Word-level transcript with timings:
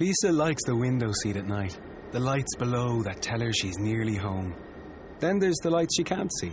Lisa 0.00 0.30
likes 0.30 0.62
the 0.64 0.76
window 0.76 1.10
seat 1.22 1.36
at 1.36 1.48
night, 1.48 1.76
the 2.12 2.20
lights 2.20 2.54
below 2.56 3.02
that 3.02 3.20
tell 3.20 3.40
her 3.40 3.52
she's 3.52 3.78
nearly 3.78 4.14
home. 4.14 4.54
Then 5.18 5.40
there's 5.40 5.58
the 5.60 5.70
lights 5.70 5.96
she 5.96 6.04
can't 6.04 6.30
see, 6.38 6.52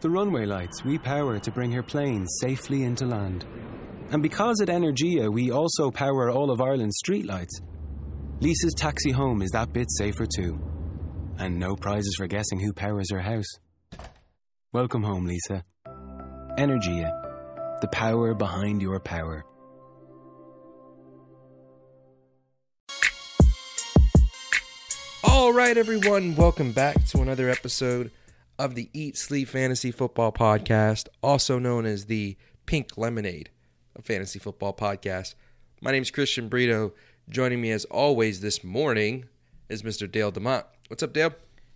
the 0.00 0.10
runway 0.10 0.44
lights 0.44 0.84
we 0.84 0.98
power 0.98 1.38
to 1.38 1.50
bring 1.50 1.72
her 1.72 1.82
plane 1.82 2.26
safely 2.42 2.82
into 2.82 3.06
land. 3.06 3.46
And 4.10 4.22
because 4.22 4.60
at 4.60 4.68
Energia 4.68 5.32
we 5.32 5.50
also 5.50 5.90
power 5.90 6.30
all 6.30 6.50
of 6.50 6.60
Ireland's 6.60 7.00
streetlights, 7.02 7.62
Lisa's 8.40 8.74
taxi 8.76 9.10
home 9.10 9.40
is 9.40 9.52
that 9.52 9.72
bit 9.72 9.90
safer 9.90 10.26
too. 10.26 10.60
And 11.38 11.58
no 11.58 11.76
prizes 11.76 12.14
for 12.18 12.26
guessing 12.26 12.60
who 12.60 12.74
powers 12.74 13.10
her 13.10 13.20
house. 13.20 13.48
Welcome 14.74 15.02
home, 15.02 15.24
Lisa. 15.24 15.64
Energia, 16.58 17.10
the 17.80 17.88
power 17.90 18.34
behind 18.34 18.82
your 18.82 19.00
power. 19.00 19.46
All 25.52 25.58
right, 25.58 25.76
everyone, 25.76 26.34
welcome 26.34 26.72
back 26.72 27.04
to 27.08 27.20
another 27.20 27.50
episode 27.50 28.10
of 28.58 28.74
the 28.74 28.88
Eat 28.94 29.18
Sleep 29.18 29.46
Fantasy 29.46 29.90
Football 29.90 30.32
Podcast, 30.32 31.08
also 31.22 31.58
known 31.58 31.84
as 31.84 32.06
the 32.06 32.38
Pink 32.64 32.96
Lemonade 32.96 33.50
of 33.94 34.06
Fantasy 34.06 34.38
Football 34.38 34.72
Podcast. 34.72 35.34
My 35.82 35.92
name 35.92 36.00
is 36.00 36.10
Christian 36.10 36.48
Brito. 36.48 36.94
Joining 37.28 37.60
me 37.60 37.70
as 37.70 37.84
always 37.84 38.40
this 38.40 38.64
morning 38.64 39.26
is 39.68 39.82
Mr. 39.82 40.10
Dale 40.10 40.32
DeMont. 40.32 40.64
What's 40.88 41.02
up, 41.02 41.12
Dale? 41.12 41.34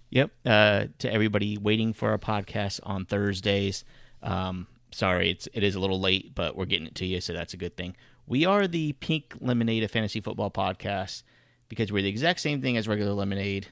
Yep. 0.08 0.30
Uh, 0.46 0.86
to 1.00 1.12
everybody 1.12 1.58
waiting 1.58 1.92
for 1.92 2.08
our 2.12 2.18
podcast 2.18 2.80
on 2.82 3.04
Thursdays, 3.04 3.84
um, 4.22 4.68
sorry, 4.90 5.30
it's 5.30 5.48
it 5.52 5.62
is 5.62 5.74
a 5.74 5.80
little 5.80 6.00
late, 6.00 6.34
but 6.34 6.56
we're 6.56 6.64
getting 6.64 6.86
it 6.86 6.94
to 6.94 7.04
you, 7.04 7.20
so 7.20 7.34
that's 7.34 7.52
a 7.52 7.58
good 7.58 7.76
thing. 7.76 7.94
We 8.26 8.46
are 8.46 8.66
the 8.66 8.94
Pink 8.94 9.34
Lemonade 9.38 9.82
of 9.82 9.90
Fantasy 9.90 10.22
Football 10.22 10.50
Podcast 10.50 11.24
because 11.68 11.92
we're 11.92 12.02
the 12.02 12.08
exact 12.08 12.40
same 12.40 12.60
thing 12.62 12.76
as 12.76 12.88
regular 12.88 13.12
lemonade. 13.12 13.68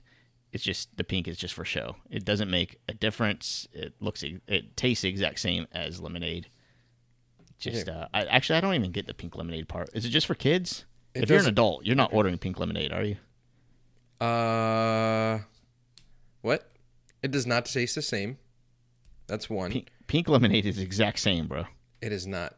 It's 0.52 0.62
just 0.62 0.96
the 0.96 1.04
pink 1.04 1.26
is 1.26 1.36
just 1.36 1.54
for 1.54 1.64
show. 1.64 1.96
It 2.10 2.24
doesn't 2.24 2.50
make 2.50 2.78
a 2.88 2.94
difference. 2.94 3.66
It 3.72 3.94
looks 4.00 4.22
it 4.22 4.76
tastes 4.76 5.02
the 5.02 5.08
exact 5.08 5.40
same 5.40 5.66
as 5.72 6.00
lemonade. 6.00 6.48
Just 7.58 7.88
uh, 7.88 8.08
I, 8.14 8.24
actually 8.24 8.58
I 8.58 8.60
don't 8.60 8.74
even 8.74 8.92
get 8.92 9.06
the 9.06 9.14
pink 9.14 9.36
lemonade 9.36 9.68
part. 9.68 9.90
Is 9.94 10.04
it 10.04 10.10
just 10.10 10.26
for 10.26 10.34
kids? 10.34 10.84
It 11.14 11.24
if 11.24 11.30
you're 11.30 11.38
an 11.38 11.46
adult, 11.46 11.84
you're 11.84 11.96
not 11.96 12.12
ordering 12.12 12.38
pink 12.38 12.58
lemonade, 12.58 12.92
are 12.92 13.04
you? 13.04 13.16
Uh, 14.24 15.40
what? 16.42 16.70
It 17.22 17.30
does 17.30 17.46
not 17.46 17.66
taste 17.66 17.94
the 17.94 18.02
same. 18.02 18.38
That's 19.26 19.48
one. 19.48 19.70
Pink, 19.70 19.88
pink 20.06 20.28
lemonade 20.28 20.66
is 20.66 20.76
the 20.76 20.82
exact 20.82 21.18
same, 21.18 21.46
bro. 21.46 21.64
It 22.00 22.12
is 22.12 22.26
not. 22.26 22.54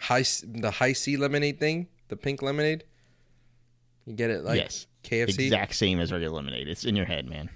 High 0.00 0.24
the 0.44 0.70
high 0.70 0.92
C 0.92 1.16
lemonade 1.16 1.58
thing, 1.58 1.88
the 2.08 2.16
pink 2.16 2.40
lemonade. 2.40 2.84
You 4.08 4.14
get 4.14 4.30
it 4.30 4.42
like 4.42 4.56
yes, 4.58 4.86
KFC. 5.04 5.38
exact 5.46 5.74
same 5.74 6.00
as 6.00 6.10
regular 6.10 6.34
lemonade. 6.36 6.66
It's 6.66 6.84
in 6.86 6.96
your 6.96 7.04
head, 7.04 7.28
man. 7.28 7.50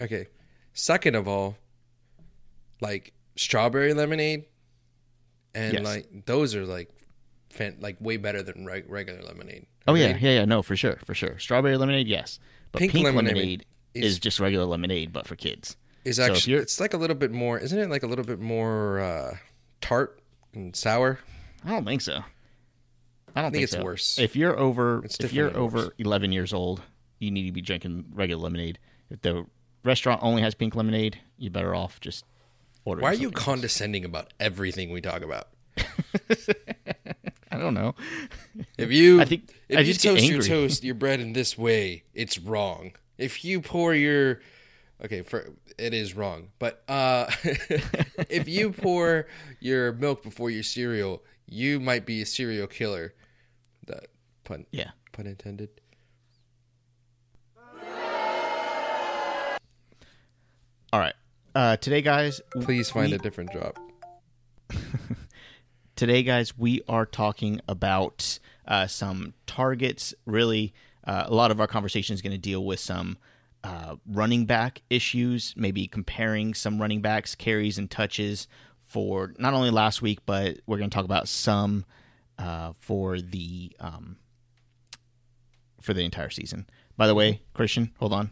Okay. 0.00 0.26
Second 0.74 1.14
of 1.14 1.28
all, 1.28 1.56
like 2.80 3.12
strawberry 3.36 3.94
lemonade, 3.94 4.44
and 5.54 5.74
Yes. 5.74 5.84
like 5.84 6.26
those 6.26 6.54
are 6.56 6.66
like, 6.66 6.90
fan- 7.50 7.76
like 7.80 7.96
way 8.00 8.16
better 8.16 8.42
than 8.42 8.66
reg- 8.66 8.90
regular 8.90 9.22
lemonade. 9.22 9.66
Oh 9.86 9.94
yeah, 9.94 10.16
yeah, 10.20 10.30
yeah. 10.40 10.44
No, 10.44 10.62
for 10.62 10.74
sure, 10.76 10.98
for 11.04 11.14
sure. 11.14 11.38
Strawberry 11.38 11.76
lemonade, 11.76 12.08
yes, 12.08 12.40
but 12.72 12.80
Pink 12.80 12.92
pink, 12.92 13.04
lemonade 13.04 13.34
lemonade, 13.36 13.66
is- 13.94 14.04
is, 14.14 14.18
just 14.18 14.40
regular 14.40 14.64
lemonade, 14.64 15.12
but 15.12 15.26
for 15.26 15.36
kids. 15.36 15.76
Is 16.04 16.18
actually 16.18 16.52
you're- 16.54 16.62
it's 16.62 16.80
like 16.80 16.94
a 16.94 16.96
little 16.96 17.14
bit 17.16 17.30
more, 17.30 17.58
isn't 17.60 17.78
it? 17.78 17.88
Like 17.88 18.02
a 18.02 18.08
little 18.08 18.24
bit 18.24 18.40
more 18.40 18.98
uh, 19.00 19.36
tart 19.80 20.20
and 20.52 20.74
sour. 20.74 21.20
I 21.64 21.70
don't 21.70 21.84
think 21.84 22.00
so. 22.00 22.24
I 23.34 23.42
don't 23.42 23.50
think 23.50 23.54
think, 23.54 23.62
it's 23.64 23.72
so. 23.72 23.82
worse. 23.82 24.18
If 24.18 24.36
you're 24.36 24.58
over, 24.58 25.04
It's 25.04 25.18
if 25.20 25.32
you're 25.32 25.48
definitely 25.48 25.74
worse. 25.74 25.84
over 25.86 25.94
11 25.98 26.32
years 26.32 26.52
old, 26.52 26.82
you 27.18 27.30
need 27.30 27.46
to 27.46 27.52
be 27.52 27.60
drinking 27.62 28.06
regular 28.12 28.42
lemonade. 28.42 28.78
If 29.10 29.22
the 29.22 29.46
restaurant 29.84 30.20
only 30.22 30.42
has 30.42 30.54
pink 30.54 30.74
lemonade, 30.74 31.18
you're 31.38 31.50
better 31.50 31.74
off 31.74 32.00
just 32.00 32.24
ordering. 32.84 33.02
Why 33.04 33.10
are 33.10 33.14
you 33.14 33.28
else. 33.28 33.34
condescending 33.42 34.04
about 34.04 34.32
everything 34.40 34.90
we 34.90 35.00
talk 35.00 35.22
about? 35.22 35.48
I 37.50 37.58
don't 37.58 37.74
know. 37.74 37.94
If 38.78 38.90
you, 38.90 39.20
I 39.20 39.24
think- 39.24 39.52
if 39.68 39.78
I 39.78 39.80
you 39.80 39.86
just 39.92 40.02
get 40.02 40.14
toast 40.14 40.24
your 40.24 40.42
toast, 40.42 40.84
your 40.84 40.94
bread 40.94 41.20
in 41.20 41.32
this 41.32 41.56
way, 41.58 42.04
it's 42.14 42.38
wrong. 42.38 42.92
If 43.18 43.44
you 43.44 43.60
pour 43.60 43.94
your, 43.94 44.40
okay, 45.04 45.22
for 45.22 45.50
it 45.78 45.94
is 45.94 46.14
wrong. 46.14 46.48
But 46.58 46.82
uh, 46.88 47.30
if 48.28 48.48
you 48.48 48.70
pour 48.72 49.26
your 49.60 49.92
milk 49.92 50.22
before 50.22 50.50
your 50.50 50.62
cereal, 50.62 51.22
you 51.46 51.78
might 51.80 52.06
be 52.06 52.22
a 52.22 52.26
serial 52.26 52.66
killer. 52.66 53.14
That 53.86 54.06
pun, 54.44 54.66
Yeah. 54.70 54.90
pun 55.12 55.26
intended. 55.26 55.70
All 60.92 61.00
right. 61.00 61.14
Uh, 61.54 61.76
today, 61.76 62.02
guys. 62.02 62.40
Please 62.60 62.90
find 62.90 63.10
we- 63.10 63.16
a 63.16 63.18
different 63.18 63.52
job. 63.52 63.78
today, 65.96 66.22
guys, 66.22 66.56
we 66.56 66.82
are 66.88 67.06
talking 67.06 67.60
about 67.68 68.38
uh, 68.66 68.86
some 68.86 69.34
targets. 69.46 70.14
Really, 70.26 70.74
uh, 71.04 71.24
a 71.26 71.34
lot 71.34 71.50
of 71.50 71.60
our 71.60 71.66
conversation 71.66 72.14
is 72.14 72.22
going 72.22 72.32
to 72.32 72.38
deal 72.38 72.64
with 72.64 72.80
some 72.80 73.16
uh, 73.64 73.96
running 74.06 74.44
back 74.44 74.82
issues, 74.90 75.54
maybe 75.56 75.86
comparing 75.86 76.52
some 76.54 76.80
running 76.80 77.00
backs, 77.00 77.34
carries, 77.34 77.78
and 77.78 77.90
touches 77.90 78.46
for 78.84 79.32
not 79.38 79.54
only 79.54 79.70
last 79.70 80.02
week, 80.02 80.18
but 80.26 80.58
we're 80.66 80.78
going 80.78 80.90
to 80.90 80.94
talk 80.94 81.04
about 81.06 81.26
some 81.28 81.84
uh, 82.38 82.72
for 82.78 83.20
the 83.20 83.74
um, 83.80 84.16
for 85.80 85.94
the 85.94 86.04
entire 86.04 86.30
season. 86.30 86.66
By 86.96 87.06
the 87.06 87.14
way, 87.14 87.42
Christian, 87.54 87.92
hold 87.98 88.12
on. 88.12 88.30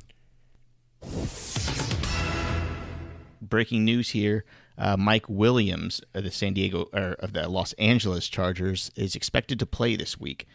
breaking 3.40 3.84
news 3.84 4.10
here: 4.10 4.44
uh, 4.78 4.96
Mike 4.96 5.28
Williams 5.28 6.00
of 6.14 6.24
the 6.24 6.30
San 6.30 6.54
Diego 6.54 6.88
or 6.92 7.16
of 7.20 7.32
the 7.32 7.48
Los 7.48 7.72
Angeles 7.74 8.28
Chargers 8.28 8.90
is 8.96 9.14
expected 9.14 9.58
to 9.58 9.66
play 9.66 9.96
this 9.96 10.18
week. 10.18 10.46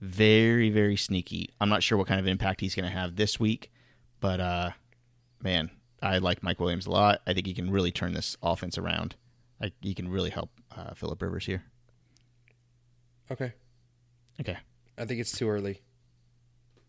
Very, 0.00 0.70
very 0.70 0.96
sneaky. 0.96 1.50
I'm 1.60 1.68
not 1.68 1.82
sure 1.82 1.98
what 1.98 2.06
kind 2.06 2.20
of 2.20 2.26
impact 2.26 2.60
he's 2.60 2.74
going 2.74 2.88
to 2.88 2.96
have 2.96 3.16
this 3.16 3.40
week, 3.40 3.72
but 4.20 4.40
uh, 4.40 4.70
man, 5.42 5.70
I 6.02 6.18
like 6.18 6.42
Mike 6.42 6.60
Williams 6.60 6.86
a 6.86 6.90
lot. 6.90 7.20
I 7.26 7.34
think 7.34 7.46
he 7.46 7.54
can 7.54 7.70
really 7.70 7.90
turn 7.90 8.12
this 8.12 8.36
offense 8.42 8.78
around. 8.78 9.16
I, 9.60 9.72
he 9.80 9.94
can 9.94 10.08
really 10.08 10.30
help 10.30 10.50
uh, 10.76 10.94
Philip 10.94 11.20
Rivers 11.20 11.46
here. 11.46 11.64
Okay, 13.30 13.52
Okay, 14.40 14.56
I 14.96 15.04
think 15.04 15.20
it's 15.20 15.36
too 15.36 15.48
early. 15.48 15.82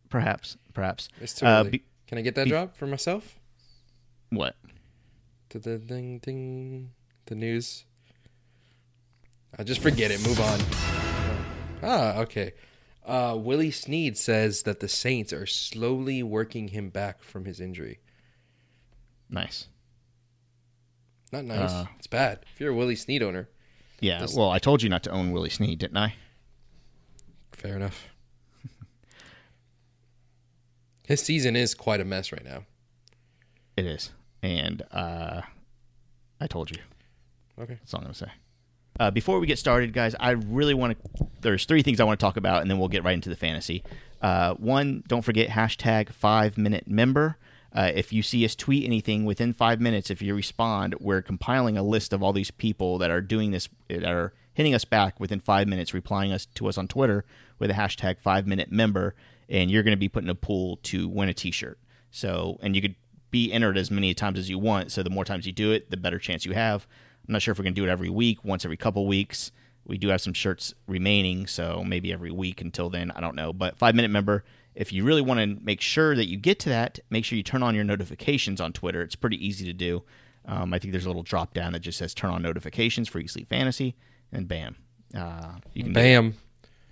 perhaps, 0.09 0.57
perhaps. 0.73 1.09
It's 1.21 1.33
too 1.33 1.45
Uh, 1.45 1.61
early. 1.61 1.69
be- 1.71 1.83
Can 2.07 2.17
I 2.17 2.21
get 2.21 2.35
that 2.35 2.45
be- 2.45 2.49
job 2.51 2.75
for 2.75 2.87
myself? 2.87 3.39
what? 4.29 4.55
To 5.49 5.59
the 5.59 5.77
ding 5.79 6.19
ding 6.19 6.91
the 7.25 7.35
news. 7.35 7.85
I'll 9.57 9.65
just 9.65 9.81
forget 9.81 10.11
it. 10.11 10.21
Move 10.25 10.39
on. 10.39 10.59
Ah, 11.81 12.19
okay. 12.19 12.53
Uh, 13.03 13.35
Willie 13.39 13.71
Snead 13.71 14.15
says 14.17 14.61
that 14.63 14.79
the 14.79 14.87
Saints 14.87 15.33
are 15.33 15.47
slowly 15.47 16.21
working 16.21 16.67
him 16.67 16.89
back 16.89 17.23
from 17.23 17.45
his 17.45 17.59
injury. 17.59 17.99
Nice. 19.29 19.67
Not 21.31 21.45
nice. 21.45 21.71
Uh, 21.71 21.85
it's 21.97 22.05
bad. 22.07 22.45
If 22.53 22.59
you're 22.59 22.71
a 22.71 22.75
Willie 22.75 22.95
Snead 22.95 23.23
owner, 23.23 23.49
Yeah. 24.01 24.21
This- 24.21 24.35
well, 24.35 24.49
I 24.51 24.59
told 24.59 24.81
you 24.83 24.89
not 24.89 25.03
to 25.03 25.11
own 25.11 25.31
Willie 25.31 25.49
Snead, 25.49 25.79
didn't 25.79 25.97
I? 25.97 26.15
Fair 27.59 27.75
enough. 27.75 28.07
His 31.07 31.21
season 31.21 31.55
is 31.55 31.73
quite 31.73 32.01
a 32.01 32.05
mess 32.05 32.31
right 32.31 32.43
now. 32.43 32.65
It 33.75 33.85
is, 33.85 34.11
and 34.43 34.83
uh, 34.91 35.41
I 36.39 36.47
told 36.47 36.71
you. 36.71 36.77
Okay. 37.59 37.77
That's 37.79 37.93
all 37.93 37.99
I'm 37.99 38.05
gonna 38.05 38.13
say. 38.13 38.31
Uh, 38.99 39.11
before 39.11 39.39
we 39.39 39.47
get 39.47 39.57
started, 39.57 39.93
guys, 39.93 40.15
I 40.19 40.31
really 40.31 40.73
want 40.73 40.97
to. 41.17 41.27
There's 41.41 41.65
three 41.65 41.81
things 41.81 41.99
I 41.99 42.03
want 42.03 42.19
to 42.19 42.23
talk 42.23 42.37
about, 42.37 42.61
and 42.61 42.69
then 42.69 42.79
we'll 42.79 42.89
get 42.89 43.03
right 43.03 43.13
into 43.13 43.29
the 43.29 43.35
fantasy. 43.35 43.83
Uh, 44.21 44.53
one, 44.55 45.03
don't 45.07 45.23
forget 45.23 45.49
hashtag 45.49 46.09
five 46.09 46.57
minute 46.57 46.87
member. 46.87 47.37
Uh, 47.73 47.91
if 47.93 48.11
you 48.11 48.21
see 48.21 48.43
us 48.45 48.55
tweet 48.55 48.83
anything 48.83 49.25
within 49.25 49.53
five 49.53 49.79
minutes, 49.79 50.09
if 50.09 50.21
you 50.21 50.35
respond, 50.35 50.95
we're 50.99 51.21
compiling 51.21 51.77
a 51.77 51.83
list 51.83 52.13
of 52.13 52.23
all 52.23 52.33
these 52.33 52.51
people 52.51 52.97
that 52.97 53.11
are 53.11 53.21
doing 53.21 53.51
this, 53.51 53.69
that 53.87 54.03
are 54.03 54.33
hitting 54.59 54.75
us 54.75 54.83
back 54.83 55.21
within 55.21 55.39
five 55.39 55.69
minutes, 55.69 55.93
replying 55.93 56.33
us 56.33 56.45
to 56.45 56.67
us 56.67 56.77
on 56.77 56.85
Twitter 56.85 57.23
with 57.59 57.71
a 57.71 57.73
hashtag 57.73 58.19
five 58.19 58.45
minute 58.45 58.69
member, 58.69 59.15
and 59.47 59.71
you're 59.71 59.83
going 59.83 59.95
to 59.95 59.97
be 59.97 60.09
put 60.09 60.21
in 60.21 60.29
a 60.29 60.35
pool 60.35 60.77
to 60.83 61.07
win 61.07 61.29
a 61.29 61.33
T-shirt. 61.33 61.79
So, 62.11 62.59
and 62.61 62.75
you 62.75 62.81
could 62.81 62.95
be 63.31 63.53
entered 63.53 63.77
as 63.77 63.89
many 63.89 64.13
times 64.13 64.37
as 64.37 64.49
you 64.49 64.59
want. 64.59 64.91
So, 64.91 65.01
the 65.01 65.09
more 65.09 65.23
times 65.23 65.45
you 65.45 65.53
do 65.53 65.71
it, 65.71 65.89
the 65.91 65.95
better 65.95 66.19
chance 66.19 66.45
you 66.45 66.51
have. 66.51 66.85
I'm 67.25 67.31
not 67.31 67.41
sure 67.41 67.53
if 67.53 67.57
we're 67.57 67.63
going 67.63 67.73
to 67.73 67.79
do 67.79 67.87
it 67.87 67.89
every 67.89 68.09
week, 68.09 68.43
once 68.43 68.65
every 68.65 68.75
couple 68.75 69.07
weeks. 69.07 69.53
We 69.85 69.97
do 69.97 70.09
have 70.09 70.19
some 70.19 70.33
shirts 70.33 70.73
remaining, 70.87 71.47
so 71.47 71.81
maybe 71.81 72.11
every 72.11 72.29
week 72.29 72.59
until 72.59 72.89
then. 72.89 73.11
I 73.11 73.21
don't 73.21 73.35
know. 73.35 73.53
But 73.53 73.77
five 73.77 73.95
minute 73.95 74.11
member, 74.11 74.43
if 74.75 74.91
you 74.91 75.05
really 75.05 75.21
want 75.21 75.39
to 75.39 75.63
make 75.63 75.79
sure 75.79 76.17
that 76.17 76.27
you 76.27 76.35
get 76.35 76.59
to 76.59 76.69
that, 76.69 76.99
make 77.09 77.23
sure 77.23 77.37
you 77.37 77.43
turn 77.43 77.63
on 77.63 77.75
your 77.75 77.85
notifications 77.85 78.59
on 78.59 78.73
Twitter. 78.73 79.01
It's 79.03 79.15
pretty 79.15 79.37
easy 79.45 79.65
to 79.67 79.73
do. 79.73 80.03
Um, 80.45 80.73
I 80.73 80.79
think 80.79 80.91
there's 80.91 81.05
a 81.05 81.09
little 81.09 81.23
drop 81.23 81.53
down 81.53 81.71
that 81.71 81.79
just 81.79 81.97
says 81.97 82.13
turn 82.13 82.31
on 82.31 82.41
notifications 82.41 83.07
for 83.07 83.25
Sleep 83.25 83.47
Fantasy, 83.47 83.95
and 84.31 84.47
bam, 84.47 84.75
uh, 85.15 85.53
you 85.73 85.83
can. 85.83 85.93
Bam. 85.93 86.35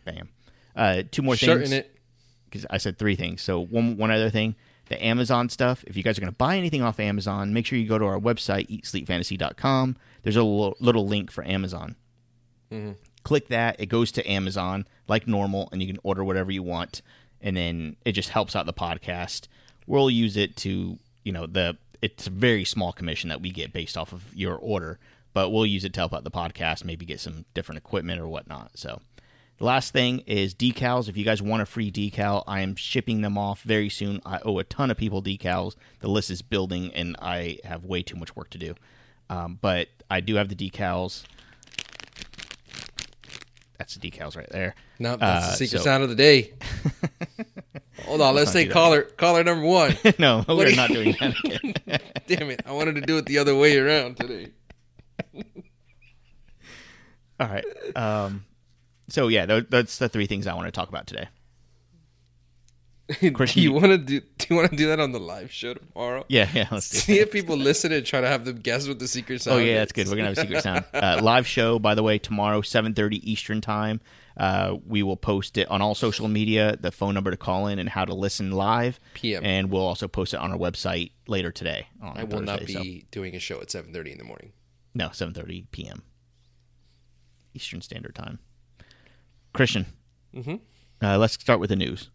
bam. 0.05 0.29
Uh, 0.75 1.03
two 1.09 1.21
more 1.21 1.35
Shirt 1.35 1.67
things. 1.67 1.85
because 2.45 2.65
I 2.69 2.77
said 2.77 2.97
three 2.97 3.15
things. 3.15 3.41
So 3.41 3.59
one 3.59 3.97
one 3.97 4.11
other 4.11 4.29
thing, 4.29 4.55
the 4.89 5.03
Amazon 5.03 5.49
stuff. 5.49 5.83
If 5.87 5.97
you 5.97 6.03
guys 6.03 6.17
are 6.17 6.21
going 6.21 6.31
to 6.31 6.37
buy 6.37 6.57
anything 6.57 6.81
off 6.81 6.99
Amazon, 6.99 7.53
make 7.53 7.65
sure 7.65 7.77
you 7.79 7.87
go 7.87 7.97
to 7.97 8.05
our 8.05 8.19
website 8.19 8.69
eatsleepfantasy.com. 8.69 9.97
There's 10.23 10.35
a 10.35 10.43
little, 10.43 10.75
little 10.79 11.07
link 11.07 11.31
for 11.31 11.43
Amazon. 11.45 11.95
Click 13.23 13.47
that. 13.47 13.79
It 13.79 13.87
goes 13.87 14.11
to 14.13 14.29
Amazon 14.29 14.85
like 15.07 15.27
normal, 15.27 15.69
and 15.71 15.81
you 15.81 15.87
can 15.87 15.99
order 16.03 16.23
whatever 16.23 16.51
you 16.51 16.63
want. 16.63 17.01
And 17.41 17.55
then 17.55 17.95
it 18.05 18.13
just 18.13 18.29
helps 18.29 18.55
out 18.55 18.65
the 18.65 18.73
podcast. 18.73 19.47
We'll 19.85 20.09
use 20.09 20.35
it 20.37 20.55
to 20.57 20.97
you 21.23 21.31
know 21.31 21.45
the 21.45 21.77
it's 22.01 22.27
a 22.27 22.29
very 22.29 22.63
small 22.63 22.93
commission 22.93 23.29
that 23.29 23.41
we 23.41 23.51
get 23.51 23.73
based 23.73 23.97
off 23.97 24.13
of 24.13 24.23
your 24.35 24.55
order, 24.55 24.99
but 25.37 25.51
we'll 25.51 25.67
use 25.67 25.85
it 25.85 25.93
to 25.93 25.99
help 25.99 26.15
out 26.15 26.23
the 26.23 26.31
podcast. 26.31 26.83
Maybe 26.83 27.05
get 27.05 27.19
some 27.19 27.45
different 27.53 27.77
equipment 27.77 28.19
or 28.19 28.27
whatnot. 28.27 28.71
So. 28.75 29.01
The 29.59 29.65
last 29.65 29.91
thing 29.91 30.19
is 30.27 30.53
decals. 30.53 31.09
If 31.09 31.17
you 31.17 31.25
guys 31.25 31.41
want 31.41 31.61
a 31.63 31.65
free 31.65 31.91
decal, 31.91 32.43
I 32.47 32.61
am 32.61 32.75
shipping 32.75 33.21
them 33.21 33.37
off 33.39 33.61
very 33.63 33.89
soon. 33.89 34.19
I 34.23 34.39
owe 34.45 34.57
a 34.59 34.63
ton 34.63 34.91
of 34.91 34.97
people 34.97 35.21
decals. 35.23 35.75
The 35.99 36.07
list 36.09 36.29
is 36.29 36.43
building, 36.43 36.91
and 36.93 37.15
I 37.19 37.57
have 37.63 37.83
way 37.83 38.03
too 38.03 38.15
much 38.17 38.35
work 38.35 38.51
to 38.51 38.57
do. 38.59 38.75
Um, 39.31 39.57
but 39.59 39.87
I 40.11 40.19
do 40.21 40.35
have 40.35 40.49
the 40.49 40.55
decals. 40.55 41.23
That's 43.79 43.95
the 43.95 44.09
decals 44.11 44.35
right 44.37 44.49
there. 44.51 44.75
No, 44.99 45.15
that's 45.17 45.45
Uh, 45.47 45.49
the 45.51 45.55
secret 45.57 45.79
so- 45.79 45.83
sound 45.85 46.03
of 46.03 46.09
the 46.09 46.15
day. 46.15 46.53
Hold 48.05 48.21
on, 48.21 48.35
let's 48.35 48.49
not 48.49 48.53
take 48.53 48.67
do 48.67 48.69
that. 48.69 48.73
caller 48.73 49.01
caller 49.01 49.43
number 49.43 49.65
one. 49.65 49.97
no, 50.19 50.43
What 50.43 50.55
we're 50.57 50.75
not 50.75 50.89
doing 50.91 51.15
that 51.19 51.33
again. 51.43 51.73
Damn 52.27 52.51
it! 52.51 52.61
I 52.65 52.71
wanted 52.73 52.93
to 52.95 53.01
do 53.01 53.17
it 53.17 53.25
the 53.25 53.39
other 53.39 53.55
way 53.55 53.75
around 53.77 54.17
today. 54.17 54.51
All 57.39 57.47
right. 57.47 57.65
Um, 57.95 58.45
so 59.09 59.27
yeah, 59.27 59.45
tho- 59.45 59.61
that's 59.61 59.97
the 59.99 60.09
three 60.09 60.25
things 60.25 60.47
I 60.47 60.53
want 60.55 60.67
to 60.67 60.71
talk 60.71 60.89
about 60.89 61.05
today. 61.07 61.27
do 63.21 63.31
Christian, 63.31 63.61
you 63.63 63.69
you- 63.69 63.75
want 63.75 63.85
to 63.87 63.97
do? 63.97 64.19
Do 64.19 64.47
you 64.49 64.55
want 64.55 64.69
to 64.71 64.75
do 64.75 64.87
that 64.87 64.99
on 64.99 65.11
the 65.11 65.19
live 65.19 65.51
show 65.51 65.75
tomorrow? 65.75 66.25
Yeah, 66.27 66.49
yeah. 66.53 66.67
Let's 66.71 66.89
do 66.89 66.97
See 66.97 67.19
if 67.19 67.31
people 67.31 67.55
listen 67.55 67.91
and 67.91 68.05
try 68.05 68.21
to 68.21 68.27
have 68.27 68.43
them 68.43 68.57
guess 68.59 68.87
what 68.87 68.99
the 68.99 69.07
secret 69.07 69.41
sound. 69.41 69.57
Oh 69.57 69.63
yeah, 69.63 69.73
is. 69.73 69.79
that's 69.79 69.91
good. 69.93 70.07
We're 70.09 70.15
gonna 70.17 70.29
have 70.29 70.37
a 70.37 70.41
secret 70.41 70.63
sound 70.63 70.85
uh, 70.93 71.19
live 71.21 71.47
show. 71.47 71.79
By 71.79 71.95
the 71.95 72.03
way, 72.03 72.17
tomorrow, 72.17 72.61
seven 72.61 72.93
thirty 72.93 73.29
Eastern 73.29 73.61
time. 73.61 74.01
Uh, 74.35 74.77
we 74.85 75.01
will 75.01 75.17
post 75.17 75.57
it 75.57 75.67
on 75.71 75.81
all 75.81 75.95
social 75.95 76.27
media. 76.27 76.75
The 76.79 76.91
phone 76.91 77.13
number 77.13 77.31
to 77.31 77.37
call 77.37 77.67
in 77.67 77.79
and 77.79 77.87
how 77.89 78.05
to 78.05 78.13
listen 78.13 78.51
live. 78.51 78.99
PM. 79.15 79.43
And 79.45 79.71
we'll 79.71 79.81
also 79.85 80.07
post 80.07 80.33
it 80.33 80.37
on 80.39 80.51
our 80.51 80.57
website 80.57 81.11
later 81.27 81.51
today. 81.51 81.87
On 82.03 82.17
I 82.17 82.23
will 82.23 82.41
not 82.41 82.59
Thursday, 82.59 82.73
so- 82.73 82.81
be 82.83 83.05
doing 83.11 83.35
a 83.35 83.39
show 83.39 83.61
at 83.61 83.71
seven 83.71 83.93
thirty 83.93 84.11
in 84.11 84.17
the 84.17 84.23
morning. 84.25 84.51
No 84.97 85.09
seven 85.11 85.33
thirty 85.33 85.67
p.m. 85.71 86.01
Eastern 87.53 87.81
Standard 87.81 88.15
Time. 88.15 88.39
Christian, 89.53 89.85
Mm-hmm. 90.35 90.55
uh, 91.03 91.17
let's 91.17 91.33
start 91.33 91.59
with 91.59 91.69
the 91.69 91.75
news. 91.75 92.09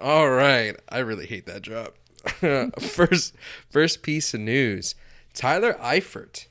All 0.00 0.28
right, 0.30 0.76
I 0.88 0.98
really 0.98 1.26
hate 1.26 1.46
that 1.46 1.62
drop. 1.62 1.96
first, 2.80 3.34
first 3.70 4.02
piece 4.02 4.34
of 4.34 4.40
news: 4.40 4.94
Tyler 5.32 5.74
Eifert 5.74 6.46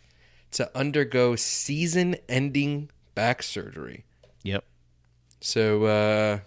to 0.51 0.69
undergo 0.77 1.36
season-ending 1.36 2.89
back 3.16 3.42
surgery. 3.44 4.06
Yep. 4.44 4.63
So, 5.42 5.83
uh, 5.86 6.39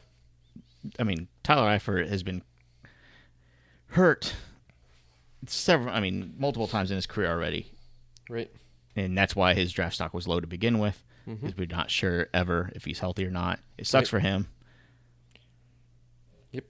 I 0.98 1.02
mean, 1.04 1.28
Tyler 1.42 1.68
Eifert 1.78 2.08
has 2.08 2.22
been 2.22 2.42
hurt 3.88 4.34
several. 5.46 5.94
I 5.94 6.00
mean, 6.00 6.34
multiple 6.38 6.66
times 6.68 6.90
in 6.90 6.96
his 6.96 7.06
career 7.06 7.30
already. 7.30 7.70
right, 8.28 8.50
and 8.96 9.16
that's 9.16 9.36
why 9.36 9.54
his 9.54 9.72
draft 9.72 9.94
stock 9.96 10.12
was 10.14 10.26
low 10.26 10.40
to 10.40 10.46
begin 10.46 10.78
with. 10.78 11.02
Because 11.28 11.56
we're 11.56 11.66
not 11.66 11.90
sure 11.90 12.28
ever 12.32 12.70
if 12.76 12.84
he's 12.84 13.00
healthy 13.00 13.26
or 13.26 13.30
not. 13.32 13.58
It 13.76 13.88
sucks 13.88 14.12
Right. 14.12 14.20
for 14.22 14.28
him. 14.28 14.46
Yep. 16.52 16.64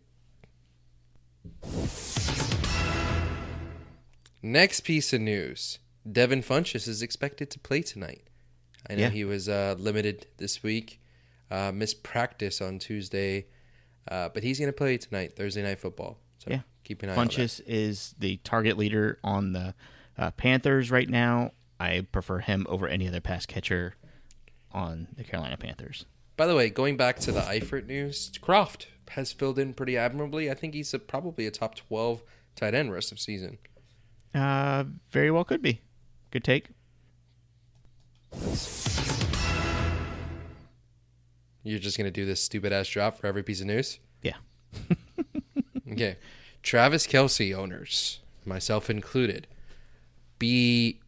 Next 4.42 4.80
piece 4.80 5.12
of 5.12 5.20
news: 5.20 5.78
Devin 6.10 6.42
Funchess 6.42 6.86
is 6.88 7.02
expected 7.02 7.50
to 7.50 7.58
play 7.58 7.82
tonight. 7.82 8.22
I 8.88 8.94
know 8.94 9.02
Yeah. 9.02 9.10
he 9.10 9.24
was 9.24 9.48
uh, 9.48 9.74
limited 9.78 10.26
this 10.36 10.62
week, 10.62 11.00
uh, 11.50 11.72
missed 11.72 12.02
practice 12.02 12.60
on 12.60 12.78
Tuesday, 12.78 13.46
uh, 14.08 14.28
but 14.28 14.42
he's 14.44 14.58
going 14.58 14.68
to 14.68 14.76
play 14.76 14.96
tonight, 14.98 15.34
Thursday 15.34 15.62
night 15.62 15.80
football. 15.80 16.18
So 16.38 16.50
Yeah. 16.50 16.60
Keep 16.86 17.02
an 17.02 17.10
eye 17.10 17.48
is 17.66 18.14
the 18.16 18.36
target 18.44 18.78
leader 18.78 19.18
on 19.24 19.52
the 19.52 19.74
uh, 20.16 20.30
Panthers 20.30 20.88
right 20.88 21.10
now. 21.10 21.50
I 21.80 22.06
prefer 22.12 22.38
him 22.38 22.64
over 22.68 22.86
any 22.86 23.08
other 23.08 23.20
pass 23.20 23.44
catcher 23.44 23.96
on 24.70 25.08
the 25.16 25.24
Carolina 25.24 25.56
Panthers. 25.56 26.06
By 26.36 26.46
the 26.46 26.54
way, 26.54 26.70
going 26.70 26.96
back 26.96 27.18
to 27.20 27.32
the 27.32 27.40
Eifert 27.40 27.88
news, 27.88 28.30
Kroft 28.40 28.86
has 29.10 29.32
filled 29.32 29.58
in 29.58 29.74
pretty 29.74 29.96
admirably. 29.96 30.48
I 30.48 30.54
think 30.54 30.74
he's 30.74 30.94
a, 30.94 31.00
probably 31.00 31.44
a 31.44 31.50
top 31.50 31.74
twelve 31.74 32.22
tight 32.54 32.72
end 32.72 32.92
rest 32.92 33.10
of 33.10 33.18
season. 33.18 33.58
Uh, 34.32 34.84
very 35.10 35.32
well 35.32 35.42
could 35.42 35.62
be. 35.62 35.80
Good 36.30 36.44
take. 36.44 36.68
You're 41.64 41.80
just 41.80 41.98
going 41.98 42.04
to 42.04 42.12
do 42.12 42.24
this 42.24 42.40
stupid 42.40 42.72
ass 42.72 42.86
drop 42.86 43.18
for 43.18 43.26
every 43.26 43.42
piece 43.42 43.60
of 43.60 43.66
news. 43.66 43.98
Yeah. 44.22 44.36
Okay. 45.92 46.16
Travis 46.66 47.06
Kelce 47.06 47.56
owners, 47.56 48.18
myself 48.44 48.90
included, 48.90 49.46
be 50.40 50.98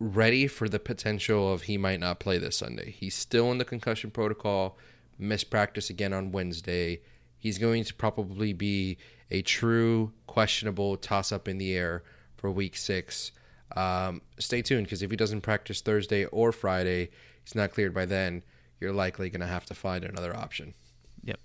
ready 0.00 0.48
for 0.48 0.68
the 0.68 0.80
potential 0.80 1.52
of 1.52 1.62
he 1.62 1.78
might 1.78 2.00
not 2.00 2.18
play 2.18 2.36
this 2.36 2.56
Sunday. 2.56 2.90
He's 2.90 3.14
still 3.14 3.52
in 3.52 3.58
the 3.58 3.64
concussion 3.64 4.10
protocol, 4.10 4.76
missed 5.16 5.50
practice 5.50 5.88
again 5.88 6.12
on 6.12 6.32
Wednesday. 6.32 7.00
He's 7.38 7.58
going 7.58 7.84
to 7.84 7.94
probably 7.94 8.52
be 8.52 8.98
a 9.30 9.40
true 9.42 10.10
questionable 10.26 10.96
toss 10.96 11.30
up 11.30 11.46
in 11.46 11.58
the 11.58 11.76
air 11.76 12.02
for 12.36 12.50
week 12.50 12.76
six. 12.76 13.30
Um, 13.76 14.20
stay 14.40 14.62
tuned 14.62 14.86
because 14.86 15.02
if 15.02 15.12
he 15.12 15.16
doesn't 15.16 15.42
practice 15.42 15.80
Thursday 15.80 16.24
or 16.24 16.50
Friday, 16.50 17.10
he's 17.44 17.54
not 17.54 17.70
cleared 17.70 17.94
by 17.94 18.04
then. 18.04 18.42
You're 18.80 18.92
likely 18.92 19.30
going 19.30 19.42
to 19.42 19.46
have 19.46 19.66
to 19.66 19.74
find 19.74 20.02
another 20.02 20.34
option. 20.34 20.74
Yep. 21.22 21.38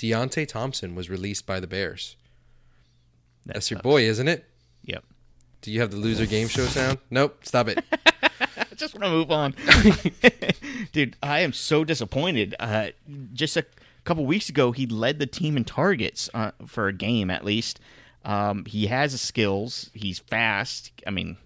Deonte 0.00 0.48
Thompson 0.48 0.94
was 0.94 1.10
released 1.10 1.44
by 1.44 1.60
the 1.60 1.66
Bears. 1.66 2.16
That 3.44 3.54
That's 3.54 3.70
your 3.70 3.76
sucks. 3.78 3.84
boy, 3.84 4.02
isn't 4.04 4.28
it? 4.28 4.46
Yep. 4.84 5.04
Do 5.60 5.70
you 5.70 5.80
have 5.82 5.90
the 5.90 5.98
loser 5.98 6.24
game 6.24 6.48
show 6.48 6.64
sound? 6.64 6.98
Nope. 7.10 7.40
Stop 7.42 7.68
it. 7.68 7.84
I 7.92 8.64
just 8.76 8.94
want 8.94 9.04
to 9.04 9.10
move 9.10 9.30
on. 9.30 9.54
Dude, 10.92 11.16
I 11.22 11.40
am 11.40 11.52
so 11.52 11.84
disappointed. 11.84 12.54
Uh, 12.58 12.88
just 13.34 13.58
a 13.58 13.66
couple 14.04 14.24
weeks 14.24 14.48
ago, 14.48 14.72
he 14.72 14.86
led 14.86 15.18
the 15.18 15.26
team 15.26 15.58
in 15.58 15.64
targets 15.64 16.30
uh, 16.32 16.52
for 16.66 16.88
a 16.88 16.94
game, 16.94 17.30
at 17.30 17.44
least. 17.44 17.78
Um, 18.24 18.64
he 18.64 18.86
has 18.86 19.12
the 19.12 19.18
skills. 19.18 19.90
He's 19.92 20.18
fast. 20.18 20.92
I 21.06 21.10
mean, 21.10 21.36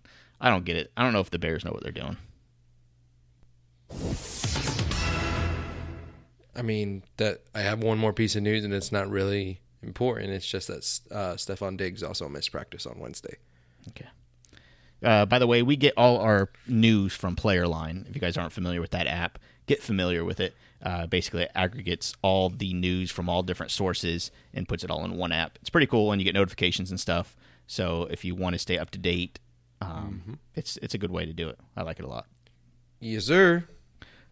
I 0.41 0.49
don't 0.49 0.65
get 0.65 0.77
it. 0.77 0.93
I 0.97 1.03
don't 1.03 1.13
know 1.13 1.21
if 1.21 1.31
the 1.31 1.41
Bears 1.41 1.65
know 1.65 1.73
what 1.73 1.83
they're 1.83 1.91
doing. 1.91 2.17
I 6.57 6.63
mean, 6.63 7.03
that 7.17 7.43
I 7.55 7.61
have 7.61 7.83
one 7.83 7.99
more 7.99 8.13
piece 8.13 8.37
of 8.37 8.43
news, 8.43 8.65
and 8.65 8.73
it's 8.73 8.93
not 8.93 9.09
really 9.09 9.61
important. 9.83 10.31
It's 10.31 10.47
just 10.47 10.69
that 10.69 11.01
uh, 11.11 11.35
Stefon 11.35 11.77
Diggs 11.77 12.03
also 12.03 12.29
missed 12.29 12.53
practice 12.53 12.87
on 12.87 12.99
Wednesday. 12.99 13.37
Okay. 13.89 14.09
Uh, 15.03 15.27
by 15.27 15.39
the 15.39 15.47
way, 15.47 15.63
we 15.63 15.77
get 15.77 15.93
all 15.97 16.19
our 16.19 16.51
news 16.67 17.15
from 17.15 17.37
Playerline. 17.37 18.09
If 18.09 18.15
you 18.15 18.21
guys 18.21 18.37
aren't 18.37 18.53
familiar 18.53 18.81
with 18.81 18.93
that 18.93 19.07
app, 19.07 19.39
get 19.67 19.83
familiar 19.83 20.25
with 20.25 20.41
it. 20.41 20.55
Uh, 20.83 21.07
basically, 21.07 21.43
it 21.43 21.51
aggregates 21.55 22.15
all 22.23 22.49
the 22.49 22.73
news 22.73 23.11
from 23.11 23.29
all 23.29 23.43
different 23.43 23.73
sources 23.73 24.31
and 24.53 24.69
puts 24.69 24.85
it 24.85 24.91
all 24.91 25.05
in 25.05 25.17
one 25.17 25.33
app. 25.33 25.59
It's 25.61 25.71
pretty 25.71 25.87
cool, 25.87 26.13
and 26.13 26.21
you 26.21 26.25
get 26.25 26.35
notifications 26.35 26.91
and 26.91 26.99
stuff. 26.99 27.37
So 27.67 28.07
if 28.11 28.25
you 28.25 28.35
want 28.35 28.55
to 28.55 28.59
stay 28.59 28.79
up 28.79 28.91
to 28.91 28.99
date, 28.99 29.39
um, 29.81 30.39
it's 30.55 30.77
it's 30.79 30.95
a 30.95 30.99
good 30.99 31.11
way 31.11 31.27
to 31.27 31.33
do 31.33 31.49
it. 31.49 31.59
I 31.77 31.83
like 31.83 31.99
it 31.99 32.05
a 32.05 32.09
lot. 32.09 32.27
Yes, 33.01 33.25
sir. 33.25 33.65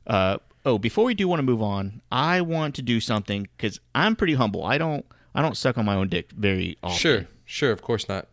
Uh, 0.07 0.39
oh, 0.65 0.79
before 0.79 1.05
we 1.05 1.15
do 1.15 1.27
want 1.29 1.39
to 1.41 1.43
move 1.45 1.63
on, 1.63 2.03
I 2.11 2.41
want 2.41 2.75
to 2.77 2.83
do 2.83 3.01
something 3.01 3.49
because 3.57 3.81
I'm 3.95 4.17
pretty 4.17 4.35
humble. 4.35 4.65
I 4.65 4.79
don't 4.79 5.05
I 5.35 5.43
don't 5.43 5.57
suck 5.57 5.79
on 5.79 5.85
my 5.85 5.95
own 5.95 6.09
dick 6.09 6.31
very 6.33 6.77
often. 6.83 6.99
Sure, 6.99 7.27
sure. 7.45 7.73
Of 7.73 7.83
course 7.83 8.09
not. 8.09 8.29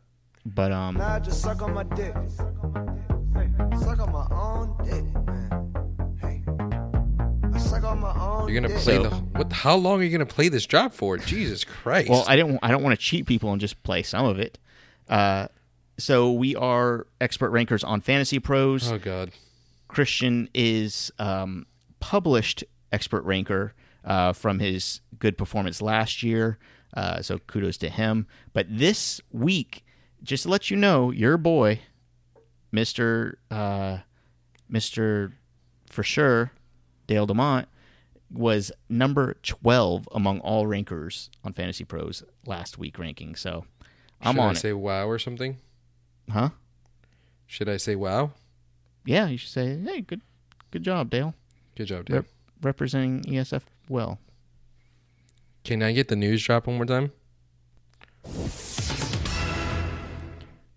but 0.45 0.71
um, 0.71 0.95
Nah, 0.97 1.15
I 1.15 1.19
just 1.19 1.41
suck 1.41 1.61
on 1.61 1.73
my 1.73 1.83
dick. 1.83 2.13
Suck 3.81 3.99
on 3.99 4.11
my 4.11 4.27
own 4.31 4.75
dick, 4.83 5.03
man. 5.25 6.17
Hey. 6.21 6.43
I 7.53 7.59
suck 7.59 7.83
on 7.83 7.99
my 8.01 8.13
own 8.19 8.47
You're 8.49 8.59
gonna 8.61 8.73
dick. 8.73 8.83
play 8.83 8.95
So- 8.97 9.03
the 9.03 9.09
what? 9.15 9.51
How 9.53 9.75
long 9.75 10.01
are 10.01 10.03
you 10.03 10.11
gonna 10.11 10.25
play 10.25 10.49
this 10.49 10.65
job 10.65 10.93
for? 10.93 11.17
Jesus 11.17 11.63
Christ! 11.63 12.09
Well, 12.09 12.25
I 12.27 12.35
didn't. 12.35 12.59
I 12.61 12.69
don't 12.71 12.83
want 12.83 12.97
to 12.99 13.03
cheat 13.03 13.25
people 13.25 13.51
and 13.51 13.59
just 13.61 13.81
play 13.83 14.03
some 14.03 14.25
of 14.25 14.39
it. 14.39 14.57
Uh, 15.07 15.47
so 15.97 16.31
we 16.31 16.55
are 16.55 17.07
expert 17.19 17.49
rankers 17.49 17.83
on 17.83 18.01
Fantasy 18.01 18.39
Pros. 18.39 18.91
oh 18.91 18.97
God. 18.97 19.31
Christian 19.87 20.47
is 20.53 21.11
um, 21.19 21.65
published 21.99 22.63
expert 22.91 23.23
ranker 23.23 23.73
uh, 24.05 24.33
from 24.33 24.59
his 24.59 25.01
good 25.17 25.37
performance 25.37 25.81
last 25.81 26.23
year. 26.23 26.57
Uh, 26.95 27.21
so 27.21 27.37
kudos 27.37 27.77
to 27.77 27.89
him. 27.89 28.25
But 28.53 28.65
this 28.69 29.21
week, 29.31 29.85
just 30.23 30.43
to 30.43 30.49
let 30.49 30.71
you 30.71 30.77
know, 30.77 31.11
your 31.11 31.37
boy, 31.37 31.81
Mister 32.71 33.37
uh, 33.51 33.99
Mister 34.67 35.33
for 35.89 36.03
sure 36.03 36.51
Dale 37.07 37.27
Demont 37.27 37.65
was 38.31 38.71
number 38.89 39.35
twelve 39.43 40.07
among 40.11 40.39
all 40.41 40.67
rankers 40.67 41.29
on 41.43 41.53
Fantasy 41.53 41.83
Pros 41.83 42.23
last 42.45 42.77
week 42.77 42.97
ranking. 42.99 43.35
So 43.35 43.65
I'm 44.21 44.35
Should 44.35 44.41
on 44.41 44.47
I 44.49 44.51
it, 44.51 44.57
say 44.57 44.73
wow 44.73 45.07
or 45.07 45.19
something? 45.19 45.57
huh? 46.31 46.49
Should 47.47 47.69
I 47.69 47.77
say 47.77 47.95
wow? 47.95 48.31
Yeah, 49.05 49.27
you 49.27 49.37
should 49.37 49.49
say, 49.49 49.79
hey, 49.79 50.01
good, 50.01 50.21
good 50.69 50.83
job, 50.83 51.09
Dale, 51.09 51.33
Good 51.79 51.87
job, 51.87 52.05
Dave. 52.07 52.15
Rep- 52.17 52.25
representing 52.61 53.21
ESF 53.21 53.61
well. 53.87 54.19
Can 55.63 55.81
I 55.81 55.93
get 55.93 56.09
the 56.09 56.17
news 56.17 56.43
drop 56.43 56.67
one 56.67 56.75
more 56.75 56.85
time? 56.85 57.13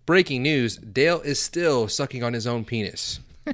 Breaking 0.05 0.41
news 0.41 0.77
Dale 0.77 1.19
is 1.19 1.41
still 1.41 1.89
sucking 1.89 2.23
on 2.23 2.31
his 2.31 2.47
own 2.47 2.63
penis. 2.63 3.19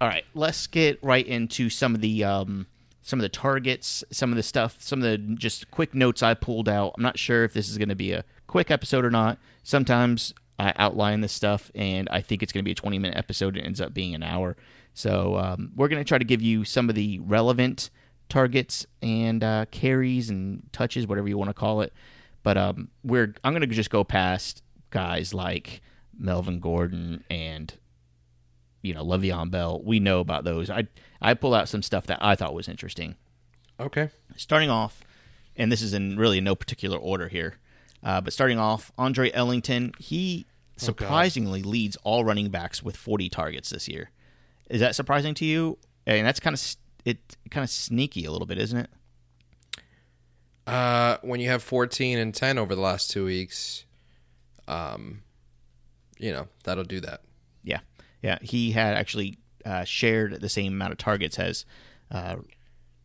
All 0.00 0.06
right, 0.06 0.22
let's 0.34 0.68
get 0.68 1.02
right 1.02 1.26
into 1.26 1.68
some 1.68 1.96
of 1.96 2.00
the 2.00 2.22
um, 2.22 2.68
some 3.02 3.18
of 3.18 3.22
the 3.22 3.28
targets, 3.28 4.04
some 4.12 4.30
of 4.30 4.36
the 4.36 4.44
stuff, 4.44 4.76
some 4.78 5.02
of 5.02 5.10
the 5.10 5.18
just 5.18 5.72
quick 5.72 5.96
notes 5.96 6.22
I 6.22 6.34
pulled 6.34 6.68
out. 6.68 6.94
I'm 6.96 7.02
not 7.02 7.18
sure 7.18 7.42
if 7.42 7.54
this 7.54 7.68
is 7.68 7.76
going 7.76 7.88
to 7.88 7.96
be 7.96 8.12
a 8.12 8.24
quick 8.46 8.70
episode 8.70 9.04
or 9.04 9.10
not. 9.10 9.38
Sometimes 9.64 10.32
I 10.60 10.72
outline 10.76 11.22
this 11.22 11.32
stuff, 11.32 11.72
and 11.74 12.08
I 12.12 12.20
think 12.20 12.44
it's 12.44 12.52
going 12.52 12.62
to 12.62 12.68
be 12.68 12.70
a 12.70 12.76
20 12.76 13.00
minute 13.00 13.18
episode. 13.18 13.56
It 13.56 13.62
ends 13.62 13.80
up 13.80 13.92
being 13.92 14.14
an 14.14 14.22
hour. 14.22 14.56
So 14.96 15.36
um, 15.36 15.72
we're 15.76 15.88
going 15.88 16.02
to 16.02 16.08
try 16.08 16.16
to 16.16 16.24
give 16.24 16.40
you 16.40 16.64
some 16.64 16.88
of 16.88 16.94
the 16.94 17.18
relevant 17.18 17.90
targets 18.30 18.86
and 19.02 19.44
uh, 19.44 19.66
carries 19.70 20.30
and 20.30 20.62
touches, 20.72 21.06
whatever 21.06 21.28
you 21.28 21.36
want 21.36 21.50
to 21.50 21.54
call 21.54 21.82
it. 21.82 21.92
But 22.42 22.56
um, 22.56 22.88
we're 23.04 23.34
I'm 23.44 23.52
going 23.52 23.60
to 23.60 23.66
just 23.66 23.90
go 23.90 24.04
past 24.04 24.62
guys 24.88 25.34
like 25.34 25.82
Melvin 26.18 26.60
Gordon 26.60 27.24
and 27.28 27.74
you 28.80 28.94
know 28.94 29.04
Le'Veon 29.04 29.50
Bell. 29.50 29.82
We 29.84 30.00
know 30.00 30.20
about 30.20 30.44
those. 30.44 30.70
I 30.70 30.88
I 31.20 31.34
pulled 31.34 31.54
out 31.54 31.68
some 31.68 31.82
stuff 31.82 32.06
that 32.06 32.18
I 32.22 32.34
thought 32.34 32.54
was 32.54 32.66
interesting. 32.66 33.16
Okay. 33.78 34.08
Starting 34.36 34.70
off, 34.70 35.02
and 35.56 35.70
this 35.70 35.82
is 35.82 35.92
in 35.92 36.16
really 36.16 36.40
no 36.40 36.54
particular 36.54 36.96
order 36.96 37.28
here, 37.28 37.56
uh, 38.02 38.22
but 38.22 38.32
starting 38.32 38.58
off, 38.58 38.92
Andre 38.96 39.30
Ellington. 39.32 39.92
He 39.98 40.46
surprisingly 40.78 41.62
leads 41.62 41.96
all 42.02 42.24
running 42.24 42.48
backs 42.48 42.82
with 42.82 42.96
40 42.96 43.28
targets 43.28 43.68
this 43.68 43.88
year. 43.88 44.10
Is 44.68 44.80
that 44.80 44.94
surprising 44.94 45.34
to 45.34 45.44
you? 45.44 45.78
And 46.06 46.26
that's 46.26 46.40
kind 46.40 46.54
of 46.54 46.76
it 47.04 47.36
kind 47.50 47.64
of 47.64 47.70
sneaky 47.70 48.24
a 48.24 48.32
little 48.32 48.46
bit, 48.46 48.58
isn't 48.58 48.78
it? 48.78 48.90
Uh, 50.66 51.18
when 51.22 51.38
you 51.40 51.48
have 51.48 51.62
14 51.62 52.18
and 52.18 52.34
10 52.34 52.58
over 52.58 52.74
the 52.74 52.80
last 52.80 53.10
two 53.10 53.24
weeks, 53.24 53.84
um, 54.66 55.22
you 56.18 56.32
know, 56.32 56.48
that'll 56.64 56.84
do 56.84 57.00
that. 57.00 57.20
Yeah, 57.62 57.80
yeah. 58.22 58.38
He 58.42 58.72
had 58.72 58.96
actually 58.96 59.38
uh, 59.64 59.84
shared 59.84 60.40
the 60.40 60.48
same 60.48 60.72
amount 60.72 60.92
of 60.92 60.98
targets 60.98 61.38
as 61.38 61.64
uh, 62.10 62.36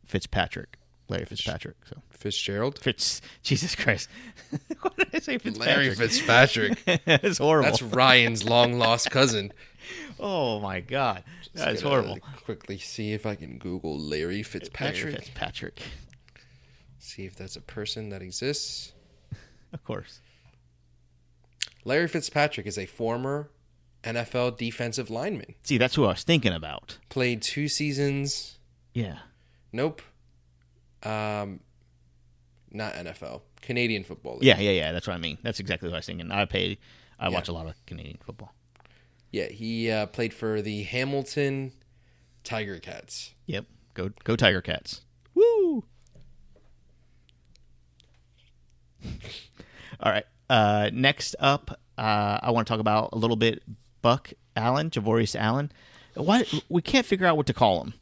Fitzpatrick, 0.05 0.77
Larry 1.07 1.25
Fitzpatrick. 1.25 1.75
So 1.85 2.01
Fitzgerald? 2.09 2.79
Fitz, 2.79 3.21
Jesus 3.43 3.75
Christ, 3.75 4.09
what 4.81 4.97
did 4.97 5.09
I 5.13 5.19
say? 5.19 5.37
Fitzpatrick. 5.37 5.59
Larry 5.59 5.93
Fitzpatrick. 5.93 6.83
it's 6.87 7.37
horrible. 7.37 7.69
That's 7.69 7.83
Ryan's 7.83 8.43
long 8.43 8.79
lost 8.79 9.11
cousin. 9.11 9.53
Oh 10.21 10.59
my 10.61 10.79
god, 10.79 11.23
that's 11.53 11.81
horrible. 11.81 12.17
Quickly 12.45 12.77
see 12.77 13.11
if 13.13 13.25
I 13.25 13.35
can 13.35 13.57
Google 13.57 13.97
Larry 13.99 14.21
Larry 14.31 14.43
Fitzpatrick. 14.43 15.15
Fitzpatrick, 15.15 15.81
See 16.99 17.25
if 17.25 17.35
that's 17.35 17.55
a 17.55 17.61
person 17.61 18.09
that 18.09 18.21
exists. 18.21 18.93
of 19.73 19.83
course. 19.83 20.21
Larry 21.83 22.07
Fitzpatrick 22.07 22.67
is 22.67 22.77
a 22.77 22.85
former 22.85 23.49
NFL 24.03 24.57
defensive 24.57 25.09
lineman. 25.09 25.55
See, 25.63 25.77
that's 25.77 25.95
who 25.95 26.05
I 26.05 26.09
was 26.09 26.23
thinking 26.23 26.53
about. 26.53 26.99
Played 27.09 27.41
two 27.41 27.67
seasons. 27.67 28.59
Yeah. 28.93 29.17
Nope. 29.73 30.01
Um, 31.03 31.59
not 32.71 32.93
NFL. 32.93 33.41
Canadian 33.61 34.03
football. 34.03 34.33
League. 34.35 34.43
Yeah, 34.43 34.59
yeah, 34.59 34.71
yeah. 34.71 34.91
That's 34.91 35.07
what 35.07 35.15
I 35.15 35.17
mean. 35.19 35.37
That's 35.41 35.59
exactly 35.59 35.89
what 35.89 35.95
I 35.95 35.99
was 35.99 36.05
thinking. 36.05 36.31
I 36.31 36.45
pay. 36.45 36.77
I 37.19 37.27
Yeah. 37.27 37.33
watch 37.33 37.47
a 37.47 37.53
lot 37.53 37.65
of 37.67 37.73
Canadian 37.85 38.17
football. 38.23 38.53
Yeah, 39.31 39.45
he 39.47 39.89
uh, 39.89 40.07
played 40.07 40.33
for 40.33 40.61
the 40.61 40.83
Hamilton 40.83 41.71
Tiger 42.43 42.79
Cats. 42.79 43.33
Yep. 43.45 43.65
Go, 43.93 44.11
go, 44.23 44.35
Tiger 44.35 44.61
Cats. 44.61 45.01
Woo! 45.33 45.83
All 49.99 50.11
right. 50.11 50.25
Uh, 50.49 50.89
next 50.93 51.35
up, 51.39 51.79
uh, 51.97 52.39
I 52.41 52.51
want 52.51 52.67
to 52.67 52.71
talk 52.71 52.79
about 52.79 53.09
a 53.13 53.17
little 53.17 53.37
bit 53.37 53.63
Buck 54.01 54.31
Allen, 54.55 54.89
Javorius 54.89 55.35
Allen. 55.39 55.71
Why 56.15 56.45
we 56.67 56.81
can't 56.81 57.05
figure 57.05 57.25
out 57.25 57.37
what 57.37 57.47
to 57.47 57.53
call 57.53 57.81
him. 57.83 57.93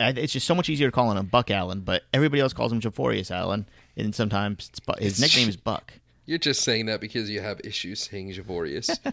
It's 0.00 0.32
just 0.32 0.46
so 0.46 0.54
much 0.54 0.68
easier 0.68 0.88
to 0.88 0.92
call 0.92 1.10
him 1.12 1.26
Buck 1.26 1.50
Allen, 1.50 1.80
but 1.80 2.02
everybody 2.12 2.40
else 2.40 2.52
calls 2.52 2.72
him 2.72 2.80
Javorius 2.80 3.30
Allen, 3.32 3.68
and 3.96 4.14
sometimes 4.14 4.70
Bu- 4.86 4.94
his 4.98 5.20
nickname 5.20 5.48
is 5.48 5.56
Buck. 5.56 5.92
You're 6.28 6.36
just 6.36 6.60
saying 6.60 6.84
that 6.86 7.00
because 7.00 7.30
you 7.30 7.40
have 7.40 7.58
issues 7.64 8.00
saying 8.00 8.32
Javorius. 8.32 8.98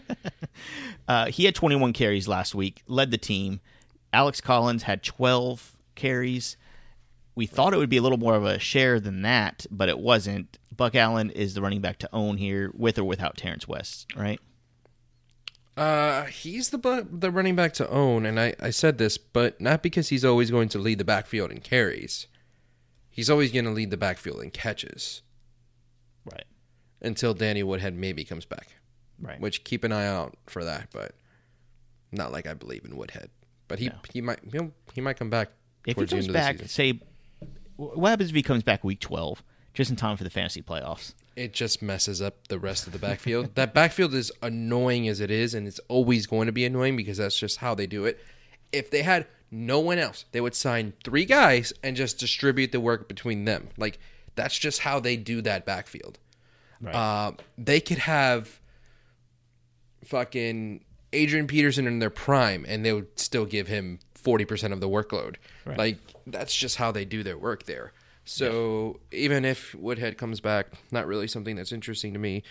Uh, 1.06 1.26
he 1.26 1.44
had 1.44 1.54
21 1.54 1.92
carries 1.92 2.26
last 2.26 2.54
week, 2.54 2.82
led 2.88 3.10
the 3.10 3.18
team. 3.18 3.60
Alex 4.12 4.40
Collins 4.40 4.84
had 4.84 5.02
12 5.02 5.76
carries. 5.94 6.56
We 7.34 7.46
thought 7.46 7.74
it 7.74 7.76
would 7.76 7.90
be 7.90 7.98
a 7.98 8.02
little 8.02 8.18
more 8.18 8.34
of 8.34 8.44
a 8.44 8.58
share 8.58 8.98
than 8.98 9.20
that, 9.22 9.66
but 9.70 9.90
it 9.90 9.98
wasn't. 9.98 10.58
Buck 10.74 10.94
Allen 10.94 11.30
is 11.30 11.52
the 11.52 11.60
running 11.60 11.82
back 11.82 11.98
to 11.98 12.08
own 12.12 12.38
here, 12.38 12.72
with 12.74 12.98
or 12.98 13.04
without 13.04 13.36
Terrance 13.36 13.68
West, 13.68 14.06
right? 14.16 14.40
uh, 15.76 16.24
he's 16.24 16.70
the 16.70 16.78
bu- 16.78 17.06
the 17.10 17.30
running 17.30 17.54
back 17.54 17.74
to 17.74 17.88
own, 17.90 18.24
and 18.24 18.40
I, 18.40 18.54
I 18.58 18.70
said 18.70 18.96
this, 18.98 19.18
but 19.18 19.60
not 19.60 19.82
because 19.82 20.08
he's 20.08 20.24
always 20.24 20.50
going 20.50 20.70
to 20.70 20.78
lead 20.78 20.98
the 20.98 21.04
backfield 21.04 21.50
in 21.50 21.60
carries. 21.60 22.26
He's 23.10 23.28
always 23.30 23.52
going 23.52 23.66
to 23.66 23.70
lead 23.70 23.90
the 23.90 23.96
backfield 23.96 24.42
in 24.42 24.50
catches. 24.50 25.22
Until 27.00 27.34
Danny 27.34 27.62
Woodhead 27.62 27.94
maybe 27.94 28.24
comes 28.24 28.44
back. 28.44 28.68
Right. 29.20 29.40
Which 29.40 29.64
keep 29.64 29.84
an 29.84 29.92
eye 29.92 30.06
out 30.06 30.36
for 30.46 30.64
that, 30.64 30.88
but 30.92 31.12
not 32.12 32.32
like 32.32 32.46
I 32.46 32.54
believe 32.54 32.84
in 32.84 32.96
Woodhead. 32.96 33.30
But 33.68 33.78
he 33.78 33.88
No. 33.88 33.94
he 34.12 34.20
might 34.20 34.40
he'll, 34.52 34.72
he 34.94 35.00
might 35.00 35.18
come 35.18 35.30
back 35.30 35.50
if 35.86 35.98
he 35.98 36.06
comes 36.06 36.28
back, 36.28 36.58
say, 36.66 37.00
what 37.76 38.10
happens 38.10 38.30
if 38.30 38.36
he 38.36 38.42
comes 38.42 38.62
back 38.62 38.82
week 38.82 39.00
12, 39.00 39.42
just 39.72 39.90
in 39.90 39.96
time 39.96 40.16
for 40.16 40.24
the 40.24 40.30
fantasy 40.30 40.62
playoffs? 40.62 41.14
it 41.36 41.52
just 41.52 41.82
messes 41.82 42.22
up 42.22 42.48
the 42.48 42.58
rest 42.58 42.86
of 42.86 42.94
the 42.94 42.98
backfield. 42.98 43.54
that 43.56 43.74
backfield 43.74 44.14
is 44.14 44.32
annoying 44.42 45.06
as 45.06 45.20
it 45.20 45.30
is, 45.30 45.52
and 45.52 45.68
it's 45.68 45.78
always 45.88 46.26
going 46.26 46.46
to 46.46 46.52
be 46.52 46.64
annoying 46.64 46.96
because 46.96 47.18
that's 47.18 47.38
just 47.38 47.58
how 47.58 47.74
they 47.74 47.86
do 47.86 48.06
it. 48.06 48.18
If 48.72 48.90
they 48.90 49.02
had 49.02 49.26
no 49.50 49.78
one 49.78 49.98
else, 49.98 50.24
they 50.32 50.40
would 50.40 50.54
sign 50.54 50.94
three 51.04 51.26
guys 51.26 51.74
and 51.82 51.94
just 51.94 52.18
distribute 52.18 52.72
the 52.72 52.80
work 52.80 53.06
between 53.06 53.44
them. 53.44 53.68
Like 53.76 53.98
that's 54.34 54.58
just 54.58 54.80
how 54.80 54.98
they 54.98 55.16
do 55.16 55.42
that 55.42 55.66
backfield. 55.66 56.18
Right. 56.80 56.94
Uh, 56.94 57.32
they 57.56 57.80
could 57.80 57.98
have 57.98 58.60
fucking 60.04 60.84
Adrian 61.12 61.46
Peterson 61.46 61.86
in 61.86 61.98
their 61.98 62.10
prime, 62.10 62.64
and 62.68 62.84
they 62.84 62.92
would 62.92 63.18
still 63.18 63.46
give 63.46 63.68
him 63.68 63.98
forty 64.14 64.44
percent 64.44 64.72
of 64.72 64.80
the 64.80 64.88
workload. 64.88 65.36
Right. 65.64 65.78
Like 65.78 65.98
that's 66.26 66.54
just 66.54 66.76
how 66.76 66.92
they 66.92 67.04
do 67.04 67.22
their 67.22 67.38
work 67.38 67.64
there. 67.64 67.92
So 68.28 68.98
even 69.12 69.44
if 69.44 69.72
Woodhead 69.76 70.18
comes 70.18 70.40
back, 70.40 70.66
not 70.90 71.06
really 71.06 71.28
something 71.28 71.54
that's 71.54 71.70
interesting 71.70 72.12
to 72.12 72.18
me. 72.18 72.42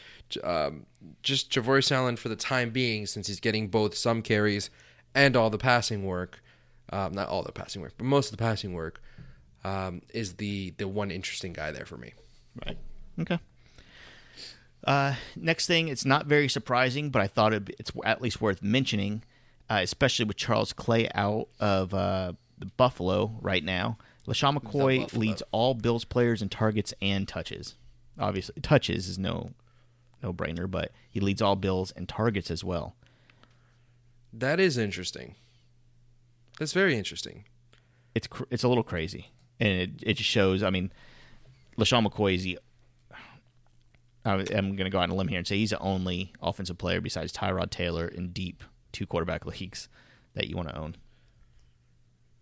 Um, 0.41 0.85
just 1.21 1.51
Javorius 1.51 1.91
Allen 1.91 2.15
for 2.15 2.29
the 2.29 2.37
time 2.37 2.69
being, 2.69 3.05
since 3.05 3.27
he's 3.27 3.41
getting 3.41 3.67
both 3.67 3.93
some 3.93 4.21
carries 4.21 4.69
and 5.13 5.35
all 5.35 5.49
the 5.49 5.57
passing 5.57 6.05
work. 6.05 6.41
Um, 6.91 7.13
not 7.13 7.27
all 7.27 7.43
the 7.43 7.51
passing 7.51 7.81
work, 7.81 7.93
but 7.97 8.05
most 8.05 8.31
of 8.31 8.37
the 8.37 8.41
passing 8.41 8.73
work 8.73 9.01
um, 9.65 10.01
is 10.13 10.35
the 10.35 10.73
the 10.77 10.87
one 10.87 11.11
interesting 11.11 11.51
guy 11.51 11.71
there 11.71 11.85
for 11.85 11.97
me. 11.97 12.13
Right. 12.65 12.77
Okay. 13.19 13.39
Uh, 14.85 15.15
next 15.35 15.65
thing, 15.67 15.87
it's 15.87 16.05
not 16.05 16.27
very 16.27 16.47
surprising, 16.47 17.09
but 17.09 17.21
I 17.21 17.27
thought 17.27 17.53
it'd 17.53 17.65
be, 17.65 17.75
it's 17.79 17.91
at 18.05 18.21
least 18.21 18.39
worth 18.39 18.61
mentioning, 18.61 19.23
uh, 19.69 19.79
especially 19.81 20.25
with 20.25 20.37
Charles 20.37 20.73
Clay 20.73 21.09
out 21.15 21.47
of 21.59 21.93
uh, 21.93 22.33
Buffalo 22.77 23.37
right 23.41 23.63
now. 23.63 23.97
LeSean 24.27 24.57
McCoy 24.57 25.11
leads 25.13 25.43
all 25.51 25.73
Bills 25.73 26.05
players 26.05 26.41
in 26.41 26.49
targets 26.49 26.93
and 27.01 27.27
touches. 27.27 27.75
Obviously, 28.19 28.55
touches 28.61 29.07
is 29.07 29.19
no 29.19 29.51
no 30.23 30.33
brainer, 30.33 30.69
but 30.69 30.91
he 31.09 31.19
leads 31.19 31.41
all 31.41 31.55
Bills 31.55 31.91
in 31.91 32.07
targets 32.07 32.49
as 32.49 32.63
well. 32.63 32.95
That 34.33 34.59
is 34.59 34.77
interesting. 34.77 35.35
That's 36.57 36.73
very 36.73 36.97
interesting. 36.97 37.45
It's 38.15 38.27
cr- 38.27 38.45
it's 38.49 38.63
a 38.63 38.67
little 38.67 38.83
crazy, 38.83 39.31
and 39.59 39.69
it 39.69 39.89
it 40.01 40.13
just 40.13 40.29
shows. 40.29 40.63
I 40.63 40.69
mean, 40.69 40.91
LeSean 41.77 42.07
McCoy 42.07 42.35
is 42.35 42.43
the. 42.43 42.59
I- 44.25 44.33
I'm 44.55 44.75
going 44.75 44.85
to 44.85 44.89
go 44.89 44.97
out 44.99 45.03
on 45.03 45.11
a 45.11 45.15
limb 45.15 45.27
here 45.27 45.37
and 45.37 45.47
say 45.47 45.57
he's 45.57 45.69
the 45.69 45.79
only 45.79 46.33
offensive 46.41 46.77
player 46.77 46.99
besides 47.01 47.31
Tyrod 47.31 47.69
Taylor 47.69 48.07
in 48.07 48.29
deep 48.31 48.63
two 48.91 49.05
quarterback 49.05 49.45
leagues 49.59 49.87
that 50.33 50.47
you 50.47 50.55
want 50.55 50.69
to 50.69 50.77
own. 50.77 50.95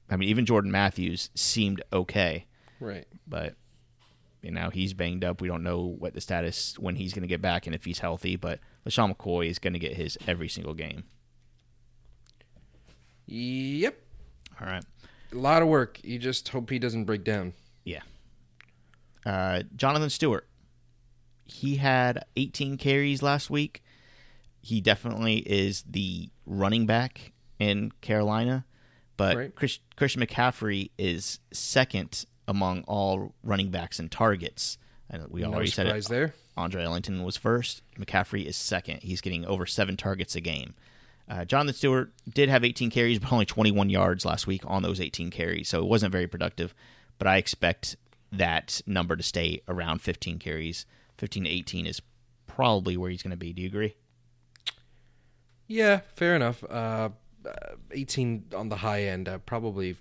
I 0.10 0.16
mean, 0.16 0.30
even 0.30 0.46
Jordan 0.46 0.72
Matthews 0.72 1.30
seemed 1.36 1.82
okay, 1.92 2.46
Right. 2.80 3.06
but 3.28 3.56
you 4.42 4.52
know 4.52 4.70
he's 4.70 4.94
banged 4.94 5.24
up. 5.24 5.42
We 5.42 5.48
don't 5.48 5.63
know 5.63 5.82
what 5.98 6.13
the 6.13 6.22
status 6.22 6.78
when 6.78 6.96
he's 6.98 7.13
going 7.13 7.22
to 7.24 7.28
get 7.28 7.42
back 7.42 7.66
and 7.66 7.74
if 7.74 7.86
he's 7.86 8.00
healthy. 8.00 8.36
But 8.36 8.60
LeSean 8.86 9.16
McCoy 9.16 9.48
is 9.50 9.60
going 9.60 9.74
to 9.74 9.80
get 9.80 9.96
his 9.96 10.18
every 10.28 10.50
single 10.50 10.74
game. 10.74 11.04
Yep. 13.25 13.98
All 14.60 14.68
right. 14.68 14.84
A 15.32 15.36
lot 15.36 15.62
of 15.62 15.68
work. 15.68 16.00
You 16.04 16.20
just 16.20 16.50
hope 16.50 16.70
he 16.70 16.78
doesn't 16.80 17.06
break 17.06 17.24
down. 17.24 17.54
Yeah. 17.86 18.02
Uh, 19.25 19.63
Jonathan 19.75 20.10
Stewart. 20.10 20.48
He 21.53 21.75
had 21.75 22.25
18 22.36 22.77
carries 22.77 23.22
last 23.22 23.50
week. 23.50 23.83
He 24.62 24.81
definitely 24.81 25.38
is 25.38 25.83
the 25.89 26.29
running 26.45 26.86
back 26.86 27.31
in 27.60 27.91
Carolina, 28.01 28.65
but 29.17 29.38
Right. 29.38 29.55
Chris, 29.55 29.79
Christian 29.95 30.22
McCaffrey 30.25 30.89
is 30.98 31.39
second 31.51 32.25
among 32.48 32.83
all 32.88 33.36
running 33.43 33.69
backs 33.69 34.00
in 34.00 34.10
targets. 34.10 34.77
And 35.10 35.27
we 35.29 35.41
No 35.41 35.53
already 35.53 35.69
said 35.69 35.88
it. 35.88 36.05
there. 36.07 36.33
Andre 36.57 36.83
Ellington 36.83 37.24
was 37.24 37.38
first. 37.38 37.83
McCaffrey 38.00 38.45
is 38.45 38.55
second. 38.55 39.01
He's 39.03 39.22
getting 39.22 39.45
over 39.45 39.65
seven 39.65 39.95
targets 39.95 40.36
a 40.36 40.41
game. 40.41 40.74
Uh, 41.29 41.45
Jonathan 41.45 41.74
Stewart 41.75 42.12
did 42.27 42.50
have 42.50 42.63
18 42.63 42.89
carries, 42.89 43.19
but 43.19 43.31
only 43.31 43.45
21 43.45 43.89
yards 43.89 44.25
last 44.25 44.48
week 44.48 44.62
on 44.65 44.81
those 44.83 45.00
18 45.00 45.29
carries, 45.29 45.69
so 45.69 45.79
it 45.79 45.86
wasn't 45.86 46.12
very 46.12 46.27
productive. 46.27 46.74
But 47.17 47.27
I 47.27 47.38
expect 47.38 47.95
that 48.31 48.81
number 48.88 49.15
to 49.15 49.24
stay 49.24 49.62
around 49.67 50.01
15 50.01 50.39
carries. 50.39 50.86
15 51.24 51.46
to 51.46 51.50
18 51.50 51.86
is 51.86 52.01
probably 52.48 52.98
where 52.98 53.10
he's 53.10 53.24
going 53.24 53.32
to 53.32 53.38
be. 53.38 53.53
Do 53.53 53.62
you 53.62 53.70
agree? 53.70 53.96
Yeah, 55.70 56.01
fair 56.15 56.36
enough. 56.36 56.62
Uh, 56.65 57.12
uh, 57.46 57.75
18 57.92 58.48
on 58.53 58.68
the 58.68 58.75
high 58.75 59.03
end. 59.03 59.30
Uh, 59.30 59.38
probably, 59.38 59.96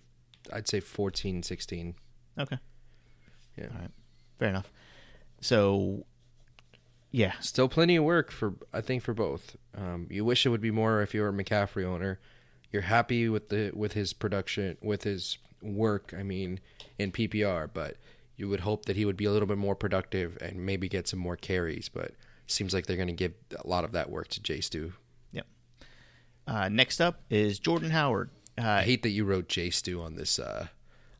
I'd 0.52 0.66
say 0.66 0.80
14, 0.80 1.44
16. 1.44 1.94
Okay. 2.40 2.58
Yeah. 3.56 3.66
All 3.72 3.80
right. 3.82 3.90
Fair 4.40 4.48
enough. 4.48 4.72
So, 5.40 6.06
yeah. 7.12 7.34
Still 7.38 7.68
plenty 7.68 7.94
of 7.94 8.02
work 8.02 8.32
for 8.32 8.54
I 8.72 8.80
think 8.80 9.04
for 9.04 9.14
both. 9.14 9.56
Um, 9.78 10.08
you 10.10 10.24
wish 10.24 10.44
it 10.44 10.48
would 10.48 10.60
be 10.60 10.72
more 10.72 11.02
if 11.02 11.14
you're 11.14 11.28
a 11.28 11.32
McCaffrey 11.32 11.84
owner. 11.84 12.18
You're 12.72 12.82
happy 12.82 13.28
with 13.28 13.48
the 13.48 13.70
with 13.74 13.92
his 13.92 14.12
production, 14.12 14.76
with 14.82 15.04
his 15.04 15.38
work. 15.62 16.12
I 16.18 16.24
mean, 16.24 16.58
in 16.98 17.12
PPR, 17.12 17.70
but 17.72 17.96
you 18.42 18.48
would 18.48 18.60
hope 18.60 18.86
that 18.86 18.96
he 18.96 19.04
would 19.04 19.16
be 19.16 19.24
a 19.24 19.30
little 19.30 19.46
bit 19.46 19.56
more 19.56 19.76
productive 19.76 20.36
and 20.40 20.66
maybe 20.66 20.88
get 20.88 21.06
some 21.06 21.20
more 21.20 21.36
carries. 21.36 21.88
But 21.88 22.10
seems 22.48 22.74
like 22.74 22.86
they're 22.86 22.96
going 22.96 23.06
to 23.06 23.12
give 23.12 23.34
a 23.56 23.66
lot 23.66 23.84
of 23.84 23.92
that 23.92 24.10
work 24.10 24.26
to 24.28 24.42
Jay 24.42 24.60
Stu. 24.60 24.94
Yep. 25.30 25.46
Uh, 26.48 26.68
next 26.68 27.00
up 27.00 27.20
is 27.30 27.60
Jordan 27.60 27.90
Howard. 27.90 28.30
Uh, 28.58 28.68
I 28.68 28.82
hate 28.82 29.04
that 29.04 29.10
you 29.10 29.24
wrote 29.24 29.48
Jay 29.48 29.70
Stu 29.70 30.02
on 30.02 30.16
this 30.16 30.40
uh, 30.40 30.66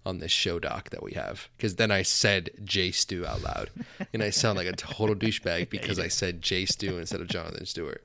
on 0.05 0.19
this 0.19 0.33
show 0.33 0.59
doc 0.59 0.91
that 0.91 1.05
we 1.05 1.13
have 1.13 1.49
because 1.57 1.77
then 1.77 1.93
I 1.93 2.03
said 2.03 2.51
Jay 2.65 2.91
Stu 2.91 3.25
out 3.25 3.41
loud, 3.43 3.71
and 4.13 4.21
I 4.21 4.31
sound 4.31 4.59
like 4.59 4.67
a 4.67 4.73
total 4.73 5.15
douchebag 5.15 5.71
because 5.71 6.01
I 6.01 6.09
said 6.09 6.43
Jay 6.43 6.67
Stu 6.67 6.99
instead 6.99 7.21
of 7.21 7.29
Jonathan 7.29 7.67
Stewart. 7.67 8.05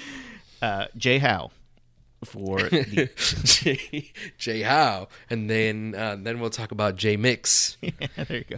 uh, 0.62 0.86
Jay 0.96 1.18
Howe 1.18 1.50
for 2.24 2.58
the 2.68 3.10
Jay, 3.44 4.12
Jay 4.38 4.62
Howe, 4.62 5.08
and 5.30 5.48
then 5.50 5.94
uh, 5.96 6.16
then 6.18 6.40
we'll 6.40 6.50
talk 6.50 6.72
about 6.72 6.96
Jay 6.96 7.16
Mix. 7.16 7.76
there 8.16 8.26
you 8.38 8.44
go. 8.44 8.56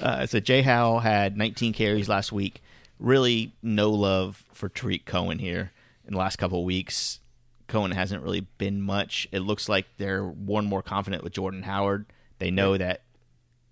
Uh, 0.00 0.26
so 0.26 0.40
Jay 0.40 0.62
Howe 0.62 0.98
had 0.98 1.36
19 1.36 1.72
carries 1.72 2.08
last 2.08 2.32
week. 2.32 2.62
Really, 2.98 3.52
no 3.62 3.90
love 3.90 4.44
for 4.52 4.68
Tarik 4.68 5.04
Cohen 5.04 5.38
here 5.38 5.72
in 6.06 6.14
the 6.14 6.18
last 6.18 6.36
couple 6.36 6.60
of 6.60 6.64
weeks. 6.64 7.20
Cohen 7.68 7.92
hasn't 7.92 8.22
really 8.22 8.46
been 8.56 8.80
much. 8.80 9.28
It 9.30 9.40
looks 9.40 9.68
like 9.68 9.86
they're 9.98 10.24
more 10.24 10.58
and 10.58 10.68
more 10.68 10.82
confident 10.82 11.22
with 11.22 11.34
Jordan 11.34 11.62
Howard. 11.62 12.06
They 12.38 12.50
know 12.50 12.76
that 12.76 13.02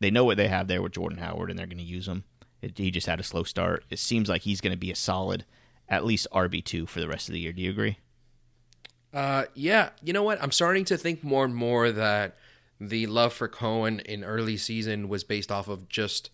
they 0.00 0.11
know 0.11 0.25
what 0.25 0.37
they 0.37 0.49
have 0.49 0.68
there 0.68 0.83
with 0.83 0.92
Jordan 0.92 1.18
Howard, 1.18 1.50
and 1.50 1.59
they're 1.59 1.66
going 1.66 1.78
to 1.78 1.85
use 1.85 2.06
him. 2.06 2.25
It, 2.61 2.76
he 2.78 2.90
just 2.90 3.06
had 3.06 3.21
a 3.21 3.25
slow 3.25 3.42
start. 3.42 3.85
It 3.90 3.99
seems 3.99 4.28
like 4.28 4.42
he's 4.42 4.61
going 4.61 4.73
to 4.73 4.78
be 4.78 4.90
a 4.90 4.97
solid, 4.97 5.45
at 5.88 6.04
least 6.04 6.26
RB 6.33 6.62
two 6.62 6.87
for 6.87 7.00
the 7.00 7.09
rest 7.09 7.28
of 7.28 7.33
the 7.33 7.40
year. 7.40 7.52
Do 7.52 7.62
you 7.62 7.71
agree? 7.71 7.99
Uh, 9.17 9.47
yeah, 9.55 9.91
you 10.03 10.13
know 10.13 10.23
what? 10.23 10.43
I'm 10.43 10.53
starting 10.53 10.85
to 10.87 10.99
think 10.99 11.25
more 11.25 11.47
and 11.47 11.55
more 11.55 11.91
that 11.91 12.37
the 12.79 13.07
love 13.07 13.33
for 13.33 13.49
Cohen 13.49 14.01
in 14.01 14.23
early 14.23 14.59
season 14.59 15.09
was 15.09 15.25
based 15.25 15.50
off 15.50 15.69
of 15.69 15.89
just 15.89 16.29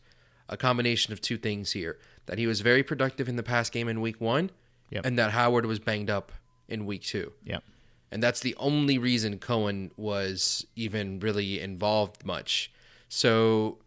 a 0.49 0.57
combination 0.57 1.13
of 1.13 1.21
two 1.21 1.37
things 1.39 1.71
here: 1.73 1.99
that 2.27 2.39
he 2.39 2.47
was 2.49 2.61
very 2.61 2.83
productive 2.83 3.29
in 3.29 3.37
the 3.37 3.45
pass 3.45 3.71
game 3.71 3.87
in 3.89 4.01
week 4.01 4.21
one, 4.21 4.51
Yep. 4.91 5.07
and 5.07 5.17
that 5.17 5.31
Howard 5.31 5.65
was 5.65 5.79
banged 5.79 6.11
up 6.11 6.33
in 6.69 6.85
week 6.85 7.03
two. 7.03 7.33
Yep. 7.45 7.63
And 8.11 8.21
that's 8.21 8.41
the 8.41 8.57
only 8.57 8.99
reason 8.99 9.39
Cohen 9.39 9.93
was 9.97 10.67
even 10.75 11.21
really 11.21 11.61
involved 11.61 12.27
much. 12.27 12.71
So, 13.09 13.79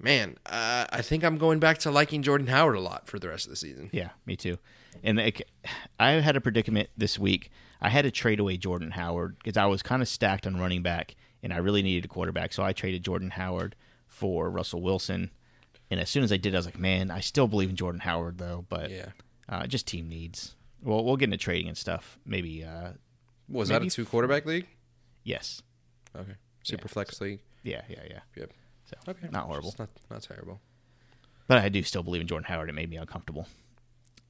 man, 0.00 0.38
uh, 0.46 0.86
I 0.90 1.02
think 1.02 1.22
I'm 1.22 1.36
going 1.36 1.60
back 1.60 1.78
to 1.78 1.90
liking 1.90 2.22
Jordan 2.22 2.46
Howard 2.46 2.76
a 2.76 2.80
lot 2.80 3.06
for 3.08 3.18
the 3.18 3.28
rest 3.28 3.44
of 3.44 3.50
the 3.50 3.56
season. 3.56 3.90
Yeah, 3.92 4.08
me 4.24 4.36
too. 4.36 4.56
And 5.04 5.20
I 6.00 6.12
had 6.12 6.34
a 6.34 6.40
predicament 6.40 6.88
this 6.96 7.18
week. 7.18 7.50
I 7.80 7.88
had 7.90 8.02
to 8.02 8.10
trade 8.10 8.40
away 8.40 8.56
Jordan 8.56 8.92
Howard 8.92 9.36
because 9.38 9.56
I 9.56 9.66
was 9.66 9.82
kind 9.82 10.02
of 10.02 10.08
stacked 10.08 10.46
on 10.46 10.56
running 10.56 10.82
back, 10.82 11.14
and 11.42 11.52
I 11.52 11.58
really 11.58 11.82
needed 11.82 12.04
a 12.04 12.08
quarterback. 12.08 12.52
So 12.52 12.62
I 12.62 12.72
traded 12.72 13.04
Jordan 13.04 13.30
Howard 13.30 13.76
for 14.06 14.48
Russell 14.50 14.82
Wilson. 14.82 15.30
And 15.90 16.00
as 16.00 16.08
soon 16.10 16.24
as 16.24 16.32
I 16.32 16.36
did, 16.36 16.54
I 16.54 16.58
was 16.58 16.66
like, 16.66 16.78
man, 16.78 17.10
I 17.10 17.20
still 17.20 17.46
believe 17.48 17.70
in 17.70 17.76
Jordan 17.76 18.00
Howard 18.00 18.38
though, 18.38 18.64
but 18.68 18.90
Yeah. 18.90 19.10
uh, 19.48 19.66
just 19.66 19.86
team 19.86 20.08
needs. 20.08 20.54
Well, 20.82 21.04
we'll 21.04 21.16
get 21.16 21.26
into 21.26 21.36
trading 21.36 21.68
and 21.68 21.76
stuff. 21.76 22.18
Maybe, 22.24 22.64
uh, 22.64 22.92
Was 23.48 23.68
Maybe 23.68 23.86
that 23.86 23.92
a 23.92 23.96
two 23.96 24.04
quarterback 24.04 24.46
league? 24.46 24.66
yes, 25.22 25.62
Okay. 26.16 26.32
Super 26.64 26.84
Yeah. 26.88 26.92
flex 26.92 27.20
league. 27.20 27.40
yeah, 27.62 27.82
yeah, 27.88 28.02
yeah. 28.10 28.20
Yep. 28.36 28.52
So 28.86 28.96
Okay. 29.12 29.28
not 29.30 29.44
horrible. 29.46 29.74
Not 29.78 29.90
not 30.10 30.22
terrible. 30.22 30.60
But 31.46 31.58
I 31.58 31.68
do 31.68 31.82
still 31.84 32.02
believe 32.02 32.22
in 32.22 32.26
Jordan 32.26 32.46
Howard. 32.48 32.68
It 32.68 32.72
made 32.72 32.90
me 32.90 32.96
uncomfortable. 32.96 33.46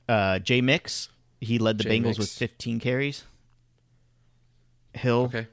Uh, 0.08 0.38
Jay 0.38 0.60
Mix, 0.60 1.08
he 1.40 1.58
led 1.58 1.78
the 1.78 1.84
Jay 1.84 1.98
Bengals 1.98 2.04
Mix. 2.04 2.18
with 2.18 2.30
15 2.30 2.78
carries. 2.80 3.24
Hill 4.96 5.24
Okay. 5.34 5.46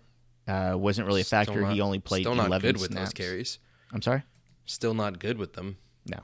uh, 0.48 0.76
wasn't 0.78 1.08
really 1.08 1.22
a 1.22 1.26
factor. 1.26 1.62
not- 1.62 1.74
he 1.74 1.82
only 1.82 2.00
played 2.00 2.24
still 2.24 2.36
not 2.36 2.48
11 2.48 2.68
good 2.74 2.82
with 2.82 2.92
snaps. 2.92 3.10
those 3.10 3.14
carries. 3.14 3.60
I'm 3.92 4.02
sorry? 4.02 4.24
Still 4.66 4.94
not 4.94 5.20
good 5.20 5.38
with 5.38 5.54
them. 5.54 5.78
No. 6.06 6.20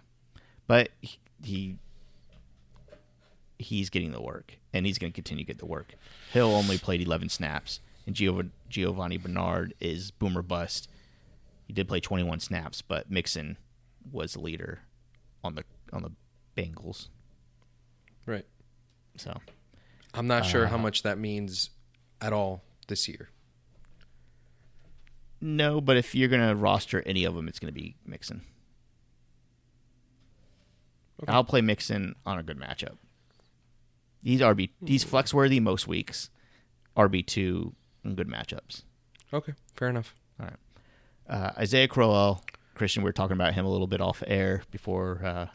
But 0.68 0.90
he, 1.02 1.18
he 1.44 1.78
he's 3.58 3.90
getting 3.90 4.12
the 4.12 4.22
work, 4.22 4.58
and 4.74 4.86
he's 4.86 4.98
going 4.98 5.12
to 5.12 5.16
continue 5.16 5.44
to 5.44 5.48
get 5.48 5.58
the 5.60 5.66
work. 5.66 5.94
Hill 6.32 6.54
only 6.56 6.78
played 6.78 7.02
11 7.02 7.30
snaps, 7.30 7.80
and 8.08 8.16
Giov- 8.16 8.52
Giovanni 8.70 9.18
Bernard 9.18 9.74
is 9.80 10.12
boomer 10.12 10.42
bust. 10.42 10.88
He 11.68 11.74
did 11.74 11.88
play 11.88 12.00
21 12.00 12.40
snaps, 12.40 12.82
but 12.82 13.12
Mixon 13.12 13.58
was 14.12 14.34
the 14.34 14.40
leader 14.42 14.82
on 15.44 15.56
the 15.56 15.64
on 15.92 16.04
the 16.04 16.12
Bengals. 16.58 17.08
Right. 18.26 18.46
So 19.18 19.38
I'm 20.14 20.28
not 20.28 20.46
sure 20.46 20.66
Uh, 20.66 20.70
how 20.70 20.78
much 20.78 21.04
that 21.04 21.18
means 21.18 21.70
at 22.22 22.32
all 22.34 22.64
this 22.90 23.08
year. 23.08 23.30
no, 25.42 25.80
but 25.80 25.96
if 25.96 26.14
you're 26.14 26.28
going 26.28 26.46
to 26.48 26.56
roster 26.56 27.02
any 27.06 27.24
of 27.24 27.34
them, 27.34 27.48
it's 27.48 27.60
going 27.60 27.74
to 27.74 27.80
be 27.80 27.96
Mixon. 28.06 28.42
I'll 31.28 31.44
play 31.44 31.62
Mixon 31.62 32.16
on 32.26 32.40
a 32.40 32.44
good 32.44 32.58
matchup. 32.60 32.98
He's 34.24 34.42
RB. 34.42 34.70
He's 34.86 35.04
flex 35.04 35.34
worthy 35.34 35.60
most 35.60 35.88
weeks. 35.88 36.30
RB 36.98 37.26
two 37.26 37.74
in 38.04 38.16
good 38.16 38.28
matchups. 38.28 38.84
Okay. 39.34 39.54
Fair 39.76 39.90
enough. 39.90 40.16
All 40.40 40.48
right. 40.48 40.58
Uh, 41.30 41.52
Isaiah 41.58 41.88
Crowell, 41.88 42.44
Christian. 42.76 43.04
We 43.04 43.08
were 43.10 43.14
talking 43.14 43.36
about 43.36 43.54
him 43.54 43.66
a 43.66 43.70
little 43.70 43.88
bit 43.88 44.02
off 44.02 44.24
air 44.28 44.64
before 44.72 45.22
uh, 45.24 45.48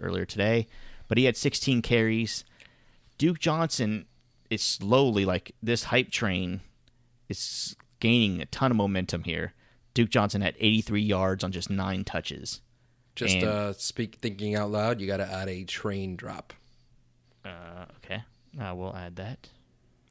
earlier 0.00 0.24
today, 0.24 0.66
but 1.08 1.18
he 1.18 1.24
had 1.24 1.36
16 1.36 1.82
carries. 1.82 2.44
Duke 3.18 3.38
Johnson 3.38 4.06
is 4.48 4.62
slowly 4.62 5.24
like 5.24 5.54
this 5.62 5.84
hype 5.84 6.10
train 6.10 6.60
is 7.30 7.76
gaining 8.00 8.40
a 8.40 8.46
ton 8.46 8.70
of 8.70 8.76
momentum 8.76 9.24
here. 9.24 9.54
Duke 9.94 10.10
Johnson 10.10 10.40
had 10.42 10.54
83 10.58 11.00
yards 11.02 11.42
on 11.44 11.52
just 11.52 11.70
nine 11.70 12.04
touches. 12.04 12.60
Just 13.16 13.36
And- 13.36 13.44
uh, 13.44 13.72
speak 13.74 14.16
thinking 14.16 14.54
out 14.54 14.70
loud. 14.70 15.00
You 15.00 15.06
got 15.06 15.18
to 15.18 15.30
add 15.30 15.48
a 15.48 15.64
train 15.64 16.16
drop. 16.16 16.52
Uh, 17.44 17.86
okay, 18.04 18.22
uh, 18.60 18.74
we'll 18.74 18.94
add 18.94 19.16
that. 19.16 19.48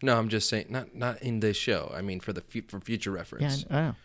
No, 0.02 0.18
I'm 0.18 0.30
just 0.30 0.50
saying 0.50 0.66
not 0.70 0.96
not 0.96 1.22
in 1.22 1.40
this 1.42 1.58
show. 1.58 1.92
I 1.96 2.02
mean 2.02 2.20
for 2.20 2.34
the 2.34 2.42
fu- 2.42 2.64
for 2.68 2.80
future 2.80 3.12
Yeah, 3.12 3.16
reference. 3.18 3.66
I 3.70 3.82
know. 3.82 3.96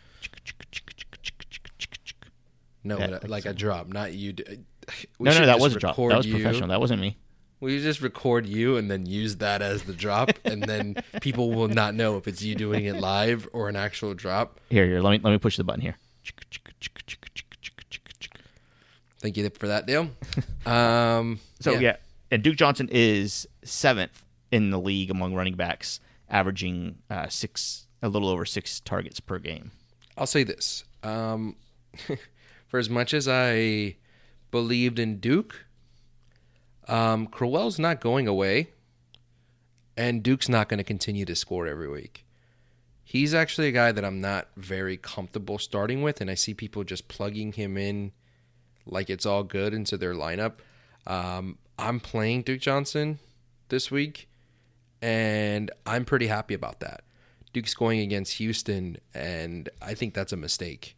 no, 2.83 2.99
Yeah, 2.99 3.07
but, 3.07 3.23
like 3.23 3.29
like 3.29 3.45
a 3.45 3.53
drop, 3.53 3.87
not 3.87 4.13
you. 4.13 4.33
we 5.17 5.25
No, 5.29 5.39
no, 5.39 5.45
that 5.45 5.59
was 5.59 5.75
a 5.75 5.79
drop. 5.79 5.95
That 5.95 6.17
was 6.17 6.25
you. 6.27 6.33
professional. 6.35 6.69
That 6.69 6.79
wasn't 6.79 7.01
me. 7.01 7.17
We 7.65 7.81
just 7.81 7.99
record 8.01 8.45
you 8.45 8.77
and 8.77 8.91
then 8.91 9.07
use 9.07 9.37
that 9.37 9.63
as 9.63 9.81
the 9.83 9.93
drop, 9.93 10.29
and 10.45 10.61
then 10.61 10.97
people 11.21 11.51
will 11.51 11.67
not 11.67 11.95
know 11.95 12.15
if 12.17 12.27
it's 12.27 12.43
you 12.43 12.53
doing 12.53 12.85
it 12.85 12.97
live 12.97 13.47
or 13.53 13.69
an 13.69 13.75
actual 13.75 14.13
drop. 14.13 14.59
Here, 14.69 14.85
here. 14.85 15.01
Let 15.01 15.09
me 15.11 15.19
let 15.23 15.31
me 15.31 15.39
push 15.39 15.57
the 15.57 15.63
button 15.63 15.81
here. 15.81 15.95
Thank 19.19 19.37
you 19.37 19.49
for 19.49 19.67
that, 19.67 19.87
Dale. 19.87 20.09
Um, 20.67 21.39
So 21.59 21.73
yeah. 21.73 21.95
and 22.31 22.43
Duke 22.43 22.55
Johnson 22.57 22.87
is 22.91 23.47
seventh 23.63 24.23
in 24.51 24.69
the 24.69 24.79
league 24.79 25.09
among 25.09 25.33
running 25.33 25.55
backs, 25.55 25.99
averaging 26.29 26.97
uh, 27.09 27.27
six, 27.29 27.87
a 28.03 28.09
little 28.09 28.29
over 28.29 28.45
six 28.45 28.79
targets 28.79 29.19
per 29.19 29.39
game. 29.39 29.71
I'll 30.17 30.25
say 30.27 30.43
this. 30.43 30.83
Um, 31.03 31.55
for 32.67 32.79
as 32.79 32.89
much 32.89 33.13
as 33.13 33.27
I 33.27 33.95
believed 34.51 34.97
in 34.99 35.19
Duke, 35.19 35.64
um, 36.87 37.27
Crowell's 37.27 37.79
not 37.79 38.01
going 38.01 38.27
away, 38.27 38.69
and 39.97 40.21
Duke's 40.23 40.49
not 40.49 40.69
going 40.69 40.77
to 40.77 40.83
continue 40.83 41.25
to 41.25 41.35
score 41.35 41.67
every 41.67 41.89
week. 41.89 42.25
he's 43.03 43.33
actually 43.33 43.67
a 43.67 43.71
guy 43.71 43.91
that 43.91 44.03
I'm 44.03 44.19
not 44.19 44.47
very 44.57 44.97
comfortable 44.97 45.57
starting 45.59 46.01
with, 46.01 46.19
and 46.21 46.29
I 46.29 46.33
see 46.33 46.53
people 46.53 46.83
just 46.83 47.07
plugging 47.07 47.53
him 47.53 47.77
in 47.77 48.11
like 48.85 49.09
it's 49.09 49.25
all 49.25 49.43
good 49.43 49.73
into 49.73 49.97
their 49.97 50.13
lineup. 50.13 50.53
Um, 51.07 51.57
I'm 51.77 51.99
playing 51.99 52.41
Duke 52.43 52.61
Johnson 52.61 53.19
this 53.69 53.89
week, 53.91 54.27
and 55.01 55.71
I'm 55.85 56.05
pretty 56.05 56.27
happy 56.27 56.53
about 56.53 56.79
that. 56.81 57.01
Duke's 57.53 57.73
going 57.73 57.99
against 58.01 58.33
Houston, 58.33 58.97
and 59.13 59.69
I 59.81 59.93
think 59.93 60.13
that's 60.13 60.33
a 60.33 60.37
mistake. 60.37 60.95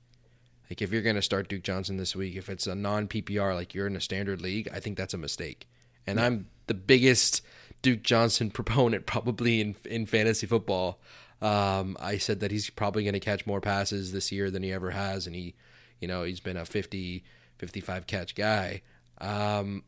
Like 0.70 0.82
if 0.82 0.92
you're 0.92 1.02
going 1.02 1.16
to 1.16 1.22
start 1.22 1.48
Duke 1.48 1.64
Johnson 1.64 1.98
this 1.98 2.16
week, 2.16 2.36
if 2.36 2.50
it's 2.50 2.68
a 2.68 2.76
non 2.76 3.08
PPR 3.08 3.54
like 3.54 3.74
you're 3.74 3.88
in 3.88 3.96
a 3.96 4.02
standard 4.02 4.42
league, 4.42 4.68
I 4.74 4.80
think 4.80 4.98
that's 4.98 5.14
a 5.14 5.18
mistake. 5.18 5.68
And 6.08 6.20
I'm 6.20 6.48
the 6.68 6.74
biggest 6.74 7.42
Duke 7.82 8.04
Johnson 8.04 8.50
proponent 8.52 9.06
probably 9.06 9.62
in 9.62 9.76
in 9.86 10.06
fantasy 10.06 10.48
football. 10.48 11.00
Um, 11.42 11.98
I 12.00 12.18
said 12.18 12.40
that 12.40 12.52
he's 12.52 12.70
probably 12.70 13.04
going 13.04 13.14
to 13.14 13.20
catch 13.20 13.46
more 13.46 13.62
passes 13.62 14.12
this 14.12 14.32
year 14.32 14.50
than 14.50 14.64
he 14.64 14.74
ever 14.74 14.90
has, 14.90 15.28
and 15.28 15.36
he, 15.36 15.54
you 16.00 16.08
know, 16.08 16.24
he's 16.24 16.40
been 16.40 16.58
a 16.58 16.66
50, 16.66 17.24
55 17.60 18.08
catch 18.08 18.34
guy. 18.34 18.82
Um, 19.20 19.84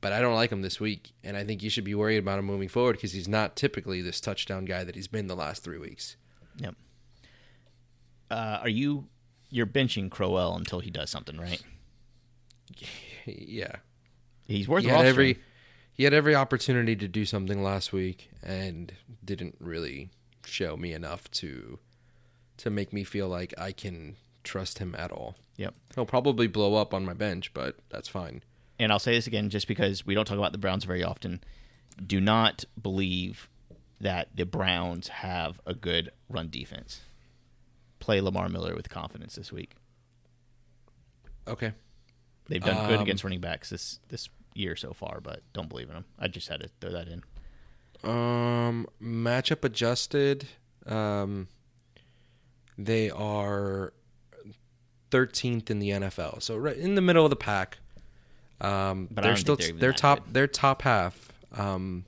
but 0.00 0.12
I 0.12 0.20
don't 0.20 0.34
like 0.34 0.52
him 0.52 0.62
this 0.62 0.78
week, 0.78 1.12
and 1.24 1.36
I 1.36 1.42
think 1.42 1.64
you 1.64 1.70
should 1.70 1.82
be 1.82 1.96
worried 1.96 2.18
about 2.18 2.38
him 2.38 2.44
moving 2.44 2.68
forward 2.68 2.92
because 2.92 3.12
he's 3.12 3.26
not 3.26 3.56
typically 3.56 4.02
this 4.02 4.20
touchdown 4.20 4.64
guy 4.66 4.84
that 4.84 4.94
he's 4.94 5.08
been 5.08 5.26
the 5.26 5.34
last 5.34 5.64
three 5.64 5.78
weeks. 5.78 6.16
Yep. 6.58 6.76
Uh, 8.30 8.58
are 8.62 8.68
you 8.68 9.08
you're 9.50 9.66
benching 9.66 10.10
Crowell 10.10 10.56
until 10.56 10.80
he 10.80 10.90
does 10.90 11.10
something, 11.10 11.38
right? 11.38 11.62
Yeah, 13.28 13.76
He's 14.46 14.68
worth 14.68 14.84
he 14.84 14.88
had 14.90 15.04
every 15.06 15.38
he 15.92 16.04
had 16.04 16.12
every 16.14 16.34
opportunity 16.34 16.94
to 16.96 17.08
do 17.08 17.24
something 17.24 17.62
last 17.62 17.92
week 17.92 18.30
and 18.42 18.92
didn't 19.24 19.56
really 19.60 20.10
show 20.44 20.76
me 20.76 20.92
enough 20.92 21.30
to 21.32 21.78
to 22.58 22.70
make 22.70 22.92
me 22.92 23.04
feel 23.04 23.28
like 23.28 23.52
I 23.58 23.72
can 23.72 24.16
trust 24.44 24.78
him 24.78 24.94
at 24.98 25.10
all. 25.10 25.36
Yep. 25.56 25.74
He'll 25.94 26.06
probably 26.06 26.46
blow 26.46 26.74
up 26.76 26.92
on 26.94 27.04
my 27.04 27.14
bench, 27.14 27.52
but 27.54 27.76
that's 27.88 28.08
fine. 28.08 28.42
and 28.78 28.92
I'll 28.92 28.98
say 28.98 29.14
this 29.14 29.26
again 29.26 29.48
just 29.50 29.66
because 29.68 30.04
we 30.06 30.14
don't 30.14 30.26
talk 30.26 30.38
about 30.38 30.52
the 30.52 30.58
Browns 30.58 30.84
very 30.84 31.02
often. 31.02 31.40
Do 32.06 32.20
not 32.20 32.64
believe 32.80 33.48
that 34.00 34.28
the 34.36 34.44
Browns 34.44 35.08
have 35.08 35.58
a 35.66 35.72
good 35.74 36.10
run 36.28 36.50
defense. 36.50 37.00
Play 37.98 38.20
Lamar 38.20 38.50
Miller 38.50 38.74
with 38.74 38.90
confidence 38.90 39.34
this 39.34 39.50
week. 39.50 39.72
Okay. 41.48 41.72
They've 42.48 42.62
done 42.62 42.86
good 42.88 42.98
Um, 42.98 43.02
against 43.02 43.24
running 43.24 43.40
backs 43.40 43.70
this 43.70 43.98
this 44.08 44.28
year 44.56 44.76
so 44.76 44.92
far, 44.92 45.20
but 45.22 45.42
don't 45.52 45.68
believe 45.68 45.88
in 45.88 45.94
them. 45.94 46.04
I 46.18 46.28
just 46.28 46.48
had 46.48 46.60
to 46.60 46.68
throw 46.80 46.90
that 46.92 47.08
in. 47.08 47.22
Um 48.04 48.86
matchup 49.02 49.64
adjusted 49.64 50.46
um 50.86 51.48
they 52.78 53.10
are 53.10 53.92
13th 55.10 55.70
in 55.70 55.78
the 55.78 55.90
NFL. 55.90 56.42
So 56.42 56.56
right 56.56 56.76
in 56.76 56.94
the 56.94 57.00
middle 57.00 57.24
of 57.24 57.30
the 57.30 57.36
pack. 57.36 57.78
Um 58.60 59.08
But 59.10 59.22
they're 59.22 59.36
still 59.36 59.56
they're 59.56 59.72
they're 59.72 59.92
top 59.92 60.24
good. 60.24 60.34
they're 60.34 60.46
top 60.46 60.82
half. 60.82 61.32
Um 61.56 62.04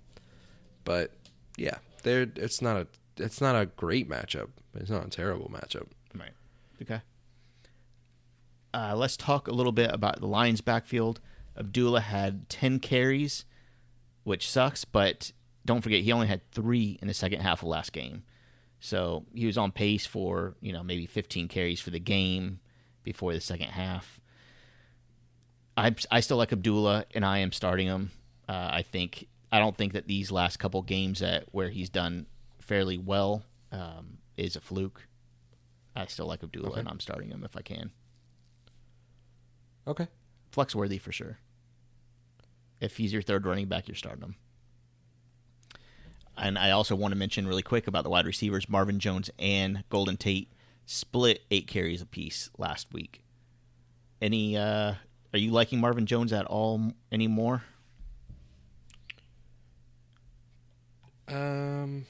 but 0.85 1.13
yeah, 1.57 1.79
they're 2.03 2.27
it's 2.37 2.61
not 2.63 2.77
a 2.77 2.87
it's 3.17 3.41
not 3.41 3.57
a 3.61 3.67
great 3.67 4.09
matchup. 4.09 4.49
It's 4.75 4.91
not 4.91 5.07
a 5.07 5.11
terrible 5.11 5.49
matchup. 5.49 5.89
Right. 6.15 6.31
Okay. 6.83 7.01
Uh, 8.73 8.95
let's 8.95 9.17
talk 9.17 9.49
a 9.49 9.51
little 9.51 9.73
bit 9.73 9.91
about 9.93 10.21
the 10.21 10.27
Lions' 10.27 10.61
backfield. 10.61 11.21
Abdullah 11.59 12.01
had 12.01 12.49
10 12.49 12.79
carries, 12.81 13.45
which 14.25 14.49
sucks, 14.49 14.85
but 14.85 15.33
don't 15.67 15.81
forget 15.83 16.03
he 16.03 16.13
only 16.13 16.27
had 16.29 16.49
three 16.51 16.99
in 17.03 17.09
the 17.09 17.15
second 17.15 17.41
half 17.41 17.63
of 17.63 17.69
last 17.69 17.93
game. 17.93 18.23
So 18.81 19.27
he 19.35 19.47
was 19.47 19.59
on 19.59 19.73
pace 19.73 20.07
for, 20.07 20.55
you 20.61 20.73
know, 20.73 20.83
maybe 20.85 21.05
15 21.07 21.49
carries 21.49 21.81
for 21.81 21.91
the 21.91 21.99
game 21.99 22.61
before 23.03 23.33
the 23.33 23.41
second 23.41 23.69
half. 23.71 24.21
I, 25.77 25.95
I 26.11 26.21
still 26.21 26.37
like 26.37 26.53
Abdullah, 26.53 27.05
and 27.15 27.25
I 27.25 27.39
am 27.39 27.53
starting 27.53 27.87
him. 27.87 28.11
Uh, 28.49 28.69
I 28.73 28.83
think 28.83 29.27
I 29.53 29.59
don't 29.59 29.77
think 29.77 29.93
that 29.93 30.07
these 30.09 30.31
last 30.31 30.59
couple 30.59 30.83
games 30.83 31.21
that 31.21 31.45
where 31.53 31.69
he's 31.71 31.89
done 31.89 32.27
fairly 32.61 32.99
well 32.99 33.45
um, 33.73 34.19
is 34.37 34.57
a 34.57 34.61
fluke. 34.61 35.07
I 35.95 36.07
still 36.07 36.27
like 36.27 36.43
Abdullah, 36.43 36.71
Okay. 36.71 36.81
and 36.81 36.89
I'm 36.89 37.01
starting 37.01 37.31
him 37.31 37.43
if 37.45 37.57
I 37.57 37.63
can. 37.63 37.91
Okay. 39.87 40.07
Flex 40.53 40.75
worthy 40.75 40.99
for 40.99 41.13
sure. 41.13 41.39
If 42.81 42.97
he's 42.97 43.13
your 43.13 43.23
third 43.23 43.47
running 43.47 43.67
back, 43.67 43.89
you're 43.89 43.95
starting 43.95 44.23
him. 44.23 44.37
And 46.37 46.57
I 46.57 46.71
also 46.71 46.95
want 46.95 47.13
to 47.13 47.19
mention 47.19 47.49
really 47.49 47.63
quick 47.63 47.87
about 47.87 48.05
the 48.05 48.11
wide 48.11 48.27
receivers. 48.27 48.69
Marvin 48.69 49.01
Jones 49.01 49.31
and 49.39 49.83
Golden 49.89 50.17
Tate 50.17 50.53
split 50.87 51.43
eight 51.51 51.67
carries 51.67 52.01
apiece 52.01 52.51
last 52.57 52.93
week. 52.93 53.23
Any? 54.23 54.57
uh 54.57 54.95
Are 55.33 55.39
you 55.39 55.51
liking 55.51 55.81
Marvin 55.81 56.07
Jones 56.07 56.33
at 56.33 56.47
all 56.47 56.93
anymore? 57.11 57.65
Um, 61.27 62.07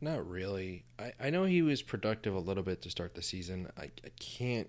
not 0.00 0.28
really. 0.28 0.84
I, 0.98 1.12
I 1.18 1.30
know 1.30 1.44
he 1.44 1.62
was 1.62 1.82
productive 1.82 2.34
a 2.34 2.38
little 2.38 2.62
bit 2.62 2.82
to 2.82 2.90
start 2.90 3.14
the 3.14 3.22
season. 3.22 3.70
I, 3.76 3.84
I 4.04 4.10
can't 4.20 4.68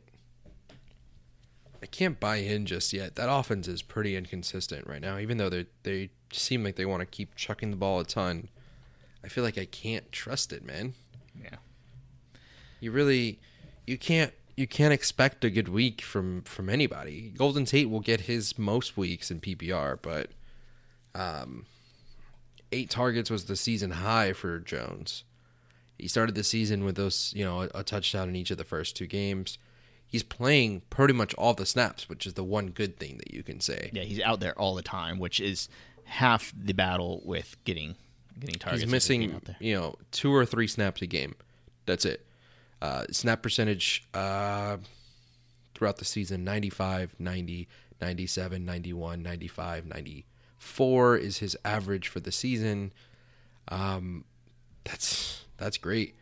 I 1.85 1.87
can't 1.87 2.19
buy 2.19 2.37
in 2.37 2.65
just 2.65 2.93
yet. 2.93 3.13
That 3.13 3.31
offense 3.31 3.67
is 3.67 3.83
pretty 3.83 4.15
inconsistent 4.15 4.87
right 4.87 4.99
now. 4.99 5.19
Even 5.19 5.37
though 5.37 5.51
they 5.51 5.67
they 5.83 6.09
seem 6.33 6.63
like 6.63 6.77
they 6.77 6.85
want 6.87 7.01
to 7.01 7.05
keep 7.05 7.35
chucking 7.35 7.69
the 7.69 7.77
ball 7.77 7.99
a 7.99 8.03
ton, 8.03 8.47
I 9.23 9.27
feel 9.27 9.43
like 9.43 9.59
I 9.59 9.65
can't 9.65 10.11
trust 10.11 10.51
it, 10.51 10.65
man. 10.65 10.95
Yeah. 11.39 11.57
You 12.79 12.91
really 12.91 13.39
you 13.85 13.99
can't 13.99 14.33
you 14.57 14.65
can't 14.65 14.95
expect 14.95 15.45
a 15.45 15.51
good 15.51 15.69
week 15.69 16.01
from 16.01 16.41
from 16.41 16.71
anybody. 16.71 17.31
Golden 17.37 17.65
Tate 17.65 17.91
will 17.91 17.99
get 17.99 18.21
his 18.21 18.57
most 18.57 18.97
weeks 18.97 19.29
in 19.29 19.39
PPR, 19.39 19.99
but 20.01 20.31
um, 21.13 21.67
eight 22.71 22.89
targets 22.89 23.29
was 23.29 23.45
the 23.45 23.55
season 23.55 23.91
high 23.91 24.33
for 24.33 24.57
Jones. 24.57 25.23
He 25.99 26.07
started 26.07 26.33
the 26.33 26.43
season 26.43 26.83
with 26.83 26.95
those, 26.95 27.31
you 27.35 27.45
know, 27.45 27.61
a, 27.61 27.69
a 27.75 27.83
touchdown 27.83 28.27
in 28.27 28.35
each 28.35 28.49
of 28.49 28.57
the 28.57 28.63
first 28.63 28.95
two 28.95 29.05
games. 29.05 29.59
He's 30.15 30.23
playing 30.23 30.81
pretty 30.89 31.13
much 31.13 31.33
all 31.33 31.53
the 31.53 31.65
snaps, 31.65 32.07
which 32.07 32.25
is 32.25 32.35
the 32.35 32.43
one 32.43 32.67
good 32.67 32.95
thing 32.95 33.17
that 33.17 33.33
you 33.33 33.43
can 33.43 33.59
say. 33.59 33.89
Yeah, 33.91 34.03
he's 34.03 34.21
out 34.21 34.39
there 34.39 34.57
all 34.57 34.73
the 34.73 34.81
time, 34.81 35.19
which 35.19 35.41
is 35.41 35.67
half 36.05 36.53
the 36.57 36.71
battle 36.71 37.21
with 37.25 37.57
getting 37.65 37.95
getting 38.39 38.57
targets. 38.57 38.83
He's 38.83 38.93
is 38.93 38.93
just 38.93 39.09
being 39.09 39.31
missing, 39.31 39.55
you 39.59 39.75
know, 39.75 39.95
two 40.11 40.33
or 40.33 40.45
three 40.45 40.67
snaps 40.67 41.01
a 41.01 41.05
game. 41.05 41.35
That's 41.85 42.05
it. 42.05 42.25
Uh, 42.81 43.03
snap 43.11 43.41
percentage 43.41 44.07
uh, 44.13 44.77
throughout 45.73 45.97
the 45.97 46.05
season 46.05 46.45
95, 46.45 47.13
90, 47.19 47.67
97, 47.99 48.65
91, 48.65 49.21
95, 49.21 49.85
94 49.85 51.17
is 51.17 51.39
his 51.39 51.57
average 51.65 52.07
for 52.07 52.21
the 52.21 52.31
season. 52.31 52.93
Um, 53.67 54.23
that's 54.85 55.43
that's 55.57 55.77
great, 55.77 56.15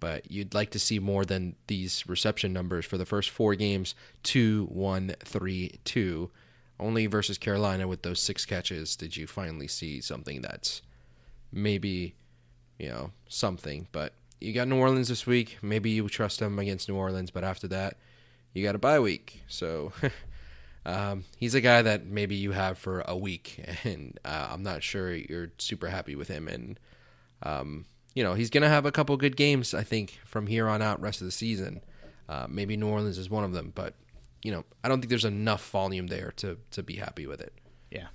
but 0.00 0.30
you'd 0.30 0.54
like 0.54 0.70
to 0.70 0.78
see 0.78 0.98
more 0.98 1.24
than 1.24 1.56
these 1.66 2.06
reception 2.08 2.52
numbers 2.52 2.84
for 2.86 2.98
the 2.98 3.06
first 3.06 3.30
four 3.30 3.54
games: 3.54 3.94
two, 4.22 4.66
one, 4.70 5.14
three, 5.24 5.78
two. 5.84 6.30
Only 6.80 7.06
versus 7.06 7.38
Carolina 7.38 7.88
with 7.88 8.02
those 8.02 8.20
six 8.20 8.44
catches 8.44 8.94
did 8.94 9.16
you 9.16 9.26
finally 9.26 9.66
see 9.66 10.00
something 10.00 10.42
that's 10.42 10.80
maybe 11.50 12.14
you 12.78 12.88
know 12.88 13.10
something. 13.28 13.88
But 13.92 14.12
you 14.40 14.52
got 14.52 14.68
New 14.68 14.76
Orleans 14.76 15.08
this 15.08 15.26
week. 15.26 15.58
Maybe 15.62 15.90
you 15.90 16.08
trust 16.08 16.38
them 16.38 16.58
against 16.58 16.88
New 16.88 16.96
Orleans, 16.96 17.30
but 17.30 17.44
after 17.44 17.68
that, 17.68 17.96
you 18.52 18.62
got 18.62 18.74
a 18.74 18.78
bye 18.78 19.00
week. 19.00 19.42
So 19.48 19.92
um, 20.86 21.24
he's 21.36 21.54
a 21.54 21.60
guy 21.60 21.82
that 21.82 22.06
maybe 22.06 22.36
you 22.36 22.52
have 22.52 22.78
for 22.78 23.02
a 23.06 23.16
week, 23.16 23.64
and 23.84 24.18
uh, 24.24 24.48
I'm 24.52 24.62
not 24.62 24.82
sure 24.82 25.12
you're 25.12 25.50
super 25.58 25.88
happy 25.88 26.14
with 26.14 26.28
him. 26.28 26.48
And 26.48 26.78
um, 27.42 27.86
you 28.14 28.22
know 28.22 28.34
he's 28.34 28.50
gonna 28.50 28.68
have 28.68 28.86
a 28.86 28.92
couple 28.92 29.16
good 29.16 29.36
games, 29.36 29.74
I 29.74 29.82
think, 29.82 30.18
from 30.24 30.46
here 30.46 30.68
on 30.68 30.82
out, 30.82 31.00
rest 31.00 31.20
of 31.20 31.26
the 31.26 31.32
season. 31.32 31.80
Uh, 32.28 32.46
maybe 32.48 32.76
New 32.76 32.88
Orleans 32.88 33.18
is 33.18 33.30
one 33.30 33.44
of 33.44 33.52
them, 33.52 33.72
but 33.74 33.94
you 34.42 34.52
know 34.52 34.64
I 34.82 34.88
don't 34.88 35.00
think 35.00 35.10
there's 35.10 35.24
enough 35.24 35.68
volume 35.70 36.06
there 36.08 36.32
to 36.36 36.58
to 36.72 36.82
be 36.82 36.96
happy 36.96 37.26
with 37.26 37.40
it. 37.40 37.52
Yeah. 37.90 38.08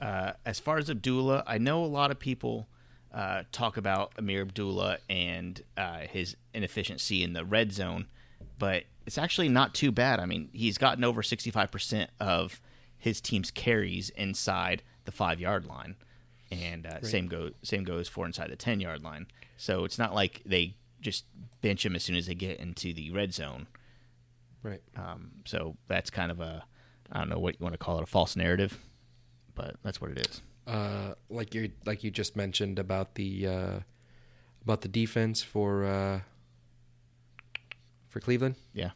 Uh, 0.00 0.32
as 0.46 0.60
far 0.60 0.78
as 0.78 0.88
Abdullah, 0.88 1.42
I 1.46 1.58
know 1.58 1.84
a 1.84 1.86
lot 1.86 2.10
of 2.10 2.18
people 2.20 2.68
uh, 3.12 3.42
talk 3.50 3.76
about 3.76 4.14
Ameer 4.16 4.42
Abdullah 4.42 4.98
and 5.08 5.60
uh, 5.76 6.00
his 6.00 6.36
inefficiency 6.54 7.24
in 7.24 7.32
the 7.32 7.44
red 7.44 7.72
zone, 7.72 8.06
but 8.58 8.84
it's 9.06 9.18
actually 9.18 9.48
not 9.48 9.74
too 9.74 9.90
bad. 9.90 10.20
I 10.20 10.26
mean, 10.26 10.50
he's 10.52 10.78
gotten 10.78 11.02
over 11.02 11.22
65% 11.22 12.08
of 12.20 12.60
his 12.96 13.20
team's 13.20 13.50
carries 13.50 14.10
inside 14.10 14.82
the 15.04 15.12
five 15.12 15.40
yard 15.40 15.64
line, 15.64 15.96
and 16.50 16.86
uh, 16.86 17.02
same 17.02 17.26
go 17.28 17.50
same 17.62 17.84
goes 17.84 18.08
for 18.08 18.24
inside 18.26 18.50
the 18.50 18.56
10 18.56 18.80
yard 18.80 19.02
line. 19.02 19.26
So 19.56 19.84
it's 19.84 19.98
not 19.98 20.14
like 20.14 20.42
they 20.46 20.74
just 21.00 21.24
bench 21.60 21.84
him 21.86 21.94
as 21.94 22.02
soon 22.02 22.16
as 22.16 22.26
they 22.26 22.34
get 22.34 22.58
into 22.60 22.92
the 22.92 23.10
red 23.10 23.32
zone. 23.34 23.66
Right. 24.62 24.82
Um, 24.96 25.30
so 25.44 25.76
that's 25.86 26.10
kind 26.10 26.30
of 26.30 26.40
a 26.40 26.64
I 27.12 27.18
don't 27.18 27.28
know 27.30 27.38
what 27.38 27.58
you 27.58 27.64
want 27.64 27.74
to 27.74 27.78
call 27.78 27.98
it 27.98 28.02
a 28.02 28.06
false 28.06 28.36
narrative, 28.36 28.78
but 29.54 29.76
that's 29.82 30.00
what 30.00 30.10
it 30.10 30.26
is. 30.28 30.42
uh, 30.66 31.14
like 31.30 31.54
you 31.54 31.70
like 31.86 32.04
you 32.04 32.10
just 32.10 32.36
mentioned 32.36 32.78
about 32.78 33.14
the 33.14 33.46
uh, 33.46 33.78
about 34.62 34.80
the 34.82 34.88
defense 34.88 35.42
for 35.42 35.84
uh, 35.84 36.20
for 38.08 38.20
Cleveland. 38.20 38.56
Yeah. 38.72 38.90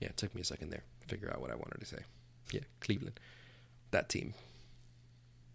Yeah, 0.00 0.08
it 0.08 0.16
took 0.16 0.34
me 0.34 0.40
a 0.40 0.44
second 0.44 0.70
there 0.70 0.82
to 1.00 1.06
figure 1.06 1.30
out 1.30 1.40
what 1.40 1.50
I 1.50 1.54
wanted 1.54 1.78
to 1.80 1.86
say. 1.86 1.98
Yeah, 2.50 2.62
Cleveland, 2.80 3.20
that 3.92 4.08
team. 4.08 4.34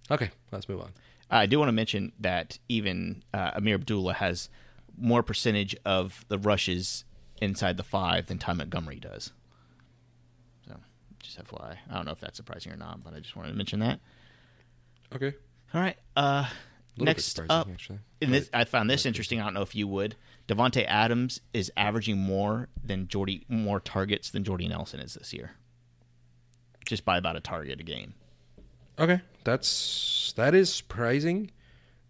Okay, 0.09 0.29
let's 0.51 0.69
move 0.69 0.81
on. 0.81 0.91
I 1.29 1.45
do 1.45 1.59
want 1.59 1.69
to 1.69 1.73
mention 1.73 2.13
that 2.19 2.57
even 2.69 3.23
uh, 3.33 3.51
Ameer 3.51 3.75
Abdullah 3.75 4.13
has 4.13 4.49
more 4.97 5.21
percentage 5.21 5.75
of 5.85 6.25
the 6.29 6.37
rushes 6.37 7.03
inside 7.41 7.77
the 7.77 7.83
five 7.83 8.27
than 8.27 8.37
Ty 8.37 8.53
Montgomery 8.53 8.99
does. 8.99 9.31
So, 10.65 10.75
just 11.19 11.37
FYI. 11.43 11.77
I 11.89 11.93
don't 11.93 12.05
know 12.05 12.11
if 12.11 12.19
that's 12.19 12.37
surprising 12.37 12.71
or 12.71 12.77
not, 12.77 13.03
but 13.03 13.13
I 13.13 13.19
just 13.19 13.35
wanted 13.35 13.49
to 13.49 13.55
mention 13.55 13.79
that. 13.79 13.99
Okay, 15.13 15.33
All 15.73 15.81
right. 15.81 15.97
Uh, 16.15 16.47
next 16.97 17.39
up, 17.49 17.67
actually. 17.71 17.99
this, 18.19 18.49
I 18.53 18.65
found 18.65 18.89
this 18.89 19.05
interesting. 19.05 19.39
I 19.39 19.45
don't 19.45 19.53
know 19.53 19.61
if 19.61 19.75
you 19.75 19.87
would. 19.87 20.15
Davante 20.47 20.85
Adams 20.85 21.41
is 21.53 21.71
averaging 21.77 22.17
more 22.17 22.69
than 22.83 23.07
Jordy, 23.07 23.45
more 23.47 23.79
targets 23.79 24.29
than 24.29 24.43
Jordy 24.43 24.67
Nelson 24.67 24.99
is 24.99 25.13
this 25.13 25.33
year, 25.33 25.51
just 26.85 27.05
by 27.05 27.17
about 27.17 27.35
a 27.35 27.39
target 27.39 27.79
a 27.79 27.83
game. 27.83 28.15
Okay, 28.99 29.21
that's 29.43 30.33
that 30.37 30.55
is 30.55 30.73
surprising, 30.73 31.51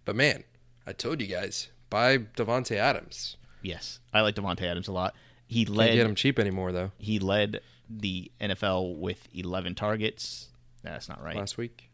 but 0.06 0.15
man, 0.15 0.43
I 0.86 0.93
told 0.93 1.21
you 1.21 1.28
guys 1.28 1.69
buy 1.89 2.17
Davante 2.19 2.76
Adams. 2.78 3.38
Yes, 3.62 4.00
I 4.13 4.21
like 4.21 4.36
Davante 4.36 4.62
Adams 4.62 4.88
a 4.88 4.93
lot. 4.93 5.13
He 5.47 5.65
Can't 5.65 5.78
led 5.78 5.95
get 5.95 6.06
him 6.06 6.15
cheap 6.15 6.39
anymore 6.39 6.71
though. 6.71 6.91
he 6.97 7.19
led 7.19 7.62
the 7.89 8.32
NFL 8.41 8.97
with 8.97 9.28
11 9.34 9.76
targets. 9.76 10.50
That's 10.84 11.08
not 11.10 11.23
right. 11.23 11.36
Last 11.36 11.58
week, 11.58 11.89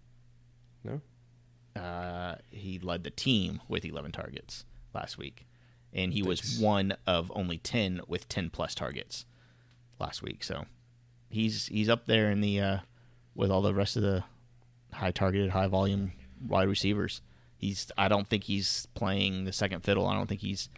no. 0.83 1.01
Uh, 1.79 2.35
he 2.51 2.77
led 2.79 3.03
the 3.03 3.09
team 3.09 3.61
with 3.67 3.85
11 3.85 4.11
targets 4.11 4.65
last 4.93 5.17
week, 5.17 5.47
and 5.91 6.13
he 6.13 6.21
was 6.21 6.59
one 6.59 6.95
of 7.07 7.31
only 7.35 7.57
10 7.57 8.01
with 8.07 8.27
10 8.29 8.49
plus 8.51 8.75
targets 8.75 9.25
last 9.99 10.21
week. 10.21 10.43
So 10.43 10.65
he's 11.29 11.67
he's 11.67 11.89
up 11.89 12.05
there 12.05 12.29
in 12.29 12.41
the 12.41 12.59
uh, 12.59 12.77
with 13.33 13.49
all 13.49 13.61
the 13.61 13.73
rest 13.73 13.95
of 13.95 14.03
the 14.03 14.23
high 14.93 15.11
targeted, 15.11 15.51
high 15.51 15.67
volume 15.67 16.13
wide 16.45 16.67
receivers. 16.67 17.21
He's 17.57 17.91
I 17.97 18.07
don't 18.07 18.27
think 18.27 18.43
he's 18.45 18.87
playing 18.93 19.45
the 19.45 19.53
second 19.53 19.81
fiddle. 19.83 20.05
I 20.07 20.15
don't 20.15 20.27
think 20.27 20.41
he's 20.41 20.69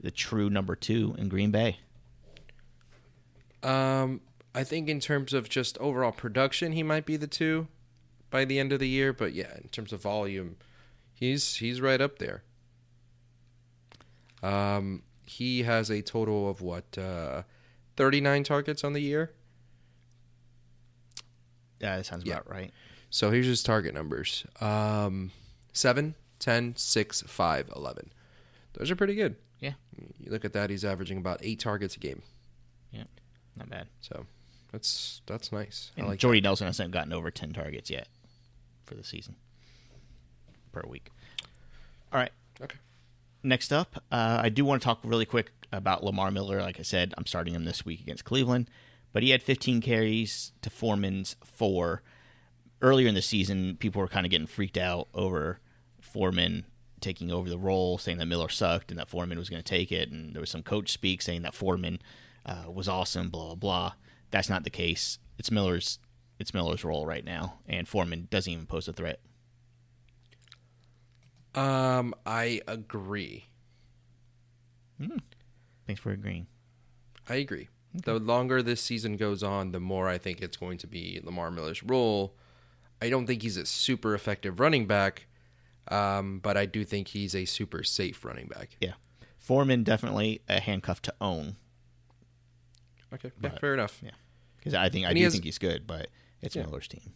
the 0.00 0.10
true 0.10 0.50
number 0.50 0.74
two 0.74 1.14
in 1.18 1.28
Green 1.28 1.50
Bay. 1.50 1.78
Um, 3.62 4.20
I 4.54 4.64
think 4.64 4.88
in 4.88 4.98
terms 5.00 5.32
of 5.32 5.48
just 5.48 5.78
overall 5.78 6.10
production, 6.12 6.72
he 6.72 6.82
might 6.82 7.06
be 7.06 7.16
the 7.16 7.28
two 7.28 7.68
by 8.30 8.44
the 8.44 8.58
end 8.58 8.72
of 8.72 8.80
the 8.80 8.88
year. 8.88 9.12
But 9.12 9.32
yeah, 9.34 9.56
in 9.62 9.68
terms 9.68 9.92
of 9.92 10.02
volume, 10.02 10.56
he's 11.14 11.56
he's 11.56 11.80
right 11.80 12.00
up 12.00 12.18
there. 12.18 12.42
Um, 14.42 15.02
he 15.26 15.62
has 15.62 15.90
a 15.90 16.02
total 16.02 16.50
of 16.50 16.60
what 16.60 16.98
uh, 16.98 17.42
thirty 17.96 18.20
nine 18.20 18.42
targets 18.42 18.82
on 18.82 18.92
the 18.92 19.00
year. 19.00 19.30
Yeah, 21.80 21.96
that 21.96 22.06
sounds 22.06 22.24
Yeah. 22.24 22.34
about 22.34 22.50
right. 22.50 22.72
So 23.12 23.30
here's 23.30 23.46
his 23.46 23.62
target 23.62 23.92
numbers: 23.92 24.46
um, 24.60 25.32
7, 25.74 26.14
10, 26.38 26.74
6, 26.76 27.22
5, 27.26 27.70
11. 27.76 28.10
Those 28.72 28.90
are 28.90 28.96
pretty 28.96 29.14
good. 29.14 29.36
Yeah, 29.60 29.74
You 30.18 30.32
look 30.32 30.46
at 30.46 30.54
that; 30.54 30.70
he's 30.70 30.82
averaging 30.84 31.18
about 31.18 31.38
eight 31.42 31.60
targets 31.60 31.94
a 31.94 31.98
game. 32.00 32.22
yeah, 32.90 33.04
not 33.54 33.68
bad. 33.68 33.86
So 34.00 34.24
that's 34.72 35.20
that's 35.26 35.52
nice. 35.52 35.90
I 35.96 36.00
And 36.00 36.08
like 36.08 36.18
Jordy 36.18 36.40
Nelson 36.40 36.66
hasn't 36.66 36.90
gotten 36.90 37.12
over 37.12 37.30
10 37.30 37.52
targets 37.52 37.90
yet 37.90 38.08
for 38.86 38.94
the 38.94 39.04
season 39.04 39.36
per 40.72 40.82
week. 40.88 41.10
All 42.12 42.18
right. 42.18 42.32
Okay. 42.62 42.78
Next 43.42 43.72
up, 43.74 44.02
uh, 44.10 44.40
I 44.42 44.48
do 44.48 44.64
want 44.64 44.80
to 44.80 44.86
talk 44.86 45.00
really 45.04 45.26
quick 45.26 45.52
about 45.70 46.02
Lamar 46.02 46.30
Miller. 46.30 46.62
Like 46.62 46.80
I 46.80 46.82
said, 46.82 47.12
I'm 47.18 47.26
starting 47.26 47.54
him 47.54 47.66
this 47.66 47.84
week 47.84 48.00
against 48.00 48.24
Cleveland, 48.24 48.70
but 49.12 49.22
he 49.22 49.30
had 49.30 49.42
15 49.42 49.82
carries 49.82 50.52
to 50.62 50.70
Foreman's 50.70 51.36
four. 51.44 52.02
Earlier 52.82 53.08
in 53.08 53.14
the 53.14 53.22
season, 53.22 53.76
people 53.78 54.02
were 54.02 54.08
kind 54.08 54.26
of 54.26 54.30
getting 54.30 54.46
freaked 54.46 54.76
out 54.76 55.08
over 55.14 55.60
Foreman 56.00 56.66
taking 57.00 57.30
over 57.30 57.48
the 57.48 57.58
role, 57.58 57.98
saying 57.98 58.18
that 58.18 58.26
Miller 58.26 58.48
sucked 58.48 58.90
and 58.90 58.98
that 58.98 59.08
Foreman 59.08 59.38
was 59.38 59.50
going 59.50 59.62
to 59.62 59.68
take 59.68 59.90
it. 59.92 60.10
And 60.10 60.34
there 60.34 60.40
was 60.40 60.50
some 60.50 60.62
coach 60.62 60.90
speak 60.92 61.22
saying 61.22 61.42
that 61.42 61.54
Foreman 61.54 62.00
uh, 62.46 62.64
was 62.72 62.88
awesome, 62.88 63.28
blah 63.28 63.46
blah 63.46 63.54
blah. 63.54 63.92
That's 64.30 64.48
not 64.48 64.64
the 64.64 64.70
case. 64.70 65.18
It's 65.38 65.50
Miller's. 65.50 65.98
It's 66.38 66.54
Miller's 66.54 66.84
role 66.84 67.06
right 67.06 67.24
now, 67.24 67.60
and 67.68 67.86
Foreman 67.86 68.26
doesn't 68.30 68.52
even 68.52 68.66
pose 68.66 68.88
a 68.88 68.92
threat. 68.92 69.20
Um, 71.54 72.14
I 72.26 72.62
agree. 72.66 73.46
Thanks 75.86 76.00
for 76.00 76.10
agreeing. 76.10 76.46
I 77.28 77.36
agree. 77.36 77.68
The 77.94 78.18
longer 78.18 78.62
this 78.62 78.80
season 78.80 79.16
goes 79.16 79.42
on, 79.42 79.72
the 79.72 79.80
more 79.80 80.08
I 80.08 80.18
think 80.18 80.40
it's 80.40 80.56
going 80.56 80.78
to 80.78 80.86
be 80.86 81.20
Lamar 81.22 81.50
Miller's 81.50 81.82
role. 81.82 82.34
I 83.02 83.10
don't 83.10 83.26
think 83.26 83.42
he's 83.42 83.56
a 83.56 83.66
super 83.66 84.14
effective 84.14 84.60
running 84.60 84.86
back, 84.86 85.26
um, 85.88 86.38
but 86.38 86.56
I 86.56 86.66
do 86.66 86.84
think 86.84 87.08
he's 87.08 87.34
a 87.34 87.44
super 87.44 87.82
safe 87.82 88.24
running 88.24 88.46
back. 88.46 88.76
Yeah, 88.80 88.92
Foreman 89.38 89.82
definitely 89.82 90.40
a 90.48 90.60
handcuff 90.60 91.02
to 91.02 91.14
own. 91.20 91.56
Okay, 93.12 93.32
yeah, 93.42 93.48
But- 93.50 93.60
fair 93.60 93.74
enough. 93.74 94.00
Yeah, 94.04 94.12
because 94.56 94.74
I 94.74 94.88
think 94.88 95.04
I 95.06 95.08
And 95.10 95.18
do 95.18 95.24
has- 95.24 95.32
think 95.32 95.44
he's 95.44 95.58
good, 95.58 95.86
but 95.86 96.08
it's 96.40 96.54
Yeah. 96.54 96.62
Miller's 96.62 96.86
team. 96.88 97.12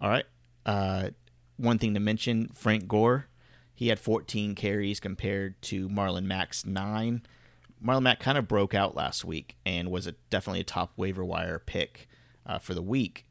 All 0.00 0.08
right. 0.10 0.26
Uh, 0.66 1.10
one 1.56 1.78
thing 1.78 1.94
to 1.94 2.00
mention: 2.00 2.48
Frank 2.48 2.86
Gore. 2.88 3.26
He 3.74 3.88
had 3.88 4.00
14 4.00 4.56
carries 4.56 4.98
compared 4.98 5.60
to 5.62 5.88
Marlon 5.88 6.24
Mack's 6.24 6.66
nine. 6.66 7.22
Marlon 7.80 8.02
Mack 8.02 8.18
kind 8.18 8.36
of 8.36 8.48
broke 8.48 8.74
out 8.74 8.96
last 8.96 9.24
week 9.24 9.56
and 9.64 9.88
was 9.88 10.08
a, 10.08 10.12
definitely 10.30 10.58
a 10.60 10.64
top 10.64 10.92
waiver 10.96 11.24
wire 11.24 11.60
pick 11.60 12.08
uh, 12.44 12.58
for 12.58 12.74
the 12.74 12.82
week. 12.82 13.24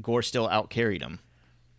Gore 0.00 0.22
still 0.22 0.48
outcarried 0.48 1.02
him. 1.02 1.20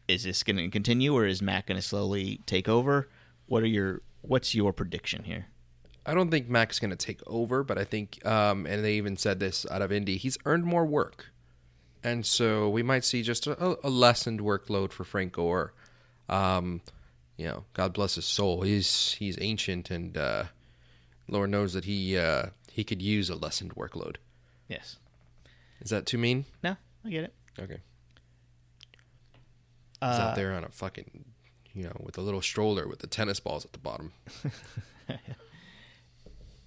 Is 0.08 0.24
this 0.24 0.44
going 0.44 0.58
to 0.58 0.70
continue, 0.70 1.14
or 1.16 1.26
is 1.26 1.42
Mack 1.42 1.68
going 1.68 1.80
to 1.80 1.88
slowly 1.88 2.42
take 2.46 2.68
over? 2.68 3.10
What 3.48 3.64
are 3.64 3.68
your 3.68 4.02
What's 4.22 4.56
your 4.56 4.72
prediction 4.72 5.24
here? 5.24 5.48
I 6.06 6.14
don't 6.14 6.32
think 6.32 6.50
Mack's 6.50 6.80
going 6.80 6.92
to 6.92 6.98
take 6.98 7.22
over, 7.28 7.64
but 7.64 7.78
I 7.78 7.84
think, 7.84 8.26
um, 8.26 8.66
and 8.66 8.84
they 8.84 8.96
even 8.96 9.16
said 9.18 9.40
this 9.40 9.66
out 9.70 9.82
of 9.82 9.92
Indy, 9.92 10.18
he's 10.18 10.38
earned 10.46 10.66
more 10.66 10.86
work. 10.86 11.28
And 12.04 12.26
so 12.26 12.70
we 12.70 12.84
might 12.84 13.06
see 13.06 13.22
just 13.22 13.48
a, 13.48 13.78
a 13.86 13.90
lessened 13.90 14.42
workload 14.42 14.92
for 14.92 15.06
Frank 15.06 15.34
Gore. 15.34 15.74
Um, 16.28 16.82
you 17.38 17.46
know, 17.46 17.64
God 17.74 17.94
bless 17.94 18.16
his 18.16 18.26
soul. 18.26 18.62
He's 18.62 19.14
he's 19.14 19.38
ancient, 19.40 19.90
and 19.90 20.18
uh, 20.18 20.44
Lord 21.28 21.50
knows 21.50 21.74
that 21.74 21.86
he 21.86 22.18
uh, 22.18 22.48
he 22.72 22.84
could 22.84 23.02
use 23.02 23.30
a 23.30 23.36
lessened 23.36 23.76
workload. 23.76 24.18
Yes. 24.68 24.98
Is 25.82 25.90
that 25.90 26.06
too 26.06 26.18
mean? 26.18 26.46
No, 26.64 26.76
I 27.06 27.10
get 27.10 27.24
it. 27.24 27.34
Okay. 27.60 27.80
He's 30.12 30.20
Uh, 30.20 30.22
out 30.22 30.36
there 30.36 30.54
on 30.54 30.64
a 30.64 30.70
fucking, 30.70 31.26
you 31.74 31.84
know, 31.84 31.96
with 32.00 32.18
a 32.18 32.22
little 32.22 32.42
stroller 32.42 32.88
with 32.88 33.00
the 33.00 33.08
tennis 33.08 33.40
balls 33.40 33.64
at 33.66 33.74
the 33.74 33.80
bottom. 33.80 34.12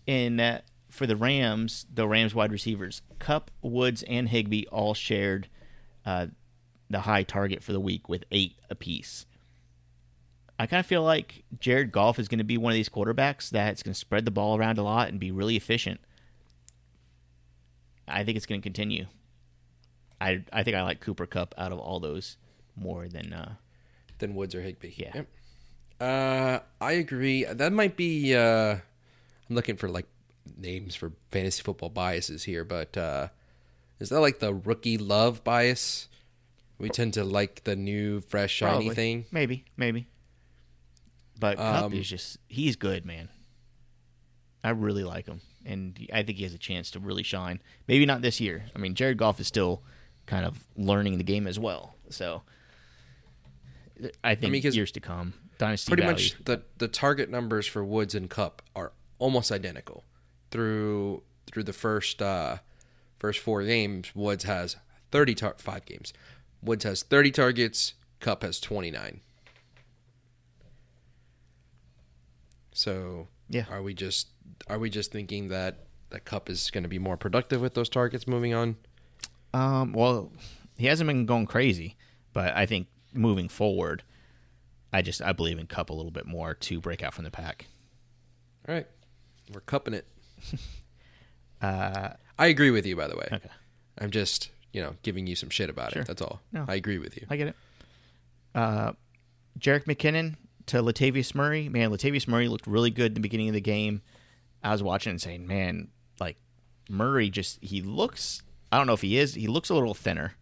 and 0.09 0.41
uh, 0.41 0.59
for 0.89 1.07
the 1.07 1.17
Rams, 1.17 1.87
the 1.93 2.07
Rams 2.07 2.35
wide 2.35 2.53
receivers, 2.53 3.03
Kupp, 3.19 3.51
Woods, 3.63 4.03
and 4.05 4.29
Higbee 4.29 4.65
all 4.67 4.95
shared 4.95 5.49
uh, 6.05 6.29
the 6.89 7.01
high 7.01 7.23
target 7.25 7.63
for 7.63 7.73
the 7.73 7.81
week 7.81 8.09
with 8.09 8.25
eight 8.31 8.57
apiece. 8.71 9.27
I 10.59 10.67
kind 10.67 10.81
of 10.81 10.87
feel 10.87 11.03
like 11.03 11.45
Jared 11.61 11.93
Goff 11.93 12.19
is 12.19 12.29
going 12.29 12.39
to 12.39 12.45
be 12.45 12.57
one 12.57 12.73
of 12.73 12.77
these 12.77 12.89
quarterbacks 12.89 13.51
that's 13.51 13.83
going 13.83 13.93
to 13.93 13.99
spread 13.99 14.25
the 14.25 14.31
ball 14.31 14.57
around 14.57 14.79
a 14.79 14.83
lot 14.83 15.09
and 15.09 15.21
be 15.21 15.31
really 15.31 15.57
efficient. 15.57 16.01
I 18.09 18.25
think 18.25 18.37
it's 18.37 18.47
going 18.47 18.61
to 18.63 18.65
continue. 18.65 19.07
I 20.19 20.45
I 20.53 20.63
think 20.63 20.75
I 20.77 20.83
like 20.83 21.01
Cooper 21.01 21.27
Kupp 21.27 21.55
out 21.59 21.73
of 21.73 21.79
all 21.79 22.01
those 22.01 22.39
more 22.77 23.09
than 23.09 23.33
uh, 23.33 23.55
than 24.19 24.35
Woods 24.35 24.55
or 24.55 24.63
Higbee. 24.63 24.93
Yeah. 24.97 25.13
Yep. 25.15 25.27
Uh, 26.01 26.59
I 26.81 26.93
agree. 26.93 27.45
That 27.45 27.73
might 27.73 27.97
be. 27.97 28.35
Uh, 28.35 28.77
I'm 29.49 29.55
looking 29.57 29.77
for 29.77 29.89
like 29.89 30.07
names 30.57 30.95
for 30.95 31.13
fantasy 31.31 31.63
football 31.63 31.89
biases 31.89 32.45
here, 32.45 32.65
but 32.65 32.97
uh, 32.97 33.29
is 34.01 34.11
that 34.11 34.21
like 34.21 34.39
the 34.41 34.53
rookie 34.55 34.99
love 34.99 35.43
bias? 35.45 36.09
We 36.79 36.91
tend 36.91 37.15
to 37.15 37.25
like 37.25 37.65
the 37.65 37.75
new, 37.77 38.21
fresh, 38.21 38.53
shiny 38.53 38.71
Probably. 38.73 38.95
thing. 38.95 39.25
Maybe, 39.31 39.65
maybe. 39.79 40.07
But 41.41 41.57
Kupp 41.57 41.85
Um, 41.85 41.93
is 41.95 42.09
just 42.09 42.39
he's 42.49 42.77
good, 42.77 43.05
man. 43.07 43.29
I 44.65 44.71
really 44.71 45.05
like 45.05 45.27
him, 45.27 45.41
and 45.65 45.99
I 46.13 46.23
think 46.23 46.39
he 46.39 46.45
has 46.45 46.53
a 46.55 46.59
chance 46.59 46.91
to 46.91 46.99
really 46.99 47.23
shine. 47.23 47.63
Maybe 47.87 48.05
not 48.05 48.21
this 48.21 48.41
year. 48.41 48.67
I 48.75 48.79
mean, 48.79 48.95
Jared 48.95 49.17
Goff 49.17 49.39
is 49.41 49.47
still 49.47 49.83
kind 50.27 50.45
of 50.45 50.67
learning 50.77 51.19
the 51.19 51.25
game 51.25 51.47
as 51.47 51.59
well, 51.59 51.95
so 52.11 52.43
I 54.23 54.35
think 54.35 54.53
mean, 54.53 54.63
'cause 54.63 54.77
years 54.77 54.91
to 54.93 55.01
come, 55.01 55.35
dynasty 55.59 55.91
Pretty 55.91 56.03
value. 56.03 56.15
much 56.15 56.45
the 56.45 56.63
the 56.79 56.89
target 56.89 57.31
numbers 57.31 57.67
for 57.67 57.85
Woods 57.85 58.15
and 58.15 58.29
Kupp 58.29 58.63
are 58.75 58.93
almost 59.19 59.51
identical 59.51 60.05
through 60.51 61.23
through 61.47 61.63
the 61.65 61.73
first 61.73 62.21
uh, 62.21 62.59
first 63.19 63.39
four 63.41 63.63
games. 63.65 64.15
Woods 64.15 64.45
has 64.45 64.77
30 65.13 65.35
tar- 65.35 65.55
five 65.59 65.85
games. 65.87 66.13
Woods 66.63 66.85
has 66.85 67.03
30 67.03 67.31
targets. 67.31 67.95
Kupp 68.21 68.43
has 68.43 68.61
29. 68.61 69.21
So 72.73 73.29
Yeah. 73.49 73.65
are 73.71 73.83
we 73.83 73.95
just 73.95 74.29
are 74.69 74.79
we 74.79 74.91
just 74.91 75.13
thinking 75.13 75.49
that 75.49 75.87
that 76.11 76.25
Kupp 76.25 76.49
is 76.51 76.71
going 76.71 76.83
to 76.85 76.89
be 76.89 76.99
more 76.99 77.17
productive 77.17 77.61
with 77.61 77.75
those 77.75 77.89
targets 77.89 78.27
moving 78.27 78.55
on? 78.55 78.77
Um, 79.55 79.93
well, 79.93 80.33
he 80.77 80.87
hasn't 80.87 81.07
been 81.09 81.27
going 81.27 81.47
crazy, 81.47 81.97
but 82.33 82.55
I 82.55 82.67
think 82.67 82.89
moving 83.17 83.49
forward, 83.49 84.03
I 84.93 85.03
just 85.03 85.21
I 85.23 85.33
believe 85.33 85.59
in 85.59 85.67
Kupp 85.67 85.91
a 85.91 85.93
little 85.93 86.11
bit 86.13 86.27
more 86.27 86.55
to 86.55 86.81
break 86.81 87.03
out 87.03 87.15
from 87.15 87.25
the 87.25 87.31
pack. 87.31 87.67
All 88.69 88.75
right, 88.75 88.87
we're 89.53 89.61
cupping 89.61 89.95
it. 89.95 90.07
Uh, 91.63 92.11
I 92.39 92.47
agree 92.49 92.71
with 92.71 92.85
you, 92.85 92.97
by 92.97 93.09
the 93.09 93.17
way. 93.17 93.27
okay, 93.33 93.49
I'm 93.99 94.11
just 94.11 94.51
you 94.75 94.83
know 94.83 94.95
giving 95.03 95.27
you 95.27 95.35
some 95.35 95.49
shit 95.49 95.71
about 95.71 95.93
Sure. 95.95 96.03
it. 96.03 96.09
That's 96.09 96.21
all. 96.21 96.41
No. 96.53 96.67
I 96.69 96.75
agree 96.75 96.99
with 96.99 97.17
you. 97.17 97.27
I 97.31 97.37
get 97.37 97.49
it. 97.49 97.57
Uh, 98.55 98.93
Jerick 99.59 99.85
McKinnon 99.85 100.37
to 100.67 100.83
Latavius 100.83 101.35
Murray. 101.35 101.71
Man, 101.71 101.91
Latavius 101.91 102.29
Murray 102.29 102.49
looked 102.49 102.67
really 102.67 102.91
good 102.91 103.13
in 103.13 103.15
the 103.15 103.21
beginning 103.21 103.49
of 103.49 103.55
the 103.55 103.61
game. 103.63 104.03
I 104.63 104.71
was 104.73 104.83
watching 104.83 105.13
and 105.13 105.21
saying, 105.21 105.47
man, 105.47 105.89
like 106.21 106.37
Murray 106.91 107.31
just 107.31 107.59
he 107.65 107.81
looks. 107.81 108.43
I 108.71 108.77
don't 108.77 108.87
know 108.87 108.93
if 108.93 109.01
he 109.03 109.17
is. 109.17 109.33
He 109.33 109.47
looks 109.47 109.71
a 109.71 109.75
little 109.75 109.95
thinner, 109.95 110.35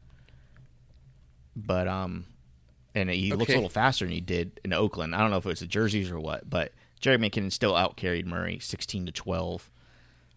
but 1.54 1.86
um, 1.86 2.26
and 2.94 3.10
he 3.10 3.32
looks 3.32 3.50
a 3.50 3.54
little 3.54 3.68
faster 3.68 4.04
than 4.04 4.12
he 4.12 4.20
did 4.20 4.60
in 4.64 4.72
Oakland. 4.72 5.14
I 5.14 5.18
don't 5.20 5.30
know 5.30 5.38
if 5.38 5.46
it 5.46 5.50
was 5.50 5.60
the 5.60 5.66
jerseys 5.66 6.10
or 6.10 6.20
what, 6.20 6.48
but 6.48 6.72
Jerick 7.00 7.18
McKinnon 7.18 7.52
still 7.52 7.72
outcarried 7.72 8.26
Murray 8.26 8.58
sixteen 8.58 9.06
to 9.06 9.12
twelve. 9.12 9.70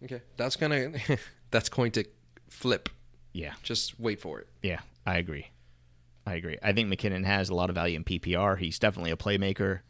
Okay, 0.03 0.21
that's 0.35 0.55
gonna 0.55 0.93
that's 1.51 1.69
going 1.69 1.91
to 1.93 2.05
flip. 2.49 2.89
Yeah, 3.33 3.53
Just 3.61 3.99
wait 3.99 4.19
for 4.19 4.39
it. 4.39 4.47
Yeah, 4.63 4.79
I 5.05 5.17
agree. 5.17 5.51
I 6.25 6.33
agree. 6.33 6.57
I 6.63 6.73
think 6.73 6.91
McKinnon 6.91 7.23
has 7.23 7.49
a 7.49 7.53
lot 7.53 7.69
of 7.69 7.75
value 7.75 7.95
in 7.95 8.03
PPR. 8.03 8.57
He's 8.57 8.79
definitely 8.79 9.11
a 9.11 9.15
playmaker. 9.15 9.81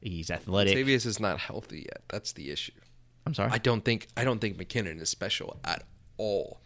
He's 0.00 0.30
athletic. 0.30 0.76
Tavius 0.76 1.04
is 1.04 1.18
not 1.18 1.40
healthy 1.40 1.86
yet. 1.90 2.02
That's 2.08 2.32
the 2.32 2.50
issue. 2.50 2.72
I'm 3.26 3.34
sorry. 3.34 3.50
I 3.50 3.58
don't 3.58 3.84
think 3.84 4.06
I 4.16 4.24
don't 4.24 4.38
think 4.38 4.56
McKinnon 4.56 5.00
is 5.00 5.08
special 5.08 5.58
at 5.64 5.82
all. 6.18 6.60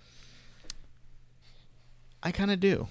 I 2.23 2.33
kind 2.33 2.51
of 2.51 2.61
do. 2.61 2.89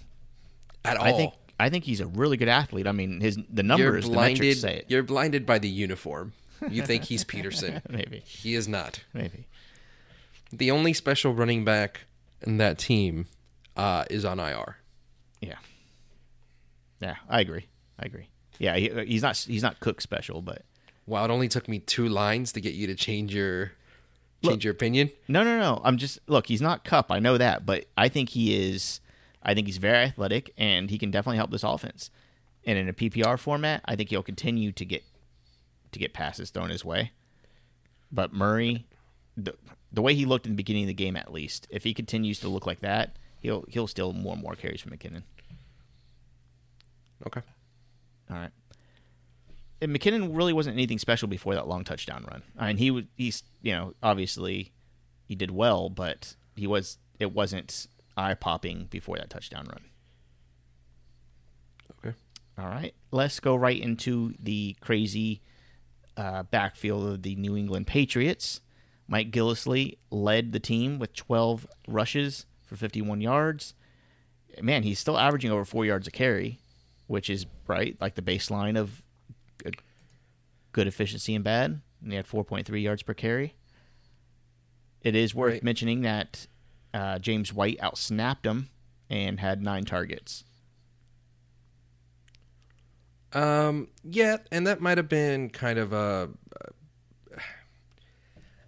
At 0.84 0.98
all. 0.98 1.06
I 1.06 1.12
think 1.12 1.34
I 1.60 1.70
think 1.70 1.84
he's 1.86 2.00
a 2.02 2.08
really 2.08 2.38
good 2.38 2.48
athlete. 2.50 2.88
I 2.88 2.92
mean, 2.92 3.20
his 3.20 3.36
the 3.36 3.44
you're 3.56 3.64
numbers, 3.64 4.10
the 4.10 4.16
metrics 4.16 4.62
say 4.62 4.78
it. 4.78 4.86
You're 4.88 5.04
blinded 5.04 5.46
by 5.46 5.60
the 5.60 5.70
uniform. 5.70 6.34
You 6.70 6.84
think 6.84 7.04
he's 7.04 7.24
Peterson. 7.34 7.82
Maybe, 7.90 8.22
He 8.26 8.56
is 8.56 8.68
not. 8.68 9.02
maybe. 9.14 9.46
The 10.52 10.72
only 10.72 10.94
special 10.94 11.34
running 11.34 11.66
back 11.66 12.02
in 12.42 12.58
that 12.58 12.78
team 12.78 13.26
uh, 13.76 14.06
is 14.10 14.24
on 14.26 14.40
IR. 14.40 14.78
Yeah, 15.42 15.56
yeah. 17.00 17.16
I 17.30 17.42
agree. 17.42 17.68
I 18.00 18.06
agree. 18.06 18.30
Yeah, 18.60 18.76
he, 18.76 18.90
he's 19.06 19.22
not 19.22 19.38
he's 19.38 19.62
not 19.64 19.80
Cook 19.80 20.02
special, 20.02 20.42
but 20.42 20.64
Wow, 21.06 21.24
it 21.26 21.32
only 21.32 21.48
took 21.48 21.68
me 21.70 21.80
two 21.80 22.10
lines 22.10 22.52
to 22.54 22.62
get 22.62 22.74
you 22.74 22.88
to 22.88 22.96
change 22.96 23.34
your 23.34 23.68
change 24.44 24.56
Look. 24.58 24.64
your 24.64 24.72
opinion. 24.74 25.10
no, 25.28 25.44
no, 25.44 25.58
no. 25.60 25.82
I'm 25.84 25.98
just 25.98 26.20
look. 26.28 26.48
He's 26.48 26.62
not 26.62 26.84
Kupp. 26.84 27.12
I 27.12 27.20
know 27.20 27.38
that, 27.38 27.66
but 27.66 27.86
I 27.98 28.10
think 28.10 28.30
he 28.30 28.70
is. 28.72 29.00
I 29.44 29.54
think 29.54 29.68
he's 29.68 29.78
very 29.78 29.98
athletic, 29.98 30.54
and 30.58 30.90
he 30.90 30.98
can 30.98 31.12
definitely 31.12 31.38
help 31.38 31.52
this 31.52 31.64
offense. 31.64 32.10
And 32.66 32.78
in 32.78 32.90
a 32.90 32.94
PPR 32.94 33.40
format, 33.40 33.82
I 33.86 33.96
think 33.96 34.10
he'll 34.10 34.24
continue 34.24 34.72
to 34.74 34.86
get 34.86 35.04
to 35.92 36.00
get 36.00 36.14
passes 36.14 36.50
thrown 36.50 36.70
his 36.70 36.84
way. 36.84 37.12
But 38.12 38.34
Murray, 38.34 38.86
the 39.36 39.56
the 39.92 40.02
way 40.02 40.14
he 40.14 40.26
looked 40.26 40.46
in 40.46 40.54
the 40.54 40.58
beginning 40.58 40.84
of 40.84 40.88
the 40.88 40.94
game, 40.94 41.16
at 41.16 41.32
least, 41.32 41.68
if 41.70 41.84
he 41.84 41.94
continues 41.94 42.40
to 42.42 42.50
look 42.50 42.66
like 42.66 42.82
that, 42.82 43.18
he'll 43.42 43.66
he'll 43.70 43.88
steal 43.88 44.14
more 44.14 44.34
and 44.34 44.42
more 44.42 44.56
carries 44.56 44.82
from 44.82 44.92
McKinnon. 44.92 45.24
Okay. 47.26 47.42
All 48.30 48.38
right. 48.38 48.52
And 49.82 49.96
McKinnon 49.96 50.36
really 50.36 50.54
wasn't 50.54 50.76
anything 50.76 50.98
special 50.98 51.28
before 51.28 51.54
that 51.56 51.68
long 51.68 51.84
touchdown 51.84 52.26
run. 52.30 52.42
I 52.58 52.68
mean, 52.68 52.78
he 52.78 52.92
was 52.92 53.06
he's 53.16 53.44
you 53.62 53.72
know 53.72 53.94
obviously 54.04 54.74
he 55.26 55.36
did 55.36 55.52
well, 55.52 55.90
but 55.90 56.36
he 56.56 56.68
was 56.68 56.98
it 57.20 57.32
wasn't 57.34 57.88
eye 58.18 58.34
popping 58.34 58.88
before 58.90 59.18
that 59.18 59.30
touchdown 59.30 59.68
run. 59.70 59.86
Okay. 62.00 62.16
All 62.58 62.66
right, 62.68 62.94
let's 63.12 63.40
go 63.40 63.56
right 63.56 63.80
into 63.80 64.34
the 64.40 64.76
crazy 64.82 65.42
uh, 66.18 66.44
backfield 66.44 67.08
of 67.08 67.22
the 67.22 67.36
New 67.36 67.56
England 67.56 67.88
Patriots. 67.88 68.62
Mike 69.08 69.32
Gillislee 69.32 69.98
led 70.12 70.52
the 70.52 70.60
team 70.60 71.00
with 71.00 71.14
12 71.14 71.68
rushes 71.88 72.46
for 72.66 72.76
51 72.76 73.22
yards. 73.22 73.74
Man, 74.62 74.84
he's 74.84 75.00
still 75.00 75.18
averaging 75.18 75.52
over 75.52 75.64
four 75.64 75.86
yards 75.86 76.08
a 76.08 76.12
carry, 76.12 76.60
which 77.06 77.30
is 77.30 77.46
right 77.68 77.96
like 78.02 78.16
the 78.16 78.22
baseline 78.22 78.78
of 78.78 79.02
good, 80.74 80.88
efficiency 80.88 81.36
and 81.36 81.44
bad. 81.44 81.82
And 82.02 82.12
he 82.12 82.16
had 82.16 82.28
4.3 82.28 82.82
yards 82.82 83.04
per 83.04 83.14
carry. 83.14 83.56
It 85.02 85.16
is 85.16 85.34
worth 85.34 85.54
Right. 85.54 85.64
mentioning 85.64 86.02
that 86.02 86.48
uh, 86.94 87.20
James 87.20 87.54
White 87.54 87.80
outsnapped 87.80 88.46
him 88.46 88.70
and 89.10 89.40
had 89.40 89.62
nine 89.62 89.86
targets. 89.86 90.44
Um. 93.34 93.90
Yeah, 94.04 94.38
and 94.52 94.66
that 94.68 94.82
might 94.82 94.98
have 94.98 95.10
been 95.10 95.50
kind 95.50 95.78
of 95.78 95.94
a. 95.94 96.30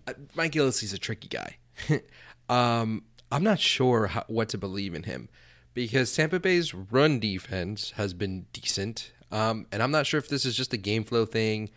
Uh, 0.07 0.13
Mike 0.35 0.51
Gillislee's 0.51 0.93
a 0.93 0.97
tricky 0.97 1.27
guy. 1.27 1.57
um, 2.49 3.03
I'm 3.31 3.43
not 3.43 3.59
sure 3.59 4.07
how, 4.07 4.23
what 4.27 4.49
to 4.49 4.57
believe 4.57 4.95
in 4.95 5.03
him 5.03 5.29
because 5.73 6.13
Tampa 6.13 6.39
Bay's 6.39 6.73
run 6.73 7.19
defense 7.19 7.91
has 7.91 8.13
been 8.13 8.47
decent. 8.53 9.11
Um, 9.31 9.67
and 9.71 9.83
I'm 9.83 9.91
not 9.91 10.07
sure 10.07 10.17
if 10.17 10.27
this 10.27 10.45
is 10.45 10.55
just 10.55 10.73
a 10.73 10.77
game 10.77 11.03
flow 11.03 11.25
thing. 11.25 11.69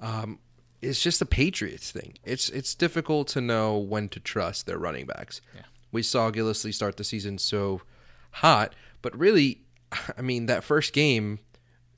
Um, 0.00 0.38
it's 0.82 1.02
just 1.02 1.20
a 1.20 1.26
Patriots 1.26 1.90
thing. 1.90 2.18
It's 2.24 2.48
it's 2.48 2.74
difficult 2.74 3.28
to 3.28 3.40
know 3.40 3.76
when 3.78 4.08
to 4.10 4.20
trust 4.20 4.66
their 4.66 4.78
running 4.78 5.06
backs. 5.06 5.40
Yeah. 5.54 5.62
We 5.96 6.02
saw 6.02 6.30
Gillislee 6.30 6.74
start 6.74 6.98
the 6.98 7.04
season 7.04 7.38
so 7.38 7.80
hot, 8.32 8.74
but 9.00 9.18
really, 9.18 9.62
I 10.18 10.20
mean, 10.20 10.44
that 10.44 10.62
first 10.62 10.92
game 10.92 11.38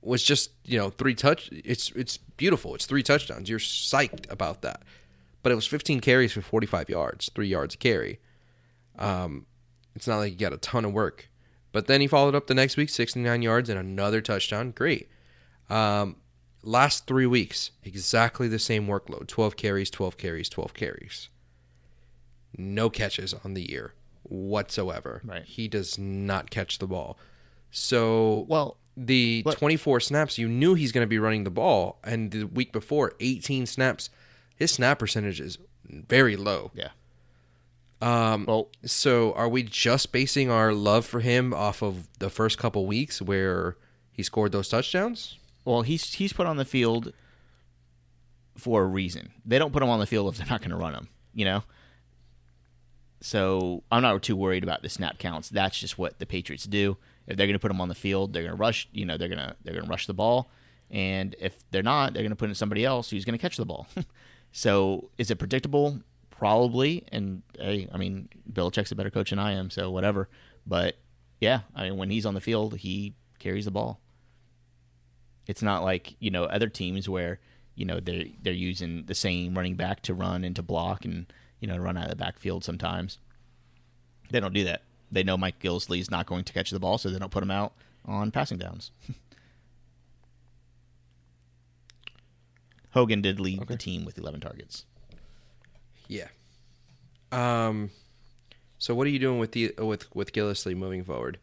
was 0.01 0.23
just 0.23 0.53
you 0.65 0.79
know 0.79 0.91
three 0.91 1.17
touch. 1.17 1.49
It's 1.51 1.91
it's 1.97 2.17
beautiful. 2.17 2.77
It's 2.77 2.87
three 2.87 3.03
touchdowns. 3.03 3.51
You're 3.51 3.59
psyched 3.59 4.31
about 4.31 4.63
that. 4.63 4.83
But 5.43 5.51
it 5.51 5.57
was 5.57 5.67
15 5.67 5.99
carries 6.01 6.33
for 6.33 6.43
45 6.43 6.89
yards, 6.89 7.31
three 7.35 7.49
yards 7.49 7.75
a 7.75 7.79
carry. 7.79 8.21
Um, 8.99 9.47
it's 9.97 10.07
not 10.07 10.19
like 10.19 10.31
he 10.31 10.37
got 10.37 10.53
a 10.53 10.59
ton 10.59 10.85
of 10.85 10.93
work. 10.93 11.29
But 11.73 11.89
then 11.89 12.01
he 12.01 12.07
followed 12.07 12.37
up 12.37 12.47
the 12.47 12.55
next 12.55 12.77
week, 12.77 12.89
69 12.89 13.43
yards 13.43 13.69
and 13.69 13.79
another 13.79 14.21
touchdown. 14.21 14.71
Great. 14.71 15.09
Um, 15.69 16.17
last 16.63 17.07
three 17.09 17.27
weeks, 17.27 17.73
exactly 17.83 18.47
the 18.47 18.59
same 18.61 18.87
workload 18.87 19.27
12 19.27 19.57
carries, 19.57 19.91
12 19.91 20.17
carries, 20.17 20.49
12 20.49 20.75
carries. 20.75 21.29
No 22.57 22.89
catches 22.91 23.35
on 23.35 23.55
the 23.55 23.69
year 23.69 23.95
whatsoever. 24.23 25.21
Right. 25.25 25.45
He 25.45 25.69
does 25.69 25.99
not 25.99 26.51
catch 26.51 26.79
the 26.79 26.87
ball. 26.87 27.19
So 27.71 28.47
Well, 28.49 28.77
the 28.97 29.43
but- 29.43 29.59
24 29.59 30.01
snaps, 30.01 30.39
you 30.39 30.49
knew 30.49 30.75
he's 30.75 30.93
going 30.93 31.05
to 31.05 31.09
be 31.09 31.19
running 31.19 31.45
the 31.45 31.51
ball. 31.51 31.99
And 32.05 32.31
the 32.31 32.45
week 32.45 32.73
before, 32.73 33.13
18 33.21 33.67
snaps. 33.67 34.11
His 34.57 34.73
snap 34.73 34.99
percentage 34.99 35.41
is 35.41 35.59
very 35.89 36.37
low. 36.37 36.71
yeah. 36.75 36.89
Um, 38.01 38.45
Well, 38.47 38.69
so 38.85 39.33
are 39.35 39.49
we 39.49 39.63
just 39.65 40.13
basing 40.13 40.51
our 40.51 40.73
love 40.73 41.05
for 41.05 41.21
him 41.21 41.53
off 41.53 41.83
of 41.83 42.07
the 42.21 42.31
first 42.31 42.57
couple 42.59 42.87
weeks 42.87 43.21
where 43.21 43.77
he 44.13 44.23
scored 44.23 44.53
those 44.53 44.69
touchdowns? 44.69 45.37
Well, 45.65 45.83
he's 45.83 46.15
he's 46.15 46.33
put 46.33 46.47
on 46.47 46.57
the 46.59 46.65
field 46.65 47.13
for 48.57 48.83
a 48.83 48.87
reason. 48.87 49.31
They 49.45 49.59
don't 49.59 49.73
put 49.73 49.83
him 49.83 49.89
on 49.89 49.99
the 50.01 50.07
field 50.07 50.33
if 50.33 50.39
they're 50.39 50.47
not 50.47 50.61
going 50.61 50.71
to 50.71 50.77
run 50.77 50.95
him, 50.95 51.09
you 51.35 51.45
know. 51.45 51.65
So 53.21 53.83
I'm 53.91 54.03
not 54.03 54.23
too 54.23 54.37
worried 54.37 54.63
about 54.63 54.83
the 54.83 54.89
snap 54.89 55.19
counts. 55.19 55.49
That's 55.49 55.79
just 55.79 55.99
what 55.99 56.19
the 56.19 56.27
Patriots 56.27 56.65
do. 56.65 56.97
If 57.27 57.37
they're 57.37 57.47
going 57.47 57.55
to 57.55 57.59
put 57.59 57.69
them 57.69 57.81
on 57.81 57.89
the 57.89 57.95
field, 57.95 58.33
they're 58.33 58.43
going 58.43 58.55
to 58.55 58.61
rush. 58.61 58.89
You 58.93 59.05
know, 59.05 59.17
they're 59.17 59.29
going 59.29 59.39
to 59.39 59.57
they're 59.65 59.75
going 59.75 59.85
to 59.85 59.91
rush 59.91 60.07
the 60.07 60.15
ball, 60.15 60.51
and 60.91 61.35
if 61.41 61.57
they're 61.71 61.83
not, 61.83 62.15
they're 62.15 62.23
going 62.23 62.31
to 62.31 62.37
put 62.37 62.49
in 62.49 62.55
somebody 62.55 62.85
else 62.85 63.11
who's 63.11 63.25
going 63.25 63.37
to 63.37 63.43
catch 63.43 63.57
the 63.57 63.67
ball. 63.67 63.87
so 64.53 65.11
is 65.19 65.31
it 65.31 65.39
predictable? 65.39 66.01
Probably. 66.31 67.05
And 67.11 67.43
hey, 67.59 67.89
I 67.93 67.99
mean, 67.99 68.29
Bill 68.51 68.71
Belichick's 68.71 68.93
a 68.93 68.95
better 68.97 69.11
coach 69.11 69.31
than 69.31 69.39
I 69.39 69.53
am, 69.53 69.71
so 69.71 69.91
whatever. 69.91 70.29
But 70.67 70.97
yeah, 71.41 71.61
I 71.75 71.85
mean, 71.85 71.97
when 71.97 72.11
he's 72.11 72.25
on 72.25 72.35
the 72.35 72.41
field, 72.41 72.77
he 72.77 73.15
carries 73.39 73.65
the 73.65 73.71
ball. 73.71 74.01
It's 75.47 75.63
not 75.63 75.83
like 75.83 76.15
you 76.21 76.31
know 76.31 76.45
other 76.45 76.69
teams 76.69 77.09
where 77.09 77.41
you 77.75 77.85
know 77.85 78.01
they're 78.01 78.27
they're 78.43 78.53
using 78.53 79.05
the 79.07 79.15
same 79.15 79.55
running 79.55 79.75
back 79.75 80.03
to 80.03 80.15
run 80.15 80.45
and 80.45 80.55
to 80.57 80.63
block 80.63 81.05
and 81.05 81.27
you 81.61 81.69
know 81.69 81.77
run 81.77 81.97
out 81.97 82.05
of 82.05 82.11
the 82.11 82.17
backfield 82.17 82.65
sometimes. 82.65 83.19
They 84.31 84.41
don't 84.41 84.55
do 84.55 84.65
that. 84.65 84.83
They 85.11 85.23
know 85.23 85.37
Mike 85.39 85.59
Gillislee's 85.59 86.11
not 86.11 86.27
going 86.27 86.45
to 86.45 86.53
catch 86.53 86.71
the 86.71 86.79
ball, 86.79 86.99
so 86.99 87.09
they 87.09 87.19
don't 87.19 87.31
put 87.31 87.43
him 87.43 87.51
out 87.51 87.73
on 88.05 88.31
passing 88.31 88.59
downs. 88.59 88.91
Hogan 92.91 93.23
did 93.23 93.41
lead 93.41 93.67
the 93.67 93.77
team 93.77 94.05
with 94.05 94.19
11 94.19 94.41
targets. 94.41 94.85
Yeah. 96.09 96.29
Um. 97.31 97.91
So 98.79 98.95
what 98.95 99.07
are 99.07 99.11
you 99.11 99.19
doing 99.19 99.39
with 99.39 99.53
the 99.53 99.75
with 99.79 100.15
with 100.15 100.33
Gillislee 100.33 100.77
moving 100.77 101.05
forward 101.05 101.39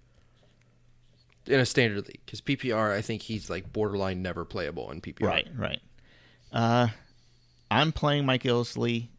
in 1.45 1.59
a 1.59 1.65
standard 1.65 2.07
league? 2.07 2.21
Because 2.25 2.41
PPR, 2.41 2.91
I 2.91 3.01
think 3.01 3.21
he's 3.21 3.49
like 3.49 3.71
borderline 3.71 4.21
never 4.21 4.45
playable 4.45 4.89
in 4.91 5.01
PPR. 5.01 5.27
Right, 5.27 5.47
right. 5.55 5.81
Uh, 6.51 6.87
I'm 7.69 7.91
playing 7.91 8.25
Mike 8.25 8.43
Gillislee 8.43 9.09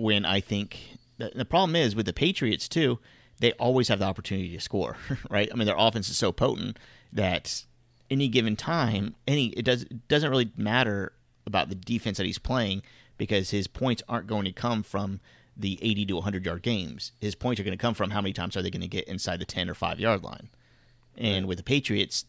when 0.00 0.24
I 0.24 0.40
think 0.40 0.98
the, 1.18 1.30
the 1.34 1.44
problem 1.44 1.76
is 1.76 1.94
with 1.94 2.06
the 2.06 2.12
Patriots 2.12 2.68
too. 2.68 2.98
They 3.38 3.52
always 3.52 3.88
have 3.88 4.00
the 4.00 4.04
opportunity 4.04 4.54
to 4.54 4.60
score, 4.60 4.98
right? 5.30 5.48
I 5.50 5.56
mean, 5.56 5.64
their 5.64 5.76
offense 5.78 6.10
is 6.10 6.16
so 6.18 6.30
potent 6.30 6.78
that 7.10 7.64
any 8.10 8.28
given 8.28 8.54
time, 8.54 9.14
any 9.26 9.46
it 9.48 9.64
does 9.64 9.84
it 9.84 10.08
doesn't 10.08 10.30
really 10.30 10.52
matter 10.56 11.12
about 11.46 11.68
the 11.68 11.74
defense 11.74 12.18
that 12.18 12.26
he's 12.26 12.38
playing 12.38 12.82
because 13.16 13.50
his 13.50 13.66
points 13.66 14.02
aren't 14.08 14.26
going 14.26 14.44
to 14.44 14.52
come 14.52 14.82
from 14.82 15.20
the 15.56 15.78
80 15.82 16.06
to 16.06 16.14
100 16.16 16.44
yard 16.44 16.62
games. 16.62 17.12
His 17.20 17.34
points 17.34 17.60
are 17.60 17.64
going 17.64 17.76
to 17.76 17.80
come 17.80 17.94
from 17.94 18.10
how 18.10 18.20
many 18.20 18.32
times 18.32 18.56
are 18.56 18.62
they 18.62 18.70
going 18.70 18.82
to 18.82 18.88
get 18.88 19.08
inside 19.08 19.40
the 19.40 19.44
10 19.44 19.68
or 19.68 19.74
5 19.74 20.00
yard 20.00 20.22
line. 20.22 20.48
And 21.16 21.46
with 21.46 21.58
the 21.58 21.64
Patriots, 21.64 22.24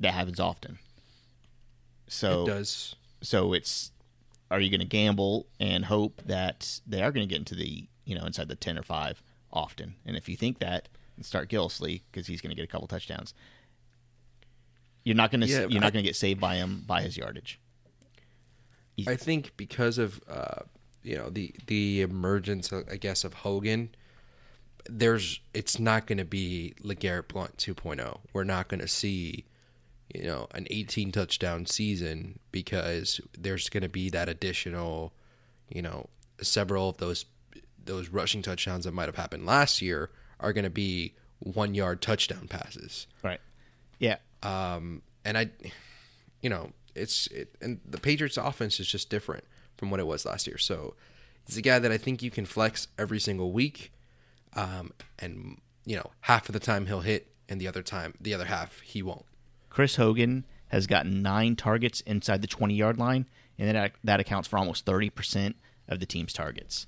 that 0.00 0.14
happens 0.14 0.40
often. 0.40 0.78
So 2.08 2.42
it 2.42 2.46
does. 2.46 2.96
so 3.22 3.52
it's 3.52 3.90
are 4.54 4.60
you 4.60 4.70
going 4.70 4.80
to 4.80 4.86
gamble 4.86 5.46
and 5.60 5.84
hope 5.84 6.22
that 6.26 6.80
they 6.86 7.02
are 7.02 7.10
going 7.10 7.26
to 7.28 7.32
get 7.32 7.38
into 7.38 7.54
the 7.54 7.86
you 8.04 8.14
know 8.16 8.24
inside 8.24 8.48
the 8.48 8.54
10 8.56 8.78
or 8.78 8.82
5 8.82 9.22
often? 9.52 9.94
And 10.06 10.16
if 10.16 10.28
you 10.28 10.36
think 10.36 10.58
that 10.60 10.88
then 11.16 11.24
start 11.24 11.48
Gillislee 11.50 12.02
because 12.10 12.26
he's 12.26 12.40
going 12.40 12.50
to 12.50 12.56
get 12.56 12.64
a 12.64 12.70
couple 12.70 12.86
touchdowns. 12.88 13.34
You're 15.04 15.16
not 15.16 15.30
going 15.30 15.42
to 15.42 15.46
Yeah, 15.46 15.60
you're 15.68 15.80
I- 15.80 15.86
not 15.86 15.92
going 15.92 16.02
to 16.04 16.08
get 16.08 16.16
saved 16.16 16.40
by 16.40 16.56
him 16.56 16.84
by 16.86 17.02
his 17.02 17.16
yardage. 17.16 17.60
I 19.08 19.16
think 19.16 19.56
because 19.56 19.98
of 19.98 20.20
uh, 20.28 20.60
you 21.02 21.16
know 21.18 21.28
the 21.30 21.52
the 21.66 22.00
emergence, 22.02 22.72
uh, 22.72 22.82
I 22.90 22.96
guess, 22.96 23.24
of 23.24 23.34
Hogan, 23.34 23.94
there's 24.88 25.40
it's 25.52 25.78
not 25.80 26.06
going 26.06 26.18
to 26.18 26.24
be 26.24 26.74
LeGarrette 26.82 27.28
Blount 27.28 27.56
2.0. 27.56 28.20
We're 28.32 28.44
not 28.44 28.68
going 28.68 28.80
to 28.80 28.88
see 28.88 29.44
you 30.12 30.24
know 30.24 30.46
an 30.54 30.66
18 30.70 31.12
touchdown 31.12 31.66
season 31.66 32.38
because 32.52 33.20
there's 33.38 33.68
going 33.68 33.82
to 33.82 33.88
be 33.88 34.10
that 34.10 34.28
additional, 34.28 35.12
you 35.68 35.82
know, 35.82 36.08
several 36.40 36.90
of 36.90 36.96
those 36.98 37.26
those 37.84 38.08
rushing 38.08 38.42
touchdowns 38.42 38.84
that 38.84 38.92
might 38.92 39.06
have 39.06 39.16
happened 39.16 39.44
last 39.44 39.82
year 39.82 40.10
are 40.40 40.52
going 40.52 40.64
to 40.64 40.70
be 40.70 41.14
one 41.38 41.74
yard 41.74 42.00
touchdown 42.00 42.48
passes 42.48 43.06
right 43.22 43.40
yeah 43.98 44.16
um, 44.44 45.02
and 45.24 45.38
I, 45.38 45.50
you 46.42 46.50
know, 46.50 46.70
it's 46.94 47.26
it, 47.28 47.56
and 47.60 47.80
the 47.84 47.98
Patriots' 47.98 48.36
offense 48.36 48.78
is 48.78 48.86
just 48.86 49.10
different 49.10 49.44
from 49.76 49.90
what 49.90 49.98
it 49.98 50.06
was 50.06 50.24
last 50.24 50.46
year. 50.46 50.58
So 50.58 50.94
he's 51.46 51.56
a 51.56 51.62
guy 51.62 51.78
that 51.78 51.90
I 51.90 51.96
think 51.96 52.22
you 52.22 52.30
can 52.30 52.44
flex 52.44 52.86
every 52.98 53.18
single 53.18 53.50
week, 53.50 53.92
um, 54.54 54.92
and 55.18 55.60
you 55.84 55.96
know, 55.96 56.10
half 56.20 56.48
of 56.48 56.52
the 56.52 56.60
time 56.60 56.86
he'll 56.86 57.00
hit, 57.00 57.32
and 57.48 57.60
the 57.60 57.66
other 57.66 57.82
time, 57.82 58.14
the 58.20 58.34
other 58.34 58.44
half 58.44 58.80
he 58.80 59.02
won't. 59.02 59.24
Chris 59.74 59.96
Hogan 59.96 60.46
has 60.68 60.86
gotten 60.86 61.20
9 61.20 61.56
targets 61.56 62.00
inside 62.02 62.42
the 62.42 62.46
20 62.46 62.74
yard 62.74 62.96
line 62.96 63.26
and 63.58 63.74
that 63.76 63.92
that 64.04 64.20
accounts 64.20 64.46
for 64.46 64.56
almost 64.56 64.86
30% 64.86 65.54
of 65.88 65.98
the 65.98 66.06
team's 66.06 66.32
targets 66.32 66.86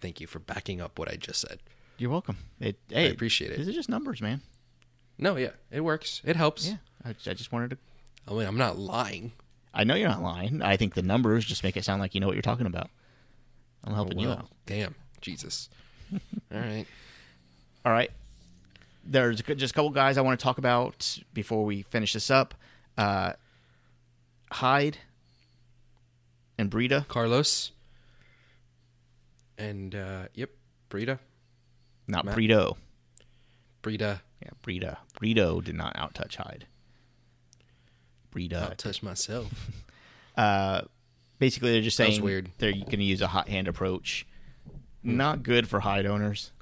Thank 0.00 0.18
you 0.22 0.26
for 0.26 0.38
backing 0.38 0.80
up 0.80 0.98
what 0.98 1.10
I 1.12 1.16
just 1.16 1.42
said. 1.42 1.58
you're 1.98 2.10
welcome 2.10 2.38
it, 2.58 2.78
hey, 2.88 3.10
appreciate 3.10 3.50
it. 3.50 3.58
these 3.58 3.68
are 3.68 3.72
just 3.72 3.90
numbers 3.90 4.22
man 4.22 4.40
No, 5.18 5.36
yeah, 5.36 5.50
it 5.70 5.82
works. 5.82 6.22
It 6.24 6.36
helps. 6.36 6.66
yeah 6.68 6.76
I, 7.04 7.10
I 7.10 7.34
just 7.34 7.52
wanted 7.52 7.70
to 7.70 7.78
I 8.26 8.32
mean, 8.32 8.46
I'm 8.46 8.58
not 8.58 8.78
lying. 8.78 9.32
I 9.74 9.84
know 9.84 9.94
you're 9.94 10.08
not 10.08 10.22
lying. 10.22 10.62
I 10.62 10.76
think 10.76 10.94
the 10.94 11.02
numbers 11.02 11.44
just 11.44 11.62
make 11.64 11.76
it 11.76 11.84
sound 11.84 12.00
like 12.00 12.14
you 12.14 12.20
know 12.20 12.26
what 12.26 12.36
you're 12.36 12.42
talking 12.42 12.66
about. 12.66 12.88
I'm 13.84 13.94
helping 13.94 14.18
oh, 14.18 14.22
you 14.22 14.28
Well, 14.28 14.38
out. 14.38 14.48
damn, 14.66 14.94
Jesus. 15.20 15.68
All 16.12 16.18
right. 16.58 16.86
All 17.84 17.92
right. 17.92 18.10
There's 19.04 19.40
just 19.42 19.72
a 19.72 19.74
couple 19.74 19.90
guys 19.90 20.18
I 20.18 20.20
want 20.20 20.38
to 20.38 20.42
talk 20.42 20.58
about 20.58 21.18
before 21.32 21.64
we 21.64 21.82
finish 21.82 22.12
this 22.12 22.30
up. 22.30 22.54
Uh, 22.98 23.32
Hyde 24.52 24.98
and 26.58 26.70
Breida. 26.70 27.08
Carlos. 27.08 27.72
And 29.56 29.94
uh, 29.94 30.24
yep, 30.34 30.50
Brita. 30.88 31.18
Not 32.06 32.24
Matt? 32.24 32.36
Bredo. 32.36 32.76
Brita. 33.82 34.20
Yeah, 34.42 34.50
Breida. 34.62 34.96
Brito 35.18 35.60
did 35.60 35.74
not 35.74 35.94
outtouch 35.96 36.36
Hyde. 36.36 36.66
Breida. 38.34 38.62
I'll 38.70 38.74
touch 38.74 39.02
myself. 39.02 39.48
Uh, 40.36 40.82
basically, 41.38 41.72
they're 41.72 41.82
just 41.82 41.96
saying 41.98 42.22
weird. 42.22 42.50
they're 42.58 42.72
going 42.72 43.00
to 43.00 43.04
use 43.04 43.20
a 43.20 43.26
hot 43.26 43.48
hand 43.48 43.68
approach. 43.68 44.26
Not 45.02 45.42
good 45.42 45.68
for 45.68 45.80
Hyde 45.80 46.06
owners. 46.06 46.52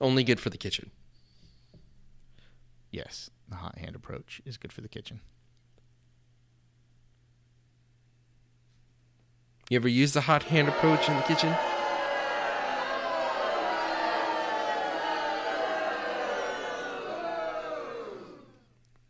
Only 0.00 0.22
good 0.22 0.38
for 0.38 0.50
the 0.50 0.58
kitchen. 0.58 0.92
Yes, 2.90 3.30
the 3.48 3.56
hot 3.56 3.78
hand 3.78 3.94
approach 3.96 4.40
is 4.44 4.56
good 4.56 4.72
for 4.72 4.80
the 4.80 4.88
kitchen. 4.88 5.20
You 9.68 9.76
ever 9.76 9.88
use 9.88 10.12
the 10.12 10.20
hot 10.22 10.44
hand 10.44 10.68
approach 10.68 11.08
in 11.08 11.16
the 11.16 11.22
kitchen? 11.22 11.54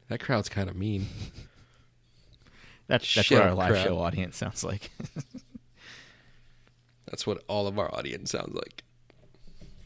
That 0.09 0.21
crowd's 0.21 0.49
kind 0.49 0.71
of 0.71 0.77
mean. 0.77 1.07
That's 2.89 3.13
that's 3.17 3.31
what 3.33 3.43
our 3.43 3.53
live 3.55 3.73
crowd. 3.73 3.85
show 3.85 3.99
audience 3.99 4.37
sounds 4.37 4.63
like. 4.63 4.93
That's 7.07 7.27
what 7.27 7.43
all 7.49 7.67
of 7.67 7.81
our 7.81 7.93
audience 7.93 8.31
sounds 8.31 8.55
like. 8.55 8.85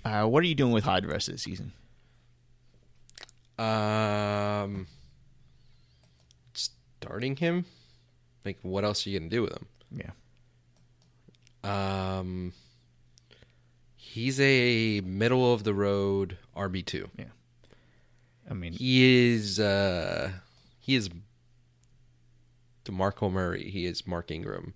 Uh, 0.05 0.27
what 0.27 0.43
are 0.43 0.47
you 0.47 0.55
doing 0.55 0.73
with 0.73 0.85
rest 0.87 1.29
of 1.29 1.35
the 1.35 1.39
season? 1.39 1.73
Um, 3.61 4.87
starting 6.55 7.37
him. 7.37 7.67
Like, 8.45 8.59
what 8.63 8.85
else 8.85 9.07
are 9.07 9.11
you 9.11 9.19
gonna 9.19 9.31
do 9.31 9.43
with 9.43 9.53
him? 9.53 9.67
Yeah. 9.93 10.13
Um, 12.19 12.53
he's 13.97 14.41
a 14.41 15.01
middle 15.03 15.53
of 15.53 15.65
the 15.65 15.75
road 15.75 16.39
RB 16.57 16.85
two. 16.85 17.11
Yeah. 17.19 17.25
I 18.51 18.55
mean, 18.55 18.73
He 18.73 19.33
is. 19.35 19.61
uh 19.61 20.33
He 20.81 20.95
is. 20.95 21.11
DeMarco 22.87 23.31
Murray. 23.31 23.71
He 23.71 23.85
is 23.85 24.07
Mark 24.07 24.31
Ingram. 24.31 24.73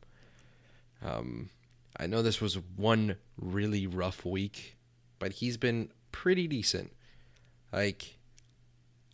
Um, 1.02 1.48
I 1.96 2.06
know 2.06 2.20
this 2.22 2.40
was 2.40 2.58
one 2.76 3.16
really 3.38 3.86
rough 3.86 4.24
week, 4.26 4.76
but 5.18 5.32
he's 5.32 5.56
been 5.56 5.88
pretty 6.12 6.46
decent. 6.46 6.92
Like, 7.72 8.13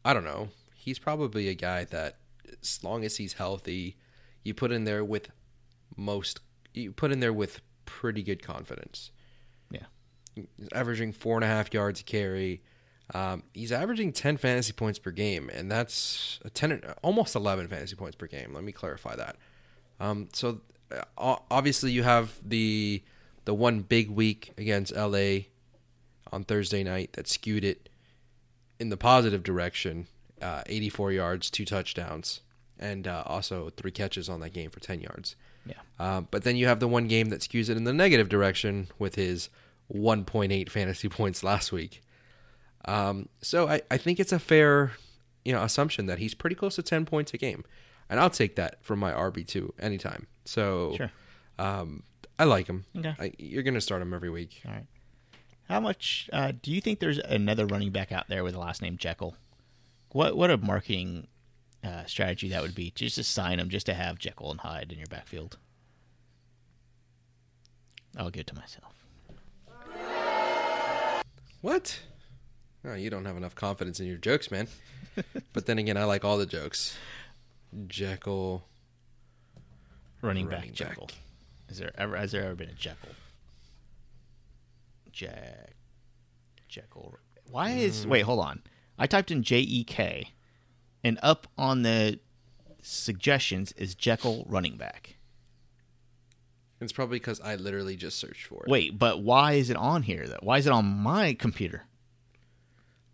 I 0.05 0.14
don't 0.14 0.24
know. 0.24 0.48
He's 0.74 0.98
probably 0.98 1.48
a 1.48 1.55
guy 1.55 1.84
that, 1.84 2.16
as 2.62 2.82
long 2.82 3.05
as 3.05 3.16
he's 3.16 3.34
healthy, 3.34 3.96
you 4.42 4.55
put 4.55 4.72
in 4.72 4.84
there 4.84 5.05
with 5.05 5.30
most. 5.96 6.40
You 6.72 6.92
put 6.92 7.12
in 7.12 7.20
there 7.20 7.32
with 7.32 7.61
pretty 7.84 8.22
good 8.22 8.42
confidence. 8.42 9.11
yeah. 9.70 9.86
He's 10.34 10.46
averaging 10.72 11.12
four 11.12 11.36
and 11.36 11.44
a 11.44 11.48
half 11.48 11.74
yards 11.74 12.01
a 12.01 12.05
carry. 12.05 12.62
Um, 13.12 13.42
he's 13.53 13.72
averaging 13.72 14.12
10 14.12 14.36
fantasy 14.36 14.72
points 14.72 14.98
per 14.98 15.11
game, 15.11 15.51
and 15.53 15.70
that's 15.70 16.38
a 16.44 16.51
10, 16.51 16.82
almost 17.03 17.34
11 17.34 17.66
fantasy 17.66 17.96
points 17.96 18.16
per 18.16 18.28
game. 18.28 18.55
Let 18.55 18.62
me 18.62 18.70
clarify 18.70 19.16
that. 19.16 19.36
Um, 19.98 20.28
so 20.32 20.61
uh, 21.18 21.36
obviously 21.51 21.92
you 21.92 22.03
have 22.03 22.38
the 22.44 23.03
the 23.44 23.55
one 23.55 23.80
big 23.80 24.11
week 24.11 24.53
against 24.59 24.94
LA 24.94 25.38
on 26.32 26.44
Thursday 26.44 26.84
night 26.84 27.12
that 27.14 27.26
skewed 27.26 27.64
it 27.64 27.88
in 28.81 28.89
the 28.89 28.97
positive 28.97 29.43
direction. 29.43 30.07
Uh, 30.43 30.62
84 30.66 31.12
yards, 31.12 31.51
two 31.51 31.66
touchdowns, 31.66 32.41
and 32.78 33.07
uh, 33.07 33.22
also 33.26 33.68
three 33.76 33.91
catches 33.91 34.28
on 34.31 34.41
that 34.41 34.55
game 34.55 34.70
for 34.70 34.81
10 34.81 35.03
yards. 35.03 35.37
Yeah. 35.66 35.74
Uh, 35.99 36.22
but 36.22 36.45
then 36.45 36.57
you 36.57 36.66
have 36.66 36.81
the 36.81 36.89
one 36.89 37.09
game 37.09 37.28
that 37.28 37.41
skews 37.41 37.68
it 37.68 37.76
in 37.76 37.85
the 37.85 37.93
negative 37.93 38.31
direction 38.31 38.89
with 38.99 39.16
his 39.16 39.51
1.8 39.95 40.70
fantasy 40.70 41.09
points 41.11 41.45
last 41.45 41.72
week. 41.72 42.03
Um, 42.87 43.28
so 43.43 43.68
I, 43.68 43.83
I 43.91 43.99
think 43.99 44.18
it's 44.18 44.33
a 44.33 44.39
fair, 44.39 44.93
you 45.45 45.53
know, 45.53 45.62
assumption 45.62 46.07
that 46.07 46.18
he's 46.18 46.33
pretty 46.33 46.57
close 46.57 46.76
to 46.76 46.83
10 46.83 47.05
points 47.05 47.35
a 47.35 47.37
game, 47.37 47.64
and 48.09 48.18
I'll 48.18 48.31
take 48.31 48.57
that 48.57 48.83
from 48.83 48.99
my 48.99 49.12
RB 49.12 49.47
two 49.47 49.74
anytime. 49.78 50.26
So 50.47 50.95
Sure. 50.97 51.11
um, 51.59 52.03
I 52.39 52.45
like 52.45 52.66
him. 52.66 52.87
Okay. 52.97 53.14
I, 53.18 53.33
you're 53.39 53.62
going 53.62 53.74
to 53.74 53.81
start 53.83 54.01
him 54.01 54.14
every 54.14 54.31
week. 54.31 54.62
All 54.66 54.72
right. 54.72 54.87
How 55.71 55.79
much 55.79 56.29
uh, 56.33 56.51
do 56.61 56.73
you 56.73 56.81
think 56.81 56.99
there's 56.99 57.18
another 57.18 57.64
running 57.64 57.93
back 57.93 58.11
out 58.11 58.27
there 58.29 58.43
with 58.43 58.55
the 58.55 58.59
last 58.59 58.83
name 58.83 58.97
Jekyll? 58.97 59.37
What 60.11 60.37
what 60.37 60.51
a 60.51 60.57
marketing 60.57 61.29
uh, 61.85 62.07
strategy 62.07 62.49
that 62.49 62.61
would 62.61 62.75
be 62.75 62.91
just 62.91 63.14
to 63.14 63.23
sign 63.23 63.61
him, 63.61 63.68
just 63.68 63.87
to 63.87 63.95
have 63.95 64.18
Jekyll 64.18 64.51
and 64.51 64.59
Hyde 64.59 64.91
in 64.91 64.99
your 64.99 65.07
backfield. 65.07 65.59
I'll 68.16 68.31
give 68.31 68.41
it 68.41 68.47
to 68.49 68.57
myself. 68.57 68.93
What? 71.61 72.01
Oh, 72.85 72.95
you 72.95 73.09
don't 73.09 73.25
have 73.25 73.37
enough 73.37 73.55
confidence 73.55 74.01
in 74.01 74.07
your 74.07 74.16
jokes, 74.16 74.51
man. 74.51 74.66
but 75.53 75.66
then 75.66 75.79
again, 75.79 75.97
I 75.97 76.03
like 76.03 76.25
all 76.25 76.37
the 76.37 76.47
jokes. 76.47 76.97
Jekyll. 77.87 78.64
Running, 80.21 80.49
Running 80.49 80.71
back 80.71 80.75
Jekyll. 80.75 81.07
back. 81.07 81.16
Is 81.68 81.79
there 81.79 81.93
ever 81.97 82.16
has 82.16 82.33
there 82.33 82.43
ever 82.43 82.57
been 82.57 82.71
a 82.71 82.75
Jekyll? 82.75 83.11
Jack 85.13 85.75
Jekyll. 86.69 87.17
Why 87.51 87.71
is 87.71 88.07
wait? 88.07 88.23
Hold 88.23 88.41
on. 88.41 88.63
I 88.99 89.07
typed 89.07 89.31
in 89.31 89.43
J 89.43 89.61
E 89.61 89.85
K, 89.85 90.29
and 91.03 91.19
up 91.23 91.47
on 91.59 91.83
the 91.83 92.21
suggestions 92.83 93.73
is 93.73 93.95
Jekyll 93.95 94.45
running 94.49 94.77
back. 94.77 95.17
It's 96.81 96.93
probably 96.93 97.19
because 97.19 97.41
I 97.41 97.57
literally 97.57 97.97
just 97.97 98.19
searched 98.19 98.47
for 98.47 98.65
it. 98.65 98.71
Wait, 98.71 98.99
but 98.99 99.23
why 99.23 99.53
is 99.53 99.69
it 99.69 99.77
on 99.77 100.03
here 100.03 100.27
though? 100.27 100.39
Why 100.41 100.59
is 100.59 100.67
it 100.67 100.73
on 100.73 100.85
my 100.87 101.35
computer? 101.35 101.85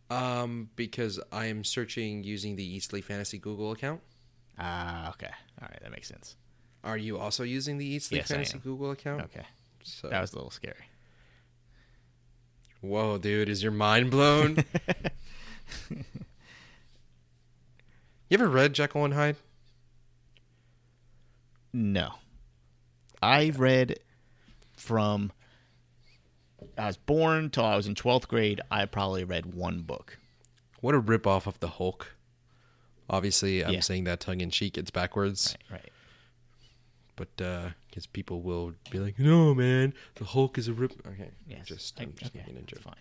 Um, 0.09 0.71
because 0.77 1.19
I 1.33 1.47
am 1.47 1.65
searching 1.65 2.23
using 2.23 2.55
the 2.55 2.65
Eat 2.65 2.85
Sleep 2.85 3.05
Fantasy 3.05 3.39
Google 3.39 3.73
account. 3.73 4.03
Ah, 4.57 5.11
okay. 5.11 5.33
All 5.61 5.69
right, 5.69 5.81
that 5.83 5.91
makes 5.91 6.07
sense. 6.07 6.37
Are 6.85 6.97
you 6.97 7.19
also 7.19 7.43
using 7.43 7.77
the 7.79 7.85
Eat 7.85 8.05
Sleep 8.05 8.21
Yes, 8.21 8.29
Fantasy. 8.29 8.59
Google 8.59 8.93
account? 8.93 9.23
Okay, 9.23 9.45
So, 9.83 10.09
that 10.09 10.21
was 10.21 10.33
a 10.33 10.37
little 10.37 10.53
scary. 10.53 10.85
Whoa, 12.81 13.19
dude, 13.19 13.49
is 13.49 13.63
your 13.63 13.73
mind 13.73 14.11
blown? 14.11 14.65
you 15.91 16.05
ever 18.33 18.49
read 18.49 18.73
Jekyll 18.75 19.05
and 19.05 19.15
Hyde? 19.15 19.37
No, 21.73 22.15
I 23.23 23.51
read 23.55 24.01
from 24.77 25.33
I 26.79 26.87
was 26.87 26.97
born 26.97 27.51
till 27.51 27.65
I 27.65 27.77
was 27.77 27.87
in 27.87 27.95
twelfth 27.95 28.29
grade. 28.29 28.61
I 28.71 28.85
probably 28.87 29.25
read 29.25 29.55
one 29.55 29.83
book. 29.83 30.19
What 30.81 30.95
a 30.95 31.01
ripoff 31.01 31.47
of 31.47 31.61
the 31.61 31.69
Hulk. 31.69 32.15
Obviously, 33.11 33.65
I'm 33.65 33.75
Yeah. 33.75 33.81
saying 33.81 34.05
that 34.05 34.21
tongue 34.21 34.41
in 34.41 34.51
cheek. 34.51 34.77
It's 34.79 34.91
backwards, 34.91 35.57
Right, 35.71 35.81
right. 35.83 35.93
But 37.17 37.29
uh, 37.45 37.71
because 37.89 38.07
people 38.07 38.43
will 38.43 38.75
be 38.91 38.99
like, 38.99 39.19
"No, 39.19 39.55
man, 39.55 39.95
the 40.17 40.25
Hulk 40.25 40.59
is 40.59 40.69
a 40.69 40.73
rip." 40.75 40.93
Okay, 41.07 41.31
Yes. 41.49 41.67
just 41.67 41.99
I'm 42.01 42.13
just 42.19 42.31
okay, 42.37 42.45
making 42.47 42.59
a 42.59 42.63
joke. 42.63 42.83
fine. 42.83 42.95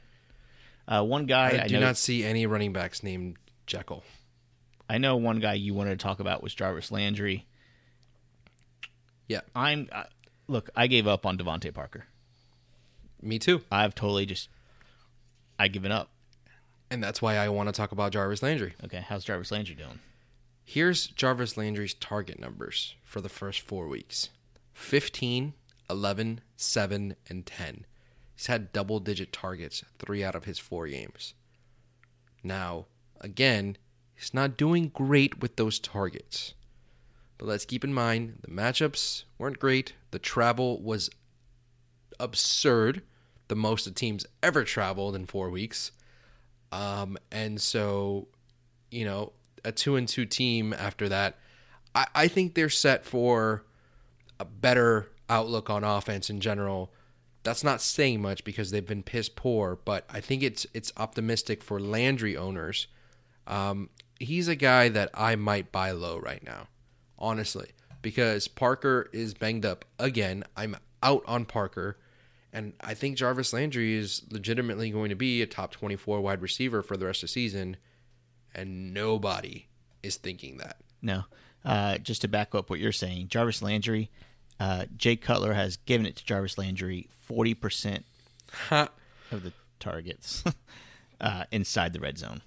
Uh, 0.87 1.03
one 1.03 1.25
guy 1.25 1.57
I, 1.57 1.63
I, 1.63 1.67
do 1.67 1.73
know, 1.75 1.81
not 1.87 1.97
see 1.97 2.23
any 2.23 2.45
running 2.45 2.71
backs 2.71 3.03
named 3.03 3.35
Jekyll. 3.65 4.03
I 4.89 4.97
know 4.99 5.15
one 5.17 5.39
guy 5.39 5.55
you 5.55 5.73
wanted 5.73 5.99
to 5.99 6.03
talk 6.03 6.19
about 6.19 6.41
was 6.43 6.53
Jarvis 6.55 6.91
Landry. 6.91 7.45
Yeah, 9.27 9.41
I'm 9.55 9.89
uh, 9.91 10.03
look. 10.47 10.69
I 10.75 10.87
gave 10.87 11.07
up 11.07 11.25
on 11.25 11.37
DeVante 11.37 11.73
Parker. 11.73 12.05
me 13.21 13.39
too, 13.39 13.61
I've 13.71 13.95
totally 13.95 14.25
just 14.25 14.49
I 15.59 15.67
given 15.67 15.91
up. 15.91 16.09
and 16.91 17.03
that's 17.03 17.21
why 17.21 17.35
I 17.37 17.49
want 17.49 17.67
to 17.67 17.73
talk 17.73 17.91
about 17.91 18.11
Jarvis 18.11 18.43
Landry. 18.43 18.73
Okay, 18.85 19.03
how's 19.07 19.23
Jarvis 19.25 19.51
Landry 19.51 19.75
doing? 19.75 19.99
Here's 20.67 21.07
Jarvis 21.07 21.57
Landry's 21.57 21.93
target 21.93 22.39
numbers 22.39 22.95
for 23.03 23.21
the 23.21 23.29
first 23.29 23.61
four 23.61 23.87
weeks 23.87 24.29
15, 24.73 25.53
11, 25.89 26.41
7, 26.57 27.15
and 27.29 27.45
10. 27.45 27.85
He's 28.35 28.47
had 28.47 28.73
double 28.73 28.99
digit 28.99 29.31
targets 29.31 29.83
three 29.99 30.23
out 30.23 30.33
of 30.33 30.45
his 30.45 30.57
four 30.57 30.87
games. 30.87 31.35
Now, 32.43 32.87
again, 33.21 33.77
he's 34.15 34.33
not 34.33 34.57
doing 34.57 34.89
great 34.89 35.39
with 35.39 35.55
those 35.55 35.79
targets. 35.79 36.55
But 37.37 37.47
let's 37.47 37.65
keep 37.65 37.83
in 37.83 37.93
mind 37.93 38.39
the 38.41 38.51
matchups 38.51 39.23
weren't 39.37 39.59
great. 39.59 39.93
The 40.09 40.19
travel 40.19 40.81
was 40.81 41.11
absurd. 42.19 43.03
The 43.49 43.55
most 43.55 43.85
the 43.85 43.91
teams 43.91 44.25
ever 44.41 44.63
traveled 44.63 45.15
in 45.15 45.27
four 45.27 45.51
weeks. 45.51 45.91
Um, 46.71 47.17
and 47.31 47.61
so, 47.61 48.29
you 48.89 49.05
know, 49.05 49.33
a 49.65 49.71
two 49.71 49.95
and 49.95 50.07
two 50.07 50.25
team 50.25 50.73
after 50.73 51.09
that, 51.09 51.37
I, 51.93 52.05
I 52.15 52.27
think 52.27 52.53
they're 52.53 52.69
set 52.69 53.05
for 53.05 53.65
a 54.39 54.45
better 54.45 55.09
outlook 55.29 55.69
on 55.69 55.83
offense 55.83 56.29
in 56.29 56.39
general. 56.39 56.93
That's 57.43 57.63
not 57.63 57.81
saying 57.81 58.21
much 58.21 58.43
because 58.43 58.71
they've 58.71 58.85
been 58.85 59.03
piss 59.03 59.29
poor, 59.29 59.77
but 59.83 60.05
I 60.09 60.19
think 60.19 60.43
it's 60.43 60.65
it's 60.73 60.91
optimistic 60.97 61.63
for 61.63 61.79
Landry 61.79 62.37
owners. 62.37 62.87
Um, 63.47 63.89
he's 64.19 64.47
a 64.47 64.55
guy 64.55 64.89
that 64.89 65.09
I 65.13 65.35
might 65.35 65.71
buy 65.71 65.91
low 65.91 66.17
right 66.17 66.43
now, 66.43 66.67
honestly, 67.19 67.71
because 68.01 68.47
Parker 68.47 69.09
is 69.13 69.33
banged 69.33 69.65
up 69.65 69.85
again. 69.99 70.43
I'm 70.55 70.77
out 71.03 71.23
on 71.27 71.45
Parker, 71.45 71.97
and 72.51 72.73
I 72.81 72.95
think 72.95 73.17
Jarvis 73.17 73.53
Landry 73.53 73.93
is 73.93 74.23
legitimately 74.31 74.89
going 74.89 75.09
to 75.09 75.15
be 75.15 75.41
a 75.43 75.47
top 75.47 75.71
24 75.71 76.21
wide 76.21 76.41
receiver 76.41 76.81
for 76.81 76.97
the 76.97 77.05
rest 77.05 77.21
of 77.21 77.29
the 77.29 77.33
season, 77.33 77.77
and 78.55 78.93
nobody 78.93 79.67
is 80.03 80.17
thinking 80.17 80.57
that. 80.57 80.77
No. 81.01 81.23
Uh, 81.63 81.97
just 81.97 82.21
to 82.21 82.27
back 82.27 82.53
up 82.55 82.69
what 82.69 82.79
you're 82.79 82.91
saying, 82.91 83.27
Jarvis 83.27 83.61
Landry, 83.61 84.09
uh, 84.59 84.85
Jay 84.95 85.15
Cutler 85.15 85.53
has 85.53 85.77
given 85.77 86.05
it 86.05 86.15
to 86.17 86.25
Jarvis 86.25 86.57
Landry 86.57 87.09
40% 87.29 88.03
Ha. 88.69 88.89
of 89.31 89.43
the 89.43 89.51
targets 89.79 90.43
uh, 91.21 91.45
inside 91.51 91.93
the 91.93 91.99
red 91.99 92.17
zone. 92.17 92.41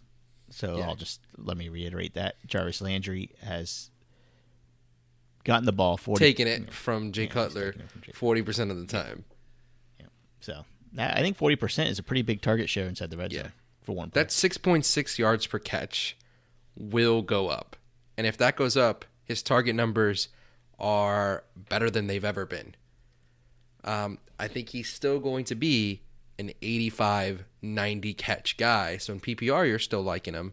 So 0.51 0.79
Yeah. 0.79 0.89
I'll 0.89 0.95
just 0.97 1.21
let 1.37 1.57
me 1.57 1.69
reiterate 1.69 2.15
that 2.15 2.37
Jarvis 2.47 2.81
Landry 2.81 3.31
has 3.43 3.91
gotten 5.45 5.65
the 5.67 5.73
ball 5.73 5.97
40 5.97 6.25
Taking 6.25 6.47
it 6.47 6.73
from 6.73 7.13
Jay 7.13 7.25
Yeah, 7.25 7.29
Cutler 7.31 7.73
from 7.73 8.01
Jay 8.03 8.13
40% 8.13 8.71
of 8.71 8.77
the 8.79 8.87
time. 8.87 9.25
So 10.41 10.65
I 10.97 11.21
think 11.21 11.37
40% 11.37 11.89
is 11.89 11.99
a 11.99 12.03
pretty 12.03 12.23
big 12.23 12.41
target 12.41 12.71
share 12.71 12.87
inside 12.87 13.11
the 13.11 13.17
red 13.17 13.33
Yeah. 13.33 13.43
zone 13.43 13.53
for 13.89 13.95
one 13.95 14.11
player. 14.11 14.25
That 14.25 14.31
6.6 14.31 15.19
yards 15.19 15.47
per 15.47 15.59
catch 15.59 16.15
will 16.77 17.23
go 17.23 17.49
up. 17.49 17.75
And 18.19 18.27
if 18.27 18.37
that 18.37 18.55
goes 18.55 18.77
up, 18.77 19.07
his 19.25 19.43
target 19.43 19.75
numbers 19.75 20.29
are 20.79 21.45
better 21.57 21.89
than 21.89 22.07
they've 22.07 22.25
ever 22.25 22.45
been. 22.45 22.75
Um, 23.85 24.19
I 24.39 24.47
think 24.47 24.69
he's 24.69 24.93
still 24.93 25.19
going 25.19 25.45
to 25.47 25.55
be 25.55 26.03
an 26.39 26.53
85 26.61 27.45
90 27.63 28.15
catch 28.15 28.59
guy. 28.59 28.99
So 28.99 29.15
in 29.15 29.21
PPR, 29.21 29.67
you're 29.67 29.79
still 29.79 30.03
liking 30.03 30.35
him. 30.35 30.53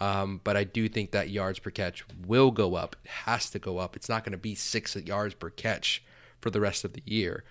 Um, 0.00 0.40
but 0.42 0.56
I 0.56 0.64
do 0.64 0.88
think 0.88 1.12
that 1.12 1.30
yards 1.30 1.60
per 1.60 1.70
catch 1.70 2.04
will 2.26 2.50
go 2.50 2.74
up. 2.74 2.96
It 3.04 3.10
has 3.10 3.48
to 3.50 3.60
go 3.60 3.78
up. 3.78 3.94
It's 3.94 4.08
not 4.08 4.24
going 4.24 4.32
to 4.32 4.38
be 4.38 4.56
six 4.56 4.96
yards 4.96 5.34
per 5.34 5.50
catch 5.50 6.02
for 6.40 6.50
the 6.50 6.60
rest 6.60 6.84
of 6.84 6.94
the 6.94 7.02
year. 7.06 7.44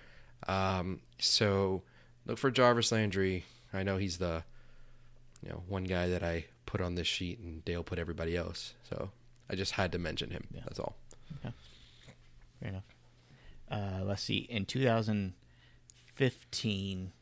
Um, 0.46 1.00
so 1.18 1.82
look 2.26 2.36
for 2.36 2.50
Jarvis 2.50 2.92
Landry. 2.92 3.46
I 3.72 3.82
know 3.82 3.96
he's 3.96 4.18
the 4.18 4.44
you 5.42 5.50
know 5.50 5.62
one 5.68 5.84
guy 5.84 6.08
that 6.08 6.22
I 6.22 6.46
put 6.66 6.80
on 6.80 6.94
this 6.94 7.06
sheet, 7.06 7.38
and 7.40 7.62
Dale 7.64 7.82
put 7.82 7.98
everybody 7.98 8.36
else. 8.36 8.74
So 8.88 9.10
I 9.50 9.54
just 9.56 9.72
had 9.72 9.92
to 9.92 9.98
mention 9.98 10.30
him. 10.30 10.44
That's 10.52 10.78
all. 10.80 10.96
Fair 12.60 12.68
enough. 12.68 12.84
Uh, 13.70 14.00
let's 14.04 14.22
see. 14.22 14.38
In 14.48 14.64
2015, 14.66 17.12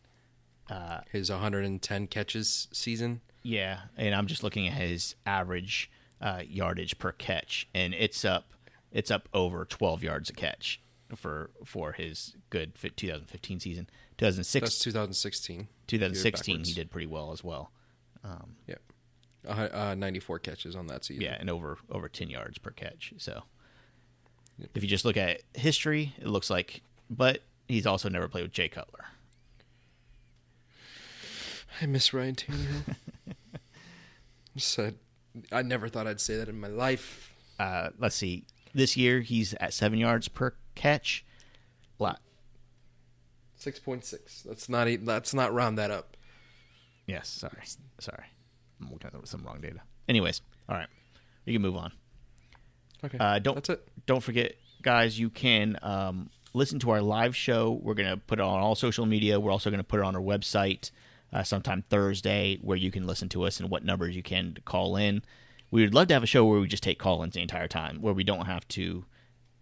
His 1.11 1.31
110 1.31 2.07
catches 2.09 2.69
season. 2.73 3.21
yeah, 3.43 3.81
and 3.97 4.15
I'm 4.15 4.27
just 4.27 4.43
looking 4.43 4.69
at 4.69 4.75
his 4.75 5.15
average 5.27 5.91
uh, 6.21 6.43
yardage 6.47 6.99
per 6.99 7.13
catch, 7.13 7.67
and 7.75 7.95
it's 7.95 8.23
up, 8.25 8.53
it's 8.93 9.11
up 9.11 9.29
over 9.33 9.65
12 9.65 10.03
yards 10.03 10.29
a 10.31 10.35
catch 10.35 10.81
for 11.17 11.51
for 11.65 11.93
his 11.93 12.35
good 12.51 12.77
fit 12.77 12.97
2015 12.97 13.61
season. 13.61 13.89
2006, 14.19 14.63
That's 14.63 14.79
2016. 14.81 15.69
2016, 15.87 16.65
he 16.65 16.75
did 16.75 16.91
pretty 16.91 17.07
well 17.07 17.33
as 17.33 17.43
well. 17.43 17.73
Yeah, 18.67 18.75
uh, 19.49 19.69
uh, 19.73 19.95
94 19.97 20.39
catches 20.41 20.77
on 20.77 20.87
that 20.89 21.05
season. 21.05 21.23
Yeah, 21.23 21.37
and 21.39 21.49
over 21.49 21.79
over 21.91 22.09
10 22.09 22.31
yards 22.31 22.59
per 22.59 22.71
catch. 22.71 23.15
So 23.19 23.43
if 24.75 24.83
you 24.83 24.89
just 24.89 25.05
look 25.05 25.17
at 25.17 25.43
history, 25.55 26.15
it 26.19 26.27
looks 26.27 26.51
like, 26.51 26.83
but 27.09 27.43
he's 27.69 27.87
also 27.87 28.09
never 28.09 28.29
played 28.29 28.43
with 28.43 28.53
Jay 28.53 28.69
Cutler. 28.69 29.07
I 31.81 31.87
miss 31.87 32.13
Ryan 32.13 32.35
Tannehill. 32.35 32.97
Said 34.57 34.97
I 35.51 35.63
never 35.63 35.89
thought 35.89 36.07
I'd 36.07 36.21
say 36.21 36.37
that 36.37 36.49
in 36.49 36.61
my 36.61 36.69
life. 36.69 37.33
Uh, 37.59 37.91
let's 37.99 38.17
see. 38.17 38.45
This 38.75 38.97
year 38.97 39.21
he's 39.21 39.55
at 39.55 39.73
seven 39.73 39.99
yards 39.99 40.29
per 40.29 40.55
catch. 40.75 41.25
Lot. 41.99 42.21
Six 43.57 43.79
point 43.79 44.05
six. 44.05 44.45
Let's 44.47 44.69
not. 44.69 44.89
Let's 45.03 45.33
not 45.33 45.55
round 45.55 45.79
that 45.79 45.91
up. 45.91 46.17
Yes, 47.11 47.29
sorry, 47.29 47.63
sorry. 47.99 48.25
I'm 48.81 48.91
looking 48.91 49.11
at 49.13 49.29
some 49.29 49.43
wrong 49.43 49.61
data. 49.61 49.81
Anyways, 50.09 50.41
all 50.69 50.77
right, 50.77 50.89
you 51.45 51.53
can 51.53 51.63
move 51.63 51.77
on. 51.77 51.93
Okay. 53.05 53.19
Uh, 53.19 53.39
don't 53.39 53.55
That's 53.55 53.71
it. 53.71 53.89
Don't 54.07 54.23
forget, 54.23 54.55
guys. 54.83 55.19
You 55.19 55.31
can 55.31 55.79
um, 55.83 56.31
listen 56.53 56.79
to 56.81 56.91
our 56.91 57.01
live 57.01 57.35
show. 57.35 57.81
We're 57.83 57.95
gonna 57.95 58.17
put 58.17 58.39
it 58.39 58.43
on 58.43 58.61
all 58.61 58.75
social 58.75 59.07
media. 59.07 59.41
We're 59.41 59.51
also 59.51 59.71
gonna 59.71 59.85
put 59.85 60.01
it 60.01 60.07
on 60.07 60.15
our 60.15 60.23
website 60.23 60.91
uh, 61.33 61.43
sometime 61.43 61.85
Thursday, 61.89 62.59
where 62.63 62.77
you 62.77 62.91
can 62.91 63.07
listen 63.07 63.29
to 63.31 63.45
us 63.45 63.61
and 63.61 63.71
what 63.71 63.85
numbers 63.85 64.15
you 64.15 64.23
can 64.23 64.57
call 64.65 64.97
in. 64.97 65.23
We 65.71 65.83
would 65.83 65.95
love 65.95 66.09
to 66.09 66.15
have 66.15 66.23
a 66.23 66.27
show 66.27 66.45
where 66.45 66.61
we 66.61 66.67
just 66.67 66.83
take 66.83 66.99
call-ins 66.99 67.35
the 67.35 67.43
entire 67.43 67.69
time, 67.69 68.01
where 68.01 68.15
we 68.15 68.25
don't 68.25 68.47
have 68.47 68.67
to 68.69 69.05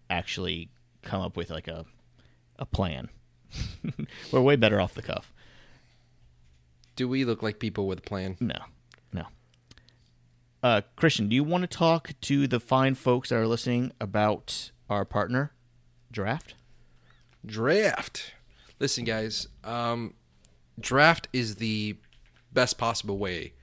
actually 0.09 0.69
come 1.03 1.21
up 1.21 1.37
with 1.37 1.49
like 1.49 1.67
a 1.67 1.85
a 2.57 2.65
plan. 2.65 3.09
We're 4.31 4.41
way 4.41 4.55
better 4.55 4.79
off 4.81 4.93
the 4.93 5.01
cuff. 5.01 5.33
Do 6.99 7.07
we 7.07 7.23
look 7.23 7.41
like 7.41 7.59
people 7.59 7.87
with 7.87 7.99
a 7.99 8.01
plan? 8.01 8.35
No, 8.41 8.59
no. 9.13 9.23
Uh, 10.61 10.81
Christian, 10.97 11.29
do 11.29 11.35
you 11.37 11.45
want 11.45 11.61
to 11.61 11.67
talk 11.67 12.11
to 12.19 12.45
the 12.45 12.59
fine 12.59 12.93
folks 12.93 13.29
that 13.29 13.37
are 13.37 13.47
listening 13.47 13.93
about 14.01 14.71
our 14.89 15.05
partner, 15.05 15.53
Draft? 16.11 16.55
Draft. 17.45 18.33
Listen, 18.79 19.05
guys. 19.05 19.47
Um, 19.63 20.13
draft 20.77 21.29
is 21.31 21.55
the 21.55 21.95
best 22.51 22.77
possible 22.77 23.17
way 23.17 23.53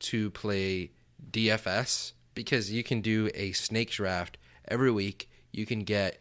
to 0.00 0.30
play 0.32 0.90
DFS 1.30 2.12
because 2.34 2.70
you 2.70 2.84
can 2.84 3.00
do 3.00 3.30
a 3.32 3.52
snake 3.52 3.92
draft 3.92 4.36
every 4.68 4.90
week. 4.90 5.30
You 5.52 5.64
can 5.64 5.84
get 5.84 6.20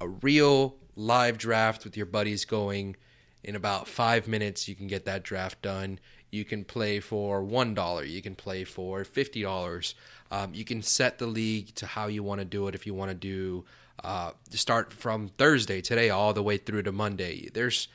a 0.00 0.08
real 0.08 0.74
live 0.96 1.38
draft 1.38 1.84
with 1.84 1.96
your 1.96 2.06
buddies 2.06 2.44
going. 2.44 2.96
In 3.44 3.56
about 3.56 3.88
five 3.88 4.26
minutes, 4.26 4.68
you 4.68 4.74
can 4.74 4.86
get 4.86 5.04
that 5.04 5.22
draft 5.22 5.60
done. 5.62 5.98
You 6.30 6.44
can 6.44 6.64
play 6.64 6.98
for 7.00 7.42
one 7.44 7.74
dollar. 7.74 8.04
You 8.04 8.22
can 8.22 8.34
play 8.34 8.64
for 8.64 9.04
fifty 9.04 9.42
dollars. 9.42 9.94
Um, 10.30 10.54
you 10.54 10.64
can 10.64 10.82
set 10.82 11.18
the 11.18 11.26
league 11.26 11.74
to 11.76 11.86
how 11.86 12.06
you 12.08 12.22
want 12.22 12.40
to 12.40 12.44
do 12.44 12.66
it. 12.66 12.74
If 12.74 12.86
you 12.86 12.94
want 12.94 13.10
to 13.10 13.14
do 13.14 13.64
uh, 14.02 14.32
start 14.50 14.92
from 14.92 15.28
Thursday 15.28 15.80
today 15.80 16.10
all 16.10 16.32
the 16.32 16.42
way 16.42 16.56
through 16.56 16.82
to 16.82 16.92
Monday, 16.92 17.50
there's 17.54 17.88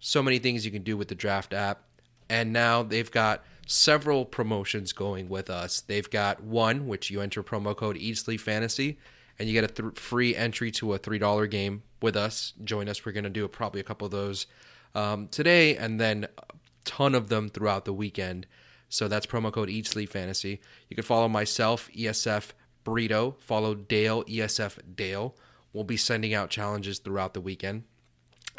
so 0.00 0.22
many 0.22 0.38
things 0.38 0.64
you 0.64 0.72
can 0.72 0.82
do 0.82 0.96
with 0.96 1.08
the 1.08 1.14
draft 1.14 1.52
app. 1.52 1.82
And 2.28 2.52
now 2.52 2.82
they've 2.82 3.10
got 3.10 3.44
several 3.66 4.24
promotions 4.24 4.92
going 4.92 5.28
with 5.28 5.50
us. 5.50 5.80
They've 5.82 6.08
got 6.08 6.42
one 6.42 6.86
which 6.88 7.10
you 7.10 7.20
enter 7.20 7.42
promo 7.42 7.76
code 7.76 7.98
Sleep 8.16 8.40
Fantasy, 8.40 8.98
and 9.38 9.48
you 9.48 9.54
get 9.54 9.64
a 9.64 9.82
th- 9.82 9.98
free 9.98 10.34
entry 10.34 10.70
to 10.72 10.94
a 10.94 10.98
three 10.98 11.18
dollar 11.18 11.46
game 11.46 11.82
with 12.02 12.16
us. 12.16 12.54
Join 12.64 12.88
us. 12.88 13.04
We're 13.04 13.12
going 13.12 13.24
to 13.24 13.30
do 13.30 13.46
probably 13.46 13.80
a 13.80 13.84
couple 13.84 14.06
of 14.06 14.10
those 14.10 14.46
um, 14.94 15.28
today, 15.28 15.76
and 15.76 16.00
then 16.00 16.24
a 16.38 16.44
ton 16.84 17.14
of 17.14 17.28
them 17.28 17.48
throughout 17.48 17.84
the 17.84 17.92
weekend. 17.92 18.46
So 18.88 19.08
that's 19.08 19.26
promo 19.26 19.52
code 19.52 19.70
Eat 19.70 19.86
Sleep 19.86 20.10
Fantasy. 20.10 20.60
You 20.88 20.96
can 20.96 21.04
follow 21.04 21.28
myself, 21.28 21.90
ESF 21.96 22.50
Brito. 22.84 23.36
Follow 23.40 23.74
Dale, 23.74 24.24
ESF 24.24 24.78
Dale. 24.94 25.34
We'll 25.72 25.84
be 25.84 25.96
sending 25.96 26.32
out 26.34 26.50
challenges 26.50 27.00
throughout 27.00 27.34
the 27.34 27.40
weekend. 27.40 27.84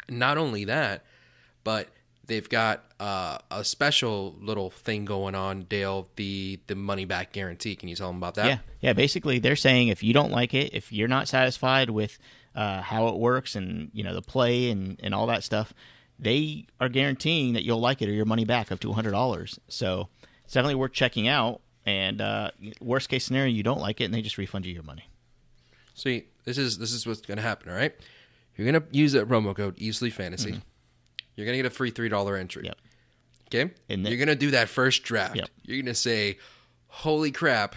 Not 0.08 0.36
only 0.36 0.64
that, 0.64 1.04
but 1.64 1.88
they've 2.26 2.48
got 2.48 2.84
uh, 3.00 3.38
a 3.50 3.64
special 3.64 4.36
little 4.40 4.70
thing 4.70 5.04
going 5.04 5.34
on, 5.34 5.62
Dale. 5.62 6.08
The 6.16 6.60
the 6.66 6.74
money 6.74 7.04
back 7.04 7.32
guarantee. 7.32 7.74
Can 7.76 7.88
you 7.88 7.96
tell 7.96 8.08
them 8.08 8.18
about 8.18 8.34
that? 8.34 8.46
Yeah, 8.46 8.58
yeah. 8.80 8.92
Basically, 8.92 9.38
they're 9.38 9.56
saying 9.56 9.88
if 9.88 10.02
you 10.02 10.12
don't 10.12 10.30
like 10.30 10.54
it, 10.54 10.74
if 10.74 10.92
you're 10.92 11.08
not 11.08 11.28
satisfied 11.28 11.90
with 11.90 12.18
uh, 12.54 12.82
how 12.82 13.08
it 13.08 13.16
works 13.16 13.56
and 13.56 13.90
you 13.94 14.04
know 14.04 14.14
the 14.14 14.22
play 14.22 14.70
and 14.70 15.00
and 15.02 15.14
all 15.14 15.26
that 15.26 15.42
stuff, 15.42 15.72
they 16.18 16.66
are 16.80 16.88
guaranteeing 16.88 17.52
that 17.54 17.64
you'll 17.64 17.80
like 17.80 18.00
it 18.02 18.08
or 18.08 18.12
your 18.12 18.24
money 18.24 18.44
back 18.44 18.72
up 18.72 18.80
to 18.80 18.92
hundred 18.92 19.10
dollars. 19.12 19.58
So 19.68 20.08
it's 20.44 20.54
definitely 20.54 20.76
worth 20.76 20.92
checking 20.92 21.28
out. 21.28 21.60
And 21.84 22.20
uh, 22.20 22.50
worst 22.80 23.08
case 23.08 23.24
scenario, 23.24 23.52
you 23.52 23.62
don't 23.62 23.80
like 23.80 24.00
it, 24.00 24.04
and 24.06 24.14
they 24.14 24.20
just 24.22 24.38
refund 24.38 24.66
you 24.66 24.72
your 24.74 24.82
money. 24.82 25.08
See, 25.94 26.24
this 26.44 26.58
is 26.58 26.78
this 26.78 26.92
is 26.92 27.06
what's 27.06 27.20
going 27.20 27.36
to 27.36 27.42
happen. 27.42 27.70
All 27.70 27.76
right, 27.76 27.94
you're 28.56 28.70
going 28.70 28.82
to 28.82 28.88
use 28.96 29.12
that 29.12 29.28
promo 29.28 29.54
code 29.54 29.74
Eat 29.78 29.94
Sleep 29.94 30.12
Fantasy. 30.12 30.60
You're 31.36 31.44
going 31.46 31.56
to 31.56 31.62
get 31.62 31.66
a 31.66 31.70
free 31.74 31.90
three 31.90 32.08
dollar 32.08 32.36
entry. 32.36 32.64
Yep. 32.64 32.76
Okay, 33.48 33.72
And 33.88 34.04
then- 34.04 34.10
you're 34.10 34.18
going 34.18 34.26
to 34.28 34.34
do 34.34 34.50
that 34.50 34.68
first 34.68 35.04
draft. 35.04 35.36
Yep. 35.36 35.48
You're 35.62 35.76
going 35.76 35.86
to 35.86 35.94
say, 35.94 36.38
"Holy 36.88 37.30
crap, 37.30 37.76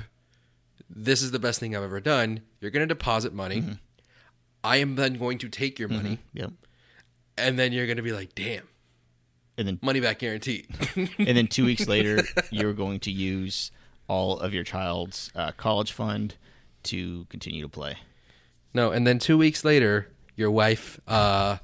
this 0.89 1.21
is 1.21 1.29
the 1.29 1.37
best 1.39 1.59
thing 1.59 1.75
I've 1.75 1.83
ever 1.83 1.99
done." 1.99 2.41
You're 2.61 2.71
going 2.71 2.81
to 2.87 2.87
deposit 2.93 3.31
money. 3.33 3.61
Mm-hmm. 3.61 3.73
I 4.63 4.77
am 4.77 4.95
then 4.95 5.13
going 5.13 5.37
to 5.37 5.49
take 5.49 5.77
your 5.79 5.87
money, 5.87 6.17
Yep. 6.33 6.51
And 7.39 7.57
then 7.57 7.71
you're 7.71 7.85
going 7.85 7.97
to 7.97 8.03
be 8.03 8.13
like, 8.13 8.35
"Damn, 8.35 8.67
And 9.57 9.67
then 9.67 9.79
money 9.81 9.99
back 9.99 10.19
guaranteed." 10.19 10.67
and 10.95 11.37
then 11.37 11.47
two 11.47 11.65
weeks 11.65 11.87
later, 11.87 12.23
you're 12.51 12.73
going 12.73 12.99
to 13.01 13.11
use 13.11 13.71
all 14.07 14.39
of 14.39 14.53
your 14.53 14.63
child's 14.63 15.31
uh, 15.35 15.51
college 15.51 15.91
fund 15.91 16.35
to 16.83 17.25
continue 17.29 17.61
to 17.61 17.69
play. 17.69 17.97
no, 18.73 18.91
and 18.91 19.05
then 19.05 19.19
two 19.19 19.37
weeks 19.37 19.63
later, 19.65 20.07
your 20.35 20.49
wife 20.49 20.99
uh, 21.07 21.57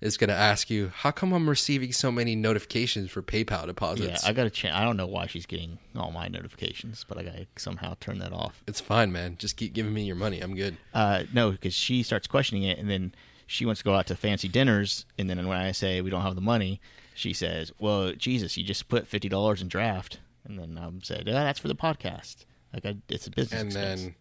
is 0.00 0.16
going 0.16 0.28
to 0.28 0.34
ask 0.34 0.70
you, 0.70 0.90
"How 0.94 1.10
come 1.10 1.32
I'm 1.32 1.48
receiving 1.48 1.92
so 1.92 2.10
many 2.10 2.34
notifications 2.34 3.10
for 3.10 3.22
PayPal 3.22 3.66
deposits?" 3.66 4.00
Yeah, 4.00 4.06
deposits?" 4.06 4.26
I 4.28 4.32
got 4.32 4.44
to 4.44 4.50
change. 4.50 4.74
I 4.74 4.82
don't 4.84 4.96
know 4.96 5.06
why 5.06 5.26
she's 5.26 5.46
getting 5.46 5.78
all 5.96 6.10
my 6.10 6.28
notifications, 6.28 7.04
but 7.08 7.18
I 7.18 7.22
got 7.22 7.34
to 7.36 7.46
somehow 7.56 7.94
turn 8.00 8.18
that 8.20 8.32
off. 8.32 8.62
it's 8.66 8.80
fine, 8.80 9.12
man. 9.12 9.36
Just 9.38 9.56
keep 9.56 9.72
giving 9.74 9.92
me 9.92 10.04
your 10.04 10.16
money. 10.16 10.40
I'm 10.40 10.54
good. 10.56 10.76
Uh, 10.94 11.24
no, 11.32 11.50
because 11.52 11.74
she 11.74 12.02
starts 12.02 12.26
questioning 12.26 12.62
it, 12.64 12.78
and 12.78 12.88
then 12.90 13.14
she 13.46 13.66
wants 13.66 13.80
to 13.80 13.84
go 13.84 13.94
out 13.94 14.06
to 14.08 14.16
fancy 14.16 14.48
dinners, 14.48 15.06
and 15.18 15.28
then 15.28 15.46
when 15.46 15.58
I 15.58 15.72
say 15.72 16.00
we 16.00 16.10
don't 16.10 16.22
have 16.22 16.34
the 16.34 16.40
money, 16.40 16.80
she 17.14 17.32
says, 17.32 17.72
"Well, 17.78 18.12
Jesus, 18.12 18.56
you 18.56 18.64
just 18.64 18.88
put 18.88 19.06
fifty 19.06 19.28
dollars 19.28 19.62
in 19.62 19.68
draft," 19.68 20.20
and 20.44 20.58
then 20.58 20.78
I'm 20.80 21.02
said, 21.02 21.24
"Yeah, 21.26 21.34
that's 21.34 21.58
for 21.58 21.68
the 21.68 21.74
podcast. 21.74 22.44
Like, 22.72 22.86
I, 22.86 22.96
it's 23.08 23.26
a 23.26 23.30
business 23.30 23.60
and 23.60 23.68
expense." 23.68 24.02
then 24.02 24.14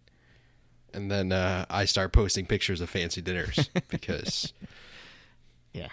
and 0.93 1.09
then 1.09 1.32
uh, 1.32 1.65
I 1.69 1.86
start 1.86 2.13
posting 2.13 2.45
pictures 2.45 2.82
of 2.82 2.89
fancy 2.89 3.21
dinners 3.21 3.69
because 3.89 4.53
yeah, 5.74 5.89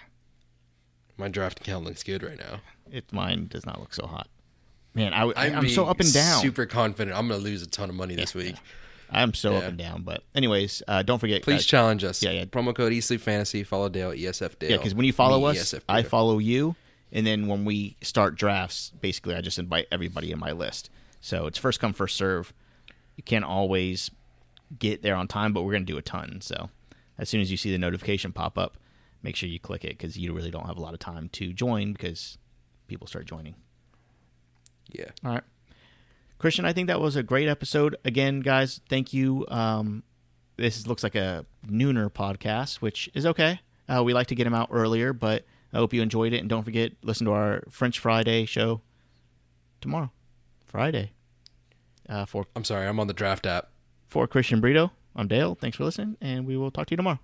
my 1.17 1.27
draft 1.27 1.59
account 1.59 1.85
looks 1.85 2.03
good 2.03 2.23
right 2.23 2.37
now. 2.37 2.61
it 2.91 3.11
mine 3.11 3.47
does 3.47 3.65
not 3.65 3.79
look 3.79 3.93
so 3.93 4.05
hot. 4.05 4.27
Man, 4.93 5.13
I, 5.13 5.23
I, 5.23 5.45
I'm, 5.47 5.55
am 5.55 5.69
so 5.69 5.85
up 5.85 5.99
and 6.01 6.13
down. 6.13 6.41
Super 6.41 6.65
confident. 6.65 7.17
I'm 7.17 7.27
going 7.27 7.39
to 7.39 7.43
lose 7.43 7.61
a 7.61 7.67
ton 7.67 7.89
of 7.89 7.95
money 7.95 8.15
this 8.15 8.35
week. 8.35 8.55
I'm 9.11 9.33
so 9.33 9.55
up 9.55 9.63
and 9.63 9.77
down. 9.77 10.03
But 10.03 10.23
anyways, 10.33 10.83
uh, 10.87 11.03
don't 11.03 11.19
forget. 11.19 11.43
Please 11.43 11.61
uh, 11.61 11.67
challenge 11.67 12.03
us. 12.03 12.23
yeah, 12.23 12.31
yeah. 12.31 12.45
Promo 12.45 12.73
code 12.73 12.93
Eat 12.93 13.01
Sleep 13.01 13.21
Fantasy. 13.21 13.63
Follow 13.63 13.89
Dale. 13.89 14.11
ESF 14.11 14.57
Dale. 14.59 14.71
Yeah, 14.71 14.77
because 14.77 14.95
when 14.95 15.05
you 15.05 15.13
follow 15.13 15.39
Me, 15.39 15.59
us, 15.59 15.73
ESF 15.73 15.81
I 15.89 16.03
follow 16.03 16.39
you, 16.39 16.75
and 17.11 17.27
then 17.27 17.47
when 17.47 17.65
we 17.65 17.97
start 18.01 18.35
drafts, 18.35 18.91
basically, 19.01 19.35
I 19.35 19.41
just 19.41 19.59
invite 19.59 19.87
everybody 19.91 20.31
in 20.31 20.39
my 20.39 20.51
list. 20.51 20.89
So 21.19 21.45
it's 21.45 21.57
first 21.57 21.79
come, 21.79 21.93
first 21.93 22.15
serve. 22.15 22.53
You 23.15 23.23
can't 23.23 23.45
always 23.45 24.09
get 24.79 25.01
there 25.03 25.15
on 25.15 25.27
time, 25.27 25.53
but 25.53 25.63
we're 25.63 25.73
going 25.73 25.85
to 25.85 25.91
do 25.91 25.97
a 25.97 26.01
ton. 26.01 26.39
So 26.41 26.69
as 27.17 27.29
soon 27.29 27.41
as 27.41 27.51
you 27.51 27.57
see 27.57 27.71
the 27.71 27.77
notification 27.77 28.31
pop 28.31 28.57
up, 28.57 28.77
make 29.21 29.35
sure 29.35 29.49
you 29.49 29.59
click 29.59 29.83
it 29.83 29.97
because 29.97 30.17
you 30.17 30.33
really 30.33 30.51
don't 30.51 30.65
have 30.65 30.77
a 30.77 30.81
lot 30.81 30.93
of 30.93 30.99
time 30.99 31.29
to 31.33 31.53
join 31.53 31.91
because 31.93 32.37
people 32.87 33.07
start 33.07 33.25
joining. 33.25 33.55
Yeah. 34.91 35.09
All 35.23 35.31
right. 35.31 35.43
Christian, 36.41 36.65
I 36.65 36.73
think 36.73 36.87
that 36.87 36.99
was 36.99 37.15
a 37.15 37.21
great 37.21 37.47
episode. 37.47 37.95
Again, 38.03 38.39
guys, 38.39 38.81
thank 38.89 39.13
you. 39.13 39.45
Um, 39.47 40.01
this 40.57 40.87
looks 40.87 41.03
like 41.03 41.13
a 41.13 41.45
nooner 41.67 42.09
podcast, 42.09 42.77
which 42.77 43.11
is 43.13 43.27
okay. 43.27 43.59
Uh, 43.87 44.01
we 44.03 44.13
like 44.15 44.25
to 44.27 44.35
get 44.35 44.45
them 44.45 44.55
out 44.55 44.69
earlier, 44.71 45.13
but 45.13 45.45
I 45.71 45.77
hope 45.77 45.93
you 45.93 46.01
enjoyed 46.01 46.33
it. 46.33 46.39
And 46.39 46.49
don't 46.49 46.63
forget, 46.63 46.93
listen 47.03 47.25
to 47.27 47.31
our 47.31 47.61
French 47.69 47.99
Friday 47.99 48.45
show 48.45 48.81
tomorrow, 49.81 50.11
Friday. 50.65 51.11
Uh, 52.09 52.25
for 52.25 52.47
I'm 52.55 52.63
sorry. 52.63 52.87
I'm 52.87 52.99
on 52.99 53.05
the 53.05 53.13
draft 53.13 53.45
app. 53.45 53.69
for 54.07 54.25
Christian 54.25 54.59
Brito, 54.61 54.91
I'm 55.15 55.27
Dale. 55.27 55.53
Thanks 55.53 55.77
for 55.77 55.83
listening, 55.83 56.17
and 56.21 56.47
we 56.47 56.57
will 56.57 56.71
talk 56.71 56.87
to 56.87 56.93
you 56.93 56.97
tomorrow. 56.97 57.19